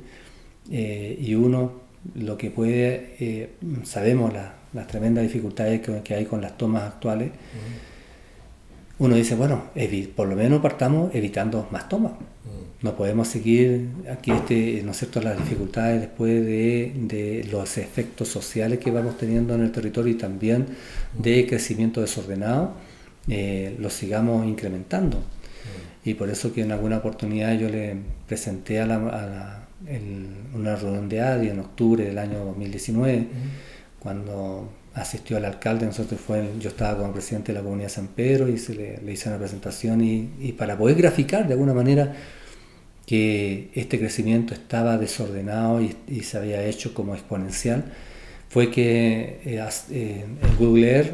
eh, 0.71 1.17
y 1.19 1.35
uno 1.35 1.83
lo 2.15 2.37
que 2.37 2.51
puede, 2.51 3.15
eh, 3.19 3.49
sabemos 3.83 4.31
las 4.73 4.87
tremendas 4.87 5.23
dificultades 5.23 5.81
que, 5.81 6.13
hay 6.13 6.25
con 6.25 6.41
las 6.41 6.57
tomas 6.57 6.83
actuales, 6.83 7.31
uno 9.05 9.15
dice, 9.15 9.35
bueno, 9.35 9.65
por 10.15 10.27
lo 10.27 10.35
menos 10.35 10.61
partamos 10.61 11.13
evitando 11.13 11.67
más 11.71 11.89
tomas. 11.89 12.13
No 12.81 12.95
podemos 12.95 13.27
seguir 13.27 13.89
aquí, 14.11 14.31
este, 14.31 14.81
¿no 14.83 14.91
es 14.91 14.97
cierto?, 14.97 15.21
las 15.21 15.37
dificultades 15.37 16.01
después 16.01 16.45
de, 16.45 17.47
los 17.51 17.77
efectos 17.77 18.27
sociales 18.27 18.79
que 18.79 18.91
vamos 18.91 19.17
teniendo 19.17 19.55
en 19.55 19.61
el 19.61 19.71
territorio 19.71 20.11
y 20.11 20.17
también 20.17 20.67
de 21.17 21.45
crecimiento 21.47 22.01
desordenado, 22.01 22.73
eh, 23.27 23.75
los 23.79 23.93
sigamos 23.93 24.45
incrementando. 24.45 25.23
Y 26.05 26.15
por 26.15 26.29
eso 26.29 26.53
que 26.53 26.61
en 26.61 26.71
alguna 26.71 26.97
oportunidad 26.97 27.57
yo 27.57 27.69
le 27.69 27.95
presenté 28.27 28.81
a 28.81 28.85
la 28.85 29.63
en 29.87 30.47
una 30.53 30.75
reunión 30.75 31.09
de 31.09 31.21
ADI 31.21 31.49
en 31.49 31.59
octubre 31.59 32.05
del 32.05 32.17
año 32.17 32.45
2019, 32.45 33.27
cuando 33.99 34.69
asistió 34.95 35.37
el 35.37 35.45
alcalde, 35.45 35.85
nosotros 35.85 36.19
fue, 36.19 36.51
yo 36.59 36.69
estaba 36.69 36.97
como 36.97 37.13
presidente 37.13 37.51
de 37.51 37.59
la 37.59 37.63
comunidad 37.63 37.87
de 37.87 37.93
San 37.93 38.07
Pedro 38.07 38.47
y 38.47 38.57
se 38.57 38.75
le, 38.75 39.11
hice 39.11 39.29
una 39.29 39.39
presentación 39.39 40.01
y, 40.03 40.51
para 40.57 40.77
poder 40.77 40.95
graficar 40.95 41.47
de 41.47 41.53
alguna 41.53 41.73
manera 41.73 42.13
que 43.05 43.69
este 43.73 43.99
crecimiento 43.99 44.53
estaba 44.53 44.97
desordenado 44.97 45.81
y, 45.81 46.21
se 46.21 46.37
había 46.37 46.63
hecho 46.63 46.93
como 46.93 47.15
exponencial, 47.15 47.85
fue 48.49 48.69
que 48.69 49.39
eh, 49.45 49.67
eh, 49.91 50.25
en 50.41 50.57
Google 50.57 50.91
Earth 50.91 51.11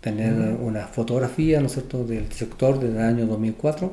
tener 0.00 0.32
una 0.60 0.86
fotografía 0.86 1.60
¿no 1.60 1.66
es 1.66 1.72
cierto? 1.72 2.04
del 2.04 2.30
sector 2.30 2.78
del 2.78 2.98
año 3.00 3.26
2004 3.26 3.92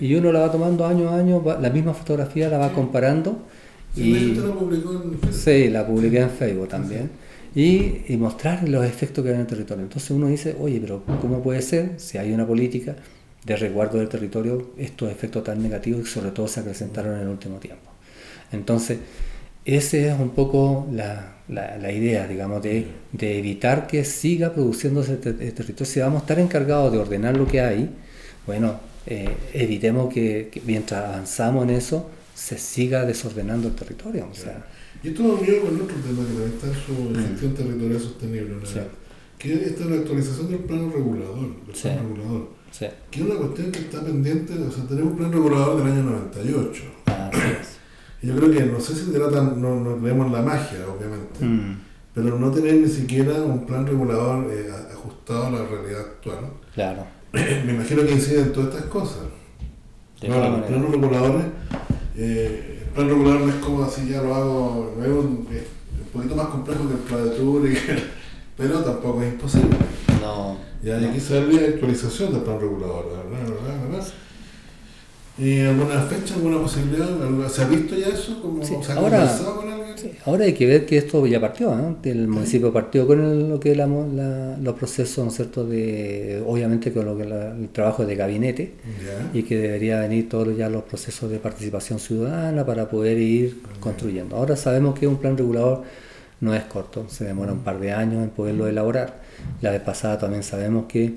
y 0.00 0.14
uno 0.14 0.30
la 0.30 0.40
va 0.40 0.52
tomando 0.52 0.86
año 0.86 1.08
a 1.08 1.18
año, 1.18 1.42
la 1.60 1.70
misma 1.70 1.92
fotografía 1.92 2.48
la 2.48 2.58
va 2.58 2.72
comparando. 2.72 3.42
y, 3.96 4.34
la 4.34 4.52
publicó 4.52 4.92
en 4.92 5.18
Facebook. 5.18 5.32
Sí, 5.32 5.68
la 5.68 5.86
publiqué 5.86 6.20
en 6.20 6.30
Facebook 6.30 6.68
también. 6.68 7.10
Y, 7.54 8.16
mostrar 8.16 8.68
los 8.68 8.84
efectos 8.84 9.22
que 9.22 9.30
hay 9.30 9.36
en 9.36 9.42
el 9.42 9.46
territorio. 9.46 9.84
Entonces 9.84 10.10
uno 10.10 10.26
dice, 10.26 10.56
oye, 10.58 10.80
pero 10.80 11.04
¿cómo 11.20 11.42
puede 11.42 11.62
ser 11.62 11.92
si 11.98 12.18
hay 12.18 12.32
una 12.32 12.46
política 12.46 12.96
de 13.44 13.56
resguardo 13.56 13.98
del 13.98 14.08
territorio 14.08 14.70
estos 14.78 15.10
efectos 15.10 15.44
tan 15.44 15.62
negativos 15.62 16.02
que 16.02 16.10
sobre 16.10 16.30
todo 16.30 16.48
se 16.48 16.60
acrecentaron 16.60 17.14
en 17.14 17.20
el 17.22 17.28
último 17.28 17.58
tiempo? 17.58 17.90
Entonces, 18.50 18.98
esa 19.64 19.96
es 19.96 20.18
un 20.18 20.30
poco 20.30 20.86
la, 20.92 21.36
la, 21.48 21.92
idea, 21.92 22.26
digamos, 22.26 22.62
de, 22.62 22.86
de, 23.12 23.38
evitar 23.38 23.86
que 23.86 24.04
siga 24.04 24.52
produciéndose 24.52 25.12
el 25.12 25.54
territorio. 25.54 25.86
Si 25.86 26.00
vamos 26.00 26.22
a 26.22 26.24
estar 26.24 26.38
encargados 26.38 26.92
de 26.92 26.98
ordenar 26.98 27.36
lo 27.36 27.46
que 27.46 27.60
hay, 27.60 27.90
bueno, 28.46 28.78
eh, 29.06 29.36
evitemos 29.52 30.12
que, 30.12 30.50
mientras 30.64 31.04
avanzamos 31.04 31.64
en 31.64 31.70
eso 31.70 32.10
se 32.34 32.58
siga 32.58 33.04
desordenando 33.04 33.68
el 33.68 33.74
territorio. 33.74 34.28
O 34.30 34.34
sea, 34.34 34.64
y 35.04 35.08
esto 35.08 35.22
lo 35.22 35.34
unido 35.34 35.60
con 35.60 35.74
otro 35.82 35.96
tema 35.96 36.26
que 36.26 36.32
también 36.32 36.52
está 36.54 36.66
en 36.66 36.74
su 36.74 37.28
gestión 37.28 37.54
territorial 37.54 38.00
sostenible, 38.00 38.54
que 39.38 39.52
es 39.52 39.80
la 39.80 39.96
actualización 39.96 40.50
del 40.50 40.60
plano 40.60 40.90
regulador, 40.90 41.40
del 41.66 41.76
plan 41.76 41.98
regulador, 41.98 42.48
que 43.10 43.20
es 43.20 43.26
una 43.26 43.34
cuestión 43.34 43.70
que 43.70 43.78
está 43.80 44.02
pendiente, 44.02 44.54
o 44.54 44.72
sea, 44.72 44.84
tenemos 44.84 45.12
un 45.12 45.18
plan 45.18 45.30
regulador 45.32 45.76
del 45.76 45.92
año 45.92 46.02
98. 46.04 46.82
y 48.22 48.26
yo 48.28 48.36
creo 48.36 48.50
que, 48.50 48.64
no 48.64 48.80
sé 48.80 48.94
si 48.94 49.12
tratan, 49.12 49.60
no, 49.60 49.78
no 49.78 49.94
tenemos 49.96 50.32
la 50.32 50.40
magia, 50.40 50.78
obviamente, 50.88 51.44
mm. 51.44 51.80
pero 52.14 52.38
no 52.38 52.50
tener 52.50 52.76
ni 52.76 52.88
siquiera 52.88 53.42
un 53.42 53.66
plan 53.66 53.86
regulador 53.86 54.50
eh, 54.50 54.70
ajustado 54.90 55.48
a 55.48 55.50
la 55.50 55.66
realidad 55.66 56.00
actual. 56.00 56.46
Claro. 56.74 57.04
me 57.32 57.74
imagino 57.74 58.06
que 58.06 58.12
inciden 58.12 58.54
todas 58.54 58.74
estas 58.74 58.86
cosas. 58.86 59.24
No, 60.26 60.48
los 60.48 60.62
planos 60.62 60.90
reguladores, 60.90 61.44
eh, 62.16 62.73
plan 62.94 63.08
regulador 63.08 63.40
no 63.40 63.48
es 63.48 63.56
como 63.56 63.84
así 63.84 64.08
ya 64.08 64.22
lo 64.22 64.34
hago, 64.34 64.94
es 65.00 65.08
un, 65.08 65.46
poquito 66.12 66.36
más 66.36 66.46
complejo 66.46 66.88
que 66.88 66.94
el 66.94 67.00
plan 67.00 67.24
de 67.24 67.30
tour, 67.30 67.68
pero 68.56 68.78
tampoco 68.80 69.22
es 69.22 69.32
imposible. 69.32 69.76
No. 70.20 70.56
Y 70.82 70.90
aquí 70.90 71.18
sale 71.18 71.60
la 71.60 71.68
actualización 71.68 72.32
del 72.32 72.42
plan 72.42 72.60
regulador, 72.60 73.06
¿verdad? 73.06 73.48
¿verdad? 73.48 73.88
¿verdad? 73.90 74.06
¿Y 75.36 75.60
alguna 75.60 76.00
fecha, 76.02 76.34
alguna 76.34 76.58
posibilidad? 76.60 77.08
¿Se 77.48 77.62
ha 77.62 77.66
visto 77.66 77.96
ya 77.96 78.08
eso? 78.08 78.40
¿Cómo, 78.40 78.62
¿Se 78.64 78.92
ha 78.92 78.94
ahora, 78.94 79.26
con 79.56 79.73
ahora 80.24 80.44
hay 80.44 80.52
que 80.52 80.66
ver 80.66 80.86
que 80.86 80.96
esto 80.96 81.26
ya 81.26 81.40
partió, 81.40 81.74
¿no? 81.74 81.98
el 82.04 82.28
municipio 82.28 82.72
partió 82.72 83.06
con 83.06 83.48
lo 83.48 83.60
que 83.60 83.74
la, 83.74 83.86
los 83.86 84.74
procesos, 84.74 85.24
¿no 85.24 85.30
cierto? 85.30 85.66
De, 85.66 86.42
obviamente 86.46 86.92
con 86.92 87.04
lo 87.04 87.16
que 87.16 87.24
el 87.24 87.68
trabajo 87.70 88.04
de 88.04 88.16
gabinete 88.16 88.72
y 89.32 89.42
que 89.42 89.58
debería 89.58 90.00
venir 90.00 90.28
todos 90.28 90.56
ya 90.56 90.68
los 90.68 90.84
procesos 90.84 91.30
de 91.30 91.38
participación 91.38 91.98
ciudadana 91.98 92.64
para 92.64 92.88
poder 92.88 93.18
ir 93.18 93.62
construyendo. 93.80 94.36
Ahora 94.36 94.56
sabemos 94.56 94.98
que 94.98 95.06
un 95.06 95.16
plan 95.16 95.36
regulador 95.36 95.82
no 96.40 96.54
es 96.54 96.64
corto, 96.64 97.06
se 97.08 97.24
demora 97.24 97.52
un 97.52 97.60
par 97.60 97.78
de 97.80 97.92
años 97.92 98.22
en 98.22 98.30
poderlo 98.30 98.66
elaborar. 98.66 99.22
La 99.60 99.70
vez 99.70 99.80
pasada 99.80 100.18
también 100.18 100.42
sabemos 100.42 100.86
que 100.86 101.14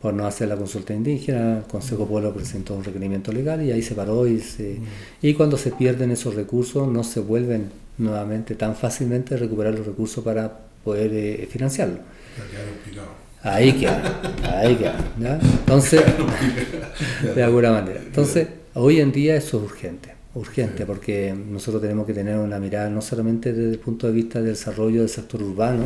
por 0.00 0.14
no 0.14 0.26
hacer 0.26 0.48
la 0.48 0.56
consulta 0.56 0.94
indígena, 0.94 1.58
el 1.58 1.64
Consejo 1.64 2.06
Pueblo 2.06 2.32
presentó 2.32 2.74
un 2.74 2.84
requerimiento 2.84 3.32
legal 3.32 3.62
y 3.62 3.72
ahí 3.72 3.82
se 3.82 3.94
paró 3.94 4.26
y, 4.26 4.40
se, 4.40 4.78
y 5.20 5.34
cuando 5.34 5.56
se 5.56 5.72
pierden 5.72 6.12
esos 6.12 6.34
recursos 6.34 6.86
no 6.86 7.02
se 7.02 7.20
vuelven 7.20 7.70
nuevamente 7.98 8.54
tan 8.54 8.74
fácilmente 8.74 9.36
recuperar 9.36 9.74
los 9.74 9.86
recursos 9.86 10.24
para 10.24 10.50
poder 10.84 11.12
eh, 11.12 11.48
financiarlo. 11.50 11.98
Ahí 13.42 13.72
queda, 13.72 14.20
ahí 14.44 14.76
queda. 14.76 14.96
Entonces, 15.60 16.02
de 17.34 17.42
alguna 17.42 17.72
manera. 17.72 18.00
Entonces, 18.00 18.48
hoy 18.74 19.00
en 19.00 19.12
día 19.12 19.36
eso 19.36 19.58
es 19.58 19.64
urgente, 19.64 20.14
urgente, 20.34 20.86
porque 20.86 21.34
nosotros 21.34 21.80
tenemos 21.82 22.06
que 22.06 22.14
tener 22.14 22.36
una 22.36 22.58
mirada 22.58 22.88
no 22.90 23.00
solamente 23.00 23.52
desde 23.52 23.72
el 23.72 23.78
punto 23.78 24.06
de 24.06 24.12
vista 24.12 24.40
del 24.40 24.50
desarrollo 24.50 25.00
del 25.00 25.08
sector 25.08 25.42
urbano, 25.42 25.84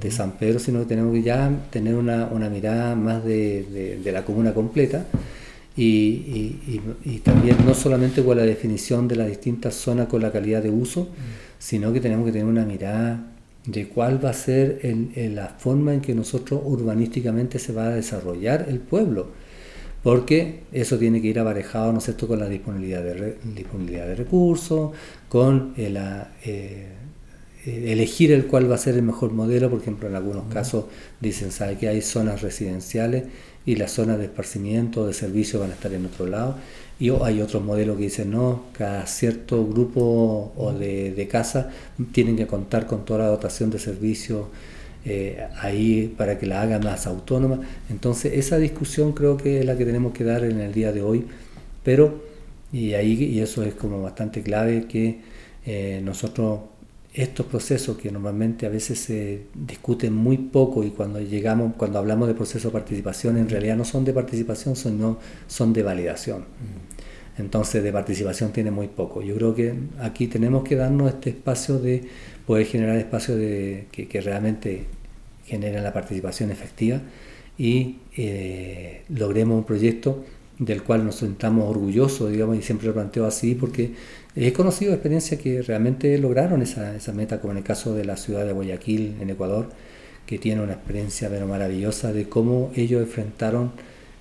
de 0.00 0.10
San 0.10 0.32
Pedro, 0.32 0.58
sino 0.58 0.80
que 0.80 0.86
tenemos 0.86 1.12
que 1.14 1.22
ya 1.22 1.50
tener 1.70 1.94
una, 1.94 2.26
una 2.26 2.50
mirada 2.50 2.94
más 2.94 3.24
de, 3.24 3.98
de, 4.02 4.12
la 4.12 4.24
comuna 4.24 4.52
completa 4.52 5.06
y, 5.76 5.82
y, 5.84 6.80
y, 7.04 7.18
también 7.18 7.58
no 7.66 7.74
solamente 7.74 8.24
con 8.24 8.36
la 8.36 8.44
definición 8.44 9.06
de 9.08 9.16
las 9.16 9.28
distintas 9.28 9.74
zonas 9.74 10.08
con 10.08 10.22
la 10.22 10.32
calidad 10.32 10.62
de 10.62 10.70
uso, 10.70 11.08
sino 11.58 11.92
que 11.92 12.00
tenemos 12.00 12.24
que 12.24 12.32
tener 12.32 12.46
una 12.46 12.64
mirada 12.64 13.32
de 13.66 13.88
cuál 13.88 14.24
va 14.24 14.30
a 14.30 14.34
ser 14.34 14.80
el, 14.82 15.34
la 15.34 15.48
forma 15.48 15.92
en 15.92 16.00
que 16.00 16.14
nosotros 16.14 16.62
urbanísticamente 16.64 17.58
se 17.58 17.72
va 17.72 17.88
a 17.88 17.90
desarrollar 17.90 18.66
el 18.68 18.78
pueblo, 18.78 19.28
porque 20.02 20.60
eso 20.72 20.98
tiene 20.98 21.20
que 21.20 21.28
ir 21.28 21.38
aparejado, 21.38 21.92
¿no 21.92 21.98
es 21.98 22.04
cierto?, 22.04 22.26
con 22.26 22.38
la 22.38 22.48
disponibilidad 22.48 23.02
de, 23.02 23.36
disponibilidad 23.54 24.06
de 24.06 24.14
recursos, 24.14 24.92
con 25.28 25.74
la... 25.76 26.32
Eh, 26.44 26.86
eh, 27.66 27.92
elegir 27.92 28.30
el 28.30 28.46
cuál 28.46 28.70
va 28.70 28.76
a 28.76 28.78
ser 28.78 28.94
el 28.94 29.02
mejor 29.02 29.32
modelo, 29.32 29.68
por 29.68 29.80
ejemplo, 29.80 30.08
en 30.08 30.14
algunos 30.14 30.44
casos 30.52 30.84
dicen, 31.20 31.50
sabe 31.50 31.76
que 31.76 31.88
hay 31.88 32.00
zonas 32.00 32.40
residenciales 32.40 33.24
y 33.66 33.76
las 33.76 33.92
zonas 33.92 34.18
de 34.18 34.24
esparcimiento, 34.26 35.06
de 35.06 35.12
servicio 35.12 35.60
van 35.60 35.72
a 35.72 35.74
estar 35.74 35.92
en 35.92 36.06
otro 36.06 36.26
lado, 36.26 36.56
y 36.98 37.10
hay 37.10 37.42
otros 37.42 37.62
modelos 37.62 37.98
que 37.98 38.04
dicen, 38.04 38.30
no, 38.30 38.62
cada 38.72 39.06
cierto 39.06 39.66
grupo 39.66 40.52
o 40.56 40.72
de, 40.72 41.12
de 41.12 41.28
casa 41.28 41.70
tienen 42.12 42.36
que 42.36 42.46
contar 42.46 42.86
con 42.86 43.04
toda 43.04 43.20
la 43.20 43.26
dotación 43.26 43.68
de 43.70 43.78
servicio 43.78 44.48
eh, 45.04 45.46
ahí 45.60 46.12
para 46.16 46.38
que 46.38 46.46
la 46.46 46.62
haga 46.62 46.78
más 46.78 47.06
autónoma. 47.06 47.60
Entonces, 47.90 48.32
esa 48.34 48.58
discusión 48.58 49.12
creo 49.12 49.36
que 49.36 49.60
es 49.60 49.64
la 49.66 49.76
que 49.76 49.84
tenemos 49.84 50.12
que 50.12 50.24
dar 50.24 50.42
en 50.44 50.60
el 50.60 50.72
día 50.72 50.90
de 50.92 51.02
hoy, 51.02 51.26
pero, 51.84 52.24
y 52.72 52.94
ahí, 52.94 53.12
y 53.12 53.40
eso 53.40 53.62
es 53.62 53.74
como 53.74 54.02
bastante 54.02 54.42
clave, 54.42 54.86
que 54.88 55.20
eh, 55.66 56.00
nosotros 56.02 56.60
estos 57.16 57.46
procesos 57.46 57.96
que 57.96 58.12
normalmente 58.12 58.66
a 58.66 58.68
veces 58.68 58.98
se 58.98 59.44
discuten 59.54 60.12
muy 60.12 60.36
poco 60.36 60.84
y 60.84 60.90
cuando 60.90 61.18
llegamos, 61.18 61.72
cuando 61.76 61.98
hablamos 61.98 62.28
de 62.28 62.34
proceso 62.34 62.68
de 62.68 62.72
participación, 62.72 63.38
en 63.38 63.48
realidad 63.48 63.74
no 63.74 63.86
son 63.86 64.04
de 64.04 64.12
participación, 64.12 64.76
sino 64.76 65.18
son 65.46 65.72
de 65.72 65.82
validación. 65.82 66.40
Mm. 66.40 67.40
Entonces 67.40 67.82
de 67.82 67.90
participación 67.90 68.52
tiene 68.52 68.70
muy 68.70 68.88
poco. 68.88 69.22
Yo 69.22 69.34
creo 69.34 69.54
que 69.54 69.74
aquí 69.98 70.26
tenemos 70.26 70.62
que 70.62 70.76
darnos 70.76 71.08
este 71.08 71.30
espacio 71.30 71.78
de 71.78 72.04
poder 72.46 72.66
generar 72.66 72.96
espacios 72.98 73.38
de, 73.38 73.86
que, 73.90 74.20
realmente 74.20 74.84
generen 75.46 75.84
la 75.84 75.94
participación 75.94 76.50
efectiva 76.50 77.00
y 77.56 77.96
eh, 78.16 79.04
logremos 79.08 79.56
un 79.56 79.64
proyecto 79.64 80.22
del 80.58 80.82
cual 80.82 81.04
nos 81.04 81.16
sentamos 81.16 81.68
orgullosos, 81.70 82.30
digamos, 82.30 82.58
y 82.58 82.62
siempre 82.62 82.88
lo 82.88 82.94
planteo 82.94 83.26
así, 83.26 83.54
porque 83.54 83.92
He 84.38 84.52
conocido 84.52 84.92
experiencias 84.92 85.40
que 85.40 85.62
realmente 85.62 86.18
lograron 86.18 86.60
esa, 86.60 86.94
esa 86.94 87.12
meta, 87.12 87.40
como 87.40 87.52
en 87.52 87.58
el 87.58 87.64
caso 87.64 87.94
de 87.94 88.04
la 88.04 88.18
ciudad 88.18 88.44
de 88.44 88.52
Guayaquil, 88.52 89.16
en 89.18 89.30
Ecuador, 89.30 89.70
que 90.26 90.38
tiene 90.38 90.60
una 90.60 90.74
experiencia 90.74 91.30
pero 91.30 91.46
maravillosa 91.46 92.12
de 92.12 92.28
cómo 92.28 92.70
ellos 92.74 93.00
enfrentaron 93.00 93.72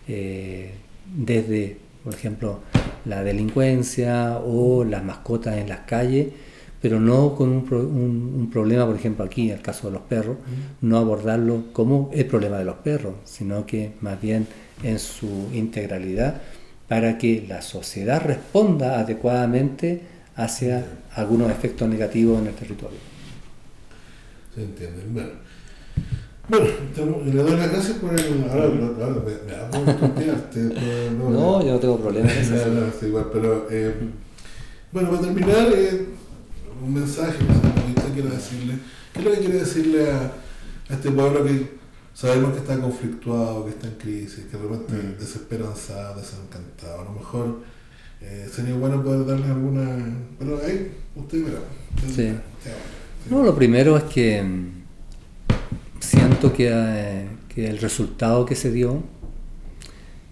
eh, 0.08 0.72
desde, 1.14 1.78
por 2.04 2.14
ejemplo, 2.14 2.60
la 3.04 3.24
delincuencia 3.24 4.38
o 4.38 4.86
las 4.86 5.04
mascotas 5.04 5.58
en 5.58 5.68
las 5.68 5.80
calles, 5.82 6.28
pero 6.82 7.00
no 7.00 7.36
con 7.36 7.50
un, 7.50 8.50
problema, 8.54 8.86
por 8.86 8.96
ejemplo, 8.96 9.26
aquí, 9.26 9.50
en 9.50 9.58
el 9.58 9.62
caso 9.62 9.88
de 9.88 9.94
los 9.94 10.04
perros, 10.04 10.38
no 10.82 10.98
abordarlo 10.98 11.74
como 11.74 12.10
el 12.14 12.26
problema 12.26 12.58
de 12.58 12.66
los 12.66 12.76
perros, 12.76 13.16
sino 13.26 13.66
que 13.66 13.94
más 14.02 14.22
bien 14.22 14.48
en 14.84 15.00
su 15.00 15.50
integralidad 15.52 16.42
para 16.88 17.18
que 17.18 17.46
la 17.48 17.62
sociedad 17.62 18.22
responda 18.24 19.00
adecuadamente 19.00 20.02
hacia 20.36 20.86
algunos 21.16 21.50
efectos 21.50 21.88
negativos 21.90 22.42
en 22.42 22.48
el 22.48 22.54
territorio. 22.54 22.98
Se 24.54 24.64
entiende. 24.64 25.02
Bueno, 25.10 25.30
bueno 26.48 26.66
le 27.26 27.32
doy 27.32 27.58
las 27.58 27.72
gracias 27.72 27.98
por 27.98 28.14
el. 28.14 28.46
Ahora, 28.50 28.68
me, 28.68 28.82
me 28.82 29.52
da 29.52 29.70
no, 31.18 31.30
no, 31.30 31.66
yo 31.66 31.74
no 31.74 31.80
tengo 31.80 32.00
problemas. 32.00 32.34
no, 32.50 33.08
igual, 33.08 33.30
pero 33.34 33.68
eh, 33.72 33.94
bueno, 34.92 35.10
para 35.10 35.22
terminar, 35.22 35.68
eh, 35.74 36.06
un 36.84 36.94
mensaje 36.94 37.38
que 37.40 38.14
quiero 38.14 38.30
decirle. 38.30 38.76
¿Qué 39.12 39.20
es 39.20 39.26
lo 39.26 39.32
que 39.32 39.40
quiere 39.40 39.60
decirle 39.60 40.12
a, 40.12 40.32
a 40.90 40.94
este 40.94 41.10
pueblo 41.10 41.44
que 41.44 41.85
sabemos 42.16 42.54
que 42.54 42.60
está 42.60 42.80
conflictuado, 42.80 43.66
que 43.66 43.72
está 43.72 43.88
en 43.88 43.96
crisis, 43.96 44.46
que 44.50 44.58
de 44.58 44.64
repente 44.64 44.94
mm. 44.94 45.20
desesperanzado, 45.20 46.20
desencantado? 46.20 47.02
A 47.02 47.04
lo 47.04 47.12
mejor 47.12 47.60
eh, 48.22 48.48
sería 48.52 48.74
bueno 48.74 49.04
poder 49.04 49.26
darle 49.26 49.48
alguna. 49.48 49.98
Pero 50.40 50.60
ahí, 50.66 50.92
usted 51.16 51.44
verá. 51.44 51.60
sí. 52.16 52.34
No, 53.30 53.44
lo 53.44 53.56
primero 53.56 53.98
es 53.98 54.04
que 54.04 54.42
mm, 54.42 54.68
siento 56.00 56.54
que, 56.54 56.70
eh, 56.72 57.28
que, 57.54 57.68
el 57.68 57.80
resultado 57.80 58.46
que 58.46 58.56
se 58.56 58.72
dio 58.72 59.02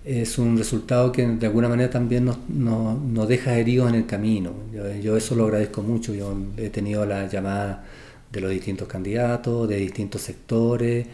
es 0.05 0.37
un 0.37 0.57
resultado 0.57 1.11
que 1.11 1.25
de 1.25 1.47
alguna 1.47 1.69
manera 1.69 1.89
también 1.89 2.25
nos, 2.25 2.37
nos, 2.49 3.27
deja 3.27 3.57
heridos 3.57 3.89
en 3.89 3.95
el 3.95 4.05
camino. 4.05 4.53
Yo, 5.01 5.17
eso 5.17 5.35
lo 5.35 5.45
agradezco 5.45 5.81
mucho. 5.81 6.13
Yo 6.13 6.37
he 6.57 6.69
tenido 6.69 7.05
la 7.05 7.27
llamada 7.27 7.85
de 8.31 8.41
los 8.41 8.51
distintos 8.51 8.87
candidatos, 8.87 9.67
de 9.67 9.77
distintos 9.77 10.21
sectores, 10.21 11.07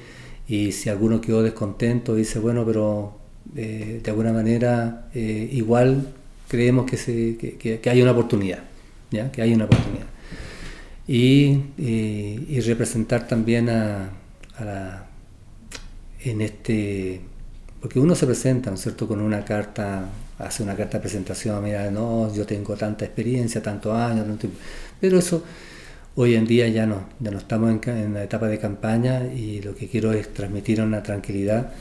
y 0.50 0.72
si 0.74 0.90
alguno 0.90 1.22
quedó 1.22 1.44
descontento, 1.44 2.16
dice, 2.16 2.40
bueno, 2.40 2.66
pero 2.66 3.18
eh, 3.56 4.02
de 4.04 4.12
alguna 4.12 4.34
manera 4.34 5.08
eh, 5.14 5.50
igual 5.54 6.10
creemos 6.48 6.90
que, 6.90 6.98
se, 6.98 7.38
que, 7.38 7.80
que, 7.80 7.90
hay 7.90 8.02
una 8.02 8.12
oportunidad, 8.12 8.64
¿ya? 9.12 9.32
que 9.32 9.42
hay 9.42 9.54
una 9.54 9.66
oportunidad 9.66 10.08
y, 11.10 12.62
representar 12.62 13.28
también 13.28 13.70
a, 13.70 14.12
la, 14.60 15.08
en 16.24 16.42
este, 16.42 17.22
porque 17.82 18.00
uno 18.00 18.14
se 18.14 18.28
presenta, 18.28 18.70
¿no 18.70 18.76
es 18.76 18.82
cierto?, 18.82 19.08
con 19.08 19.20
una 19.20 19.44
carta, 19.44 20.08
hace 20.38 20.62
una 20.62 20.76
carta 20.76 20.98
de 20.98 21.02
presentación, 21.02 21.64
mira, 21.64 21.90
no, 21.90 22.34
yo 22.34 22.46
tengo 22.46 22.76
tanta 22.76 23.06
experiencia, 23.06 23.62
tantos 23.64 23.96
años, 23.96 24.26
pero 25.02 25.18
eso 25.18 25.44
hoy 26.16 26.36
en 26.36 26.46
día 26.46 26.68
ya 26.68 26.86
no, 26.86 27.08
ya 27.20 27.32
no 27.32 27.38
estamos 27.38 27.86
en, 27.88 28.14
la 28.14 28.24
etapa 28.24 28.48
de 28.48 28.60
campaña 28.60 29.26
y 29.34 29.62
lo 29.62 29.76
que 29.76 29.88
quiero 29.88 30.12
es 30.12 30.34
transmitir 30.34 30.82
una 30.82 31.04
tranquilidad 31.04 31.72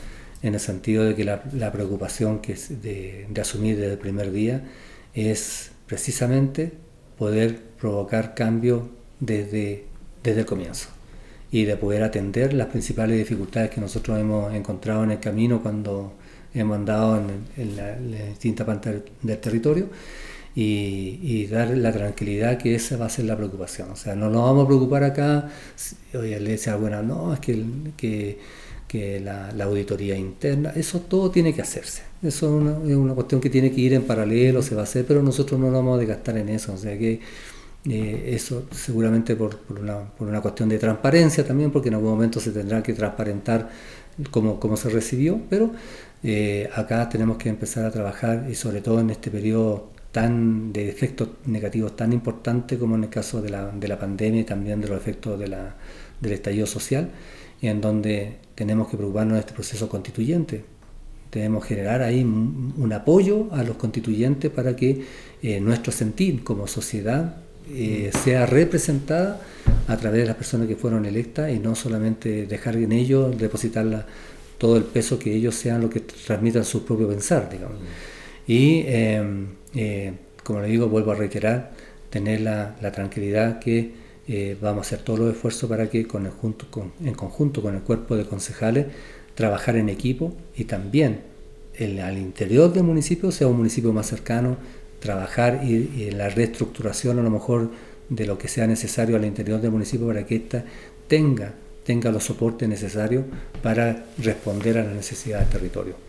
en 0.41 0.53
el 0.53 0.59
sentido 0.59 1.03
de 1.03 1.15
que 1.15 1.25
la, 1.25 1.71
preocupación 1.71 2.39
que 2.39 2.53
es 2.53 2.81
de, 2.81 3.27
de 3.29 3.41
asumir 3.41 3.77
desde 3.77 3.93
el 3.93 3.99
primer 3.99 4.31
día 4.31 4.63
es 5.13 5.71
precisamente 5.85 6.71
poder 7.17 7.59
provocar 7.79 8.35
cambio 8.35 8.89
desde, 9.19 9.85
desde 10.23 10.41
el 10.41 10.45
comienzo 10.45 10.89
y 11.51 11.65
de 11.65 11.75
poder 11.77 12.03
atender 12.03 12.53
las 12.53 12.67
principales 12.67 13.17
dificultades 13.17 13.71
que 13.71 13.81
nosotros 13.81 14.19
hemos 14.19 14.53
encontrado 14.53 15.03
en 15.03 15.11
el 15.11 15.19
camino 15.19 15.61
cuando 15.61 16.13
hemos 16.53 16.77
andado 16.77 17.21
en, 17.57 17.75
la, 17.75 17.95
distinta 17.95 18.65
parte 18.65 19.03
del, 19.21 19.37
territorio 19.39 19.89
y, 20.61 21.47
dar 21.47 21.69
la 21.77 21.91
tranquilidad 21.91 22.57
que 22.57 22.75
esa 22.75 22.97
va 22.97 23.05
a 23.05 23.09
ser 23.09 23.25
la 23.25 23.37
preocupación. 23.37 23.91
O 23.91 23.95
sea, 23.95 24.15
no 24.15 24.29
nos 24.29 24.43
vamos 24.43 24.65
a 24.65 24.67
preocupar 24.67 25.03
acá, 25.03 25.49
oye, 26.13 26.39
le 26.39 26.51
decía, 26.51 26.75
bueno, 26.75 27.01
no, 27.01 27.33
es 27.33 27.39
que, 27.39 28.37
que, 28.87 29.19
la, 29.21 29.49
auditoría 29.63 30.17
interna, 30.17 30.71
eso 30.75 30.99
todo 31.01 31.31
tiene 31.31 31.53
que 31.53 31.61
hacerse. 31.61 32.03
Eso 32.21 32.47
es 32.47 32.61
una, 32.61 32.91
es 32.91 32.95
una, 32.95 33.13
cuestión 33.13 33.39
que 33.39 33.49
tiene 33.49 33.71
que 33.71 33.79
ir 33.79 33.93
en 33.93 34.03
paralelo, 34.03 34.61
se 34.61 34.75
va 34.75 34.81
a 34.81 34.83
hacer, 34.83 35.05
pero 35.05 35.23
nosotros 35.23 35.59
no 35.59 35.67
nos 35.67 35.75
vamos 35.75 35.95
a 35.95 35.99
desgastar 35.99 36.37
en 36.37 36.49
eso. 36.49 36.73
O 36.73 36.77
sea, 36.77 36.97
que 36.97 37.21
eh, 37.89 38.31
eso 38.33 38.65
seguramente 38.71 39.35
por, 39.35 39.57
por, 39.59 39.79
una, 39.79 39.99
por, 40.09 40.27
una, 40.27 40.41
cuestión 40.41 40.67
de 40.67 40.77
transparencia 40.77 41.45
también, 41.45 41.71
porque 41.71 41.87
en 41.89 41.95
algún 41.95 42.09
momento 42.11 42.39
se 42.41 42.51
tendrá 42.51 42.83
que 42.83 42.93
transparentar 42.93 43.69
cómo, 44.31 44.59
cómo 44.59 44.75
se 44.75 44.89
recibió, 44.89 45.39
pero 45.49 45.71
eh, 46.23 46.69
acá 46.75 47.07
tenemos 47.07 47.37
que 47.37 47.47
empezar 47.47 47.85
a 47.85 47.91
trabajar 47.91 48.47
y 48.49 48.55
sobre 48.55 48.81
todo 48.81 48.99
en 48.99 49.11
este 49.11 49.31
periodo 49.31 49.89
tan 50.11 50.73
de 50.73 50.89
efectos 50.89 51.29
negativos 51.45 51.95
tan 51.95 52.13
importante 52.13 52.77
como 52.77 52.95
en 52.95 53.03
el 53.03 53.09
caso 53.09 53.41
de 53.41 53.49
la, 53.49 53.71
de 53.71 53.87
la 53.87 53.99
pandemia 53.99 54.41
y 54.41 54.43
también 54.43 54.81
de 54.81 54.87
los 54.87 54.97
efectos 54.97 55.39
de 55.39 55.47
la, 55.47 55.75
del 56.19 56.33
estallido 56.33 56.65
social, 56.65 57.11
en 57.61 57.81
donde 57.81 58.37
tenemos 58.55 58.87
que 58.87 58.97
preocuparnos 58.97 59.35
de 59.35 59.41
este 59.41 59.53
proceso 59.53 59.87
constituyente. 59.89 60.63
Debemos 61.31 61.63
generar 61.63 62.01
ahí 62.01 62.23
un, 62.23 62.91
apoyo 62.91 63.53
a 63.53 63.63
los 63.63 63.77
constituyentes 63.77 64.49
para 64.49 64.75
que 64.75 65.05
eh, 65.43 65.59
nuestro 65.59 65.91
sentir 65.91 66.43
como 66.43 66.65
sociedad 66.65 67.37
eh, 67.71 68.09
sea 68.23 68.47
representada 68.47 69.39
a 69.87 69.97
través 69.97 70.21
de 70.21 70.27
las 70.27 70.35
personas 70.35 70.67
que 70.67 70.75
fueron 70.75 71.05
electas 71.05 71.51
y 71.51 71.59
no 71.59 71.75
solamente 71.75 72.47
dejar 72.47 72.77
en 72.77 72.91
ellos, 72.91 73.37
depositar 73.37 74.07
todo 74.57 74.77
el 74.77 74.83
peso 74.83 75.19
que 75.19 75.33
ellos 75.33 75.53
sean 75.53 75.81
los 75.81 75.91
que 75.91 75.99
transmitan 75.99 76.65
su 76.65 76.83
propio 76.83 77.07
pensar, 77.07 77.47
digamos. 77.49 77.77
Y, 78.47 78.83
em, 78.87 79.58
eh, 79.75 80.13
como 80.43 80.61
le 80.61 80.67
digo, 80.67 80.87
vuelvo 80.87 81.11
a 81.11 81.15
reiterar, 81.15 81.71
tener 82.09 82.41
la, 82.41 82.75
tranquilidad 82.91 83.59
que 83.59 83.93
eh, 84.27 84.57
vamos 84.61 84.79
a 84.79 84.81
hacer 84.81 84.99
todos 84.99 85.19
los 85.19 85.33
esfuerzos 85.33 85.69
para 85.69 85.89
que 85.89 86.07
con 86.07 86.25
el 86.25 86.31
en 87.03 87.13
conjunto 87.13 87.61
con 87.61 87.75
el 87.75 87.81
cuerpo 87.81 88.15
de 88.15 88.25
concejales 88.25 88.87
trabajar 89.35 89.75
en 89.75 89.89
equipo 89.89 90.33
y 90.55 90.65
también 90.65 91.21
al 91.79 92.17
interior 92.17 92.73
del 92.73 92.83
municipio 92.83 93.31
sea 93.31 93.47
un 93.47 93.57
municipio 93.57 93.93
más 93.93 94.07
cercano, 94.07 94.57
trabajar 94.99 95.61
y, 95.63 96.07
en 96.09 96.17
la 96.17 96.29
reestructuración 96.29 97.19
a 97.19 97.23
lo 97.23 97.29
mejor 97.29 97.71
de 98.09 98.25
lo 98.25 98.37
que 98.37 98.47
sea 98.47 98.67
necesario 98.67 99.15
al 99.15 99.25
interior 99.25 99.61
del 99.61 99.71
municipio 99.71 100.07
para 100.07 100.25
que 100.25 100.35
ésta 100.35 100.65
tenga, 101.07 101.53
tenga 101.85 102.11
los 102.11 102.25
soportes 102.25 102.67
necesarios 102.67 103.23
para 103.63 104.05
responder 104.17 104.77
a 104.77 104.83
la 104.83 104.93
necesidad 104.93 105.39
del 105.39 105.49
territorio. 105.49 106.08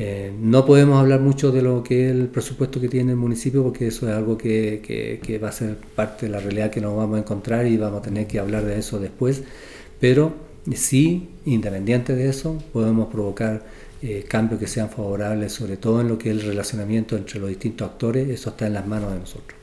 Eh, 0.00 0.32
no 0.40 0.64
podemos 0.64 1.00
hablar 1.00 1.18
mucho 1.18 1.50
de 1.50 1.60
lo 1.60 1.82
que 1.82 2.06
es 2.06 2.12
el 2.12 2.28
presupuesto 2.28 2.80
que 2.80 2.88
tiene 2.88 3.10
el 3.10 3.16
municipio 3.16 3.64
porque 3.64 3.88
eso 3.88 4.08
es 4.08 4.14
algo 4.14 4.38
que, 4.38 4.80
que, 5.20 5.38
va 5.38 5.48
a 5.48 5.52
ser 5.52 5.76
parte 5.76 6.26
de 6.26 6.32
la 6.32 6.38
realidad 6.38 6.70
que 6.70 6.80
nos 6.80 6.96
vamos 6.96 7.16
a 7.16 7.18
encontrar 7.18 7.66
y 7.66 7.76
vamos 7.76 7.98
a 7.98 8.02
tener 8.02 8.28
que 8.28 8.38
hablar 8.38 8.64
de 8.64 8.78
eso 8.78 9.00
después, 9.00 9.42
pero 9.98 10.32
sí, 10.72 11.30
independiente 11.46 12.14
de 12.14 12.28
eso, 12.28 12.62
podemos 12.72 13.08
provocar 13.08 13.66
eh, 14.00 14.24
cambios 14.28 14.60
que 14.60 14.68
sean 14.68 14.88
favorables, 14.88 15.52
sobre 15.52 15.76
todo 15.76 16.00
en 16.00 16.06
lo 16.06 16.16
que 16.16 16.30
es 16.30 16.36
el 16.36 16.42
relacionamiento 16.42 17.16
entre 17.16 17.40
los 17.40 17.48
distintos 17.48 17.90
actores, 17.90 18.28
eso 18.28 18.50
está 18.50 18.68
en 18.68 18.74
las 18.74 18.86
manos 18.86 19.12
de 19.12 19.18
nosotros. 19.18 19.58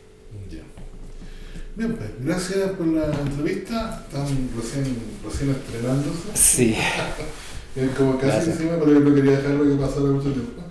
Bien, 1.78 1.96
pues 1.96 2.10
gracias 2.22 2.72
por 2.72 2.88
la 2.88 3.06
entrevista, 3.06 4.06
están 4.06 4.50
recién, 4.58 4.98
recién 5.24 5.52
estrenándose. 5.52 6.30
Sí. 6.34 6.76
es 7.76 7.90
como 7.92 8.18
casi 8.18 8.52
encima, 8.52 8.74
pero 8.80 8.94
yo 8.94 9.00
no 9.00 9.16
quería 9.16 9.38
dejarlo 9.38 9.64
que 9.64 9.82
pasara 9.82 10.06
mucho 10.06 10.32
tiempo. 10.32 10.62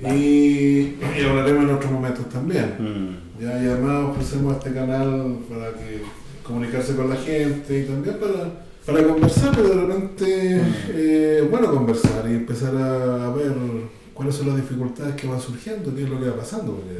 Y, 0.00 0.06
y, 0.06 1.24
hablaremos 1.28 1.64
en 1.64 1.70
otros 1.70 1.90
momentos 1.90 2.28
también. 2.28 2.74
Mm. 2.78 3.42
Ya, 3.42 3.62
y 3.62 3.66
además 3.66 4.10
ofrecemos 4.10 4.56
este 4.56 4.72
canal 4.72 5.38
para 5.48 5.72
que 5.72 6.02
comunicarse 6.42 6.94
con 6.94 7.10
la 7.10 7.16
gente 7.16 7.80
y 7.80 7.84
también 7.84 8.16
para 8.18 8.68
para 8.88 9.06
conversar, 9.06 9.54
pero 9.54 9.68
de 9.68 9.74
repente 9.74 10.62
eh, 10.88 11.46
bueno 11.50 11.70
conversar 11.70 12.26
y 12.26 12.36
empezar 12.36 12.74
a, 12.74 13.30
ver 13.32 13.52
cuáles 14.14 14.34
son 14.34 14.48
las 14.48 14.56
dificultades 14.56 15.14
que 15.14 15.26
van 15.26 15.38
surgiendo, 15.38 15.94
qué 15.94 16.04
es 16.04 16.08
lo 16.08 16.18
que 16.18 16.30
va 16.30 16.36
pasando. 16.36 16.72
Porque 16.72 16.96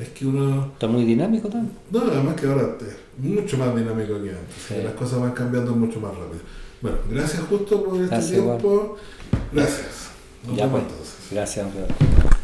es 0.00 0.08
que 0.10 0.26
uno... 0.26 0.70
Está 0.74 0.86
muy 0.86 1.04
dinámico 1.04 1.48
también. 1.48 1.76
No, 1.90 2.02
además 2.02 2.36
que 2.36 2.46
ahora 2.46 2.76
es 2.80 2.96
mucho 3.18 3.58
más 3.58 3.74
dinámico 3.74 4.22
que 4.22 4.30
antes. 4.30 4.84
Las 4.84 4.94
cosas 4.94 5.20
van 5.20 5.32
cambiando 5.32 5.72
mucho 5.72 6.00
más 6.00 6.12
rápido. 6.12 6.40
Bueno, 6.84 6.98
gracias 7.08 7.42
justo 7.48 7.82
por 7.82 7.98
este 7.98 8.18
tiempo. 8.18 8.98
Gracias. 9.52 10.10
Nos 10.46 10.54
ya 10.54 10.66
vemos 10.66 10.82
pues. 10.82 10.92
entonces. 10.92 11.28
Gracias. 11.30 12.34